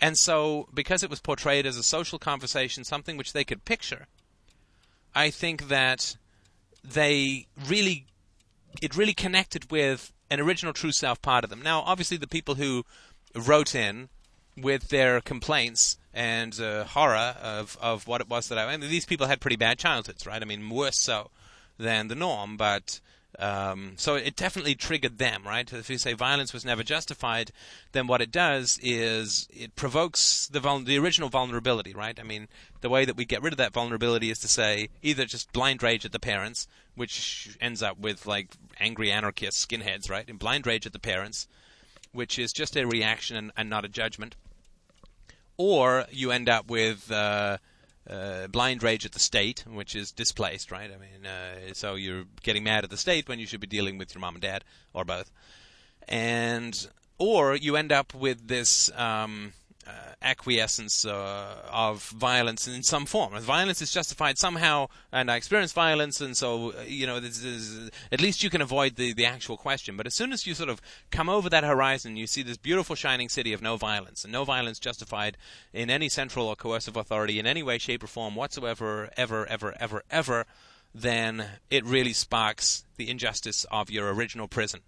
And 0.00 0.16
so, 0.18 0.68
because 0.74 1.02
it 1.02 1.10
was 1.10 1.20
portrayed 1.20 1.66
as 1.66 1.76
a 1.76 1.82
social 1.82 2.18
conversation, 2.18 2.84
something 2.84 3.16
which 3.16 3.32
they 3.32 3.44
could 3.44 3.64
picture, 3.64 4.06
I 5.16 5.30
think 5.30 5.68
that 5.68 6.16
they 6.84 7.46
really, 7.68 8.06
it 8.82 8.94
really 8.94 9.14
connected 9.14 9.70
with 9.70 10.12
an 10.30 10.40
original 10.40 10.74
true 10.74 10.92
self 10.92 11.22
part 11.22 11.42
of 11.42 11.48
them. 11.48 11.62
Now, 11.62 11.80
obviously, 11.80 12.18
the 12.18 12.26
people 12.26 12.56
who 12.56 12.84
wrote 13.34 13.74
in 13.74 14.10
with 14.56 14.90
their 14.90 15.22
complaints 15.22 15.96
and 16.12 16.60
uh, 16.60 16.84
horror 16.84 17.34
of, 17.42 17.78
of 17.80 18.06
what 18.06 18.20
it 18.20 18.28
was 18.28 18.48
that 18.48 18.58
I, 18.58 18.64
I 18.64 18.76
mean, 18.76 18.90
these 18.90 19.06
people 19.06 19.26
had 19.26 19.40
pretty 19.40 19.56
bad 19.56 19.78
childhoods, 19.78 20.26
right? 20.26 20.40
I 20.40 20.44
mean, 20.44 20.68
worse 20.68 20.98
so 20.98 21.30
than 21.78 22.08
the 22.08 22.14
norm, 22.14 22.58
but 22.58 23.00
um, 23.38 23.94
so 23.96 24.14
it 24.14 24.36
definitely 24.36 24.74
triggered 24.74 25.18
them, 25.18 25.42
right? 25.44 25.70
If 25.72 25.90
you 25.90 25.98
say 25.98 26.12
violence 26.12 26.52
was 26.52 26.64
never 26.64 26.82
justified, 26.82 27.52
then 27.92 28.06
what 28.06 28.20
it 28.20 28.30
does 28.30 28.78
is 28.82 29.48
it 29.50 29.76
provokes 29.76 30.48
the 30.48 30.60
vul- 30.60 30.80
the 30.80 30.98
original 30.98 31.28
vulnerability, 31.28 31.92
right? 31.92 32.18
I 32.18 32.22
mean, 32.22 32.48
the 32.80 32.88
way 32.88 33.04
that 33.04 33.16
we 33.16 33.24
get 33.24 33.42
rid 33.42 33.52
of 33.52 33.58
that 33.58 33.72
vulnerability 33.72 34.30
is 34.30 34.38
to 34.40 34.48
say 34.48 34.88
either 35.02 35.24
just 35.24 35.52
blind 35.52 35.82
rage 35.82 36.04
at 36.04 36.12
the 36.12 36.18
parents, 36.18 36.68
which 36.94 37.56
ends 37.60 37.82
up 37.82 37.98
with 37.98 38.26
like 38.26 38.56
angry 38.80 39.10
anarchist 39.10 39.68
skinheads, 39.68 40.10
right? 40.10 40.28
And 40.28 40.38
blind 40.38 40.66
rage 40.66 40.86
at 40.86 40.92
the 40.92 40.98
parents, 40.98 41.48
which 42.12 42.38
is 42.38 42.52
just 42.52 42.76
a 42.76 42.86
reaction 42.86 43.36
and, 43.36 43.52
and 43.56 43.68
not 43.68 43.84
a 43.84 43.88
judgment 43.88 44.36
or 45.56 46.06
you 46.10 46.30
end 46.30 46.48
up 46.48 46.68
with 46.68 47.10
uh, 47.10 47.58
uh, 48.08 48.46
blind 48.48 48.82
rage 48.82 49.04
at 49.04 49.12
the 49.12 49.18
state, 49.18 49.64
which 49.66 49.96
is 49.96 50.12
displaced, 50.12 50.70
right? 50.70 50.90
I 50.90 50.98
mean, 50.98 51.26
uh, 51.26 51.74
so 51.74 51.94
you're 51.94 52.24
getting 52.42 52.64
mad 52.64 52.84
at 52.84 52.90
the 52.90 52.96
state 52.96 53.28
when 53.28 53.38
you 53.38 53.46
should 53.46 53.60
be 53.60 53.66
dealing 53.66 53.98
with 53.98 54.14
your 54.14 54.20
mom 54.20 54.34
and 54.34 54.42
dad, 54.42 54.64
or 54.92 55.04
both, 55.04 55.30
and 56.08 56.88
or 57.18 57.56
you 57.56 57.76
end 57.76 57.92
up 57.92 58.14
with 58.14 58.48
this 58.48 58.90
um, 58.96 59.52
uh, 59.86 59.90
acquiescence 60.20 61.04
uh, 61.04 61.62
of 61.70 62.02
violence 62.08 62.66
in 62.66 62.82
some 62.82 63.06
form. 63.06 63.38
Violence 63.40 63.80
is 63.80 63.92
justified 63.92 64.38
somehow, 64.38 64.88
and 65.12 65.30
I 65.30 65.36
experience 65.36 65.72
violence, 65.72 66.20
and 66.20 66.36
so 66.36 66.72
uh, 66.72 66.82
you 66.86 67.06
know, 67.06 67.20
this 67.20 67.42
is, 67.42 67.90
at 68.10 68.20
least 68.20 68.42
you 68.42 68.50
can 68.50 68.60
avoid 68.60 68.96
the, 68.96 69.12
the 69.12 69.26
actual 69.26 69.56
question. 69.56 69.96
But 69.96 70.06
as 70.06 70.14
soon 70.14 70.32
as 70.32 70.46
you 70.46 70.54
sort 70.54 70.70
of 70.70 70.80
come 71.10 71.28
over 71.28 71.48
that 71.50 71.64
horizon, 71.64 72.16
you 72.16 72.26
see 72.26 72.42
this 72.42 72.56
beautiful 72.56 72.96
shining 72.96 73.28
city 73.28 73.52
of 73.52 73.62
no 73.62 73.76
violence, 73.76 74.24
and 74.24 74.32
no 74.32 74.44
violence 74.44 74.78
justified 74.78 75.36
in 75.72 75.90
any 75.90 76.08
central 76.08 76.48
or 76.48 76.56
coercive 76.56 76.96
authority 76.96 77.38
in 77.38 77.46
any 77.46 77.62
way, 77.62 77.78
shape, 77.78 78.02
or 78.02 78.08
form 78.08 78.34
whatsoever, 78.34 79.10
ever, 79.16 79.46
ever, 79.46 79.74
ever, 79.78 80.02
ever. 80.10 80.46
Then 80.94 81.46
it 81.70 81.84
really 81.84 82.12
sparks 82.12 82.84
the 82.96 83.10
injustice 83.10 83.66
of 83.70 83.90
your 83.90 84.12
original 84.12 84.48
prison. 84.48 84.80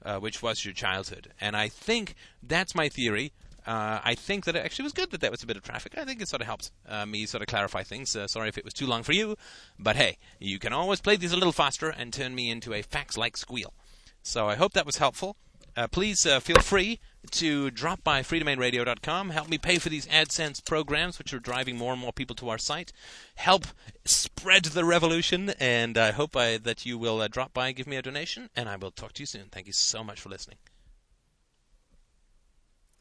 Uh, 0.00 0.16
which 0.16 0.40
was 0.40 0.64
your 0.64 0.72
childhood. 0.72 1.32
And 1.40 1.56
I 1.56 1.66
think 1.66 2.14
that's 2.40 2.72
my 2.72 2.88
theory. 2.88 3.32
Uh, 3.68 4.00
I 4.02 4.14
think 4.14 4.46
that 4.46 4.56
it 4.56 4.64
actually 4.64 4.84
was 4.84 4.94
good 4.94 5.10
that 5.10 5.20
there 5.20 5.30
was 5.30 5.42
a 5.42 5.46
bit 5.46 5.58
of 5.58 5.62
traffic. 5.62 5.92
I 5.98 6.06
think 6.06 6.22
it 6.22 6.28
sort 6.28 6.40
of 6.40 6.46
helped 6.46 6.70
uh, 6.88 7.04
me 7.04 7.26
sort 7.26 7.42
of 7.42 7.48
clarify 7.48 7.82
things. 7.82 8.16
Uh, 8.16 8.26
sorry 8.26 8.48
if 8.48 8.56
it 8.56 8.64
was 8.64 8.72
too 8.72 8.86
long 8.86 9.02
for 9.02 9.12
you, 9.12 9.36
but 9.78 9.94
hey, 9.94 10.16
you 10.38 10.58
can 10.58 10.72
always 10.72 11.02
play 11.02 11.16
these 11.16 11.32
a 11.32 11.36
little 11.36 11.52
faster 11.52 11.90
and 11.90 12.10
turn 12.10 12.34
me 12.34 12.50
into 12.50 12.72
a 12.72 12.80
fax-like 12.80 13.36
squeal. 13.36 13.74
So 14.22 14.48
I 14.48 14.54
hope 14.54 14.72
that 14.72 14.86
was 14.86 14.96
helpful. 14.96 15.36
Uh, 15.76 15.86
please 15.86 16.24
uh, 16.24 16.40
feel 16.40 16.60
free 16.60 16.98
to 17.30 17.70
drop 17.70 18.02
by 18.02 18.22
freedomainradio.com. 18.22 19.28
Help 19.28 19.50
me 19.50 19.58
pay 19.58 19.76
for 19.76 19.90
these 19.90 20.06
AdSense 20.06 20.64
programs, 20.64 21.18
which 21.18 21.34
are 21.34 21.38
driving 21.38 21.76
more 21.76 21.92
and 21.92 22.00
more 22.00 22.12
people 22.14 22.34
to 22.36 22.48
our 22.48 22.56
site. 22.56 22.90
Help 23.34 23.66
spread 24.06 24.64
the 24.64 24.86
revolution, 24.86 25.50
and 25.60 25.98
I 25.98 26.12
hope 26.12 26.34
I, 26.34 26.56
that 26.56 26.86
you 26.86 26.96
will 26.96 27.20
uh, 27.20 27.28
drop 27.28 27.52
by 27.52 27.72
give 27.72 27.86
me 27.86 27.96
a 27.96 28.02
donation, 28.02 28.48
and 28.56 28.66
I 28.66 28.76
will 28.76 28.90
talk 28.90 29.12
to 29.12 29.22
you 29.22 29.26
soon. 29.26 29.48
Thank 29.52 29.66
you 29.66 29.74
so 29.74 30.02
much 30.02 30.22
for 30.22 30.30
listening. 30.30 30.56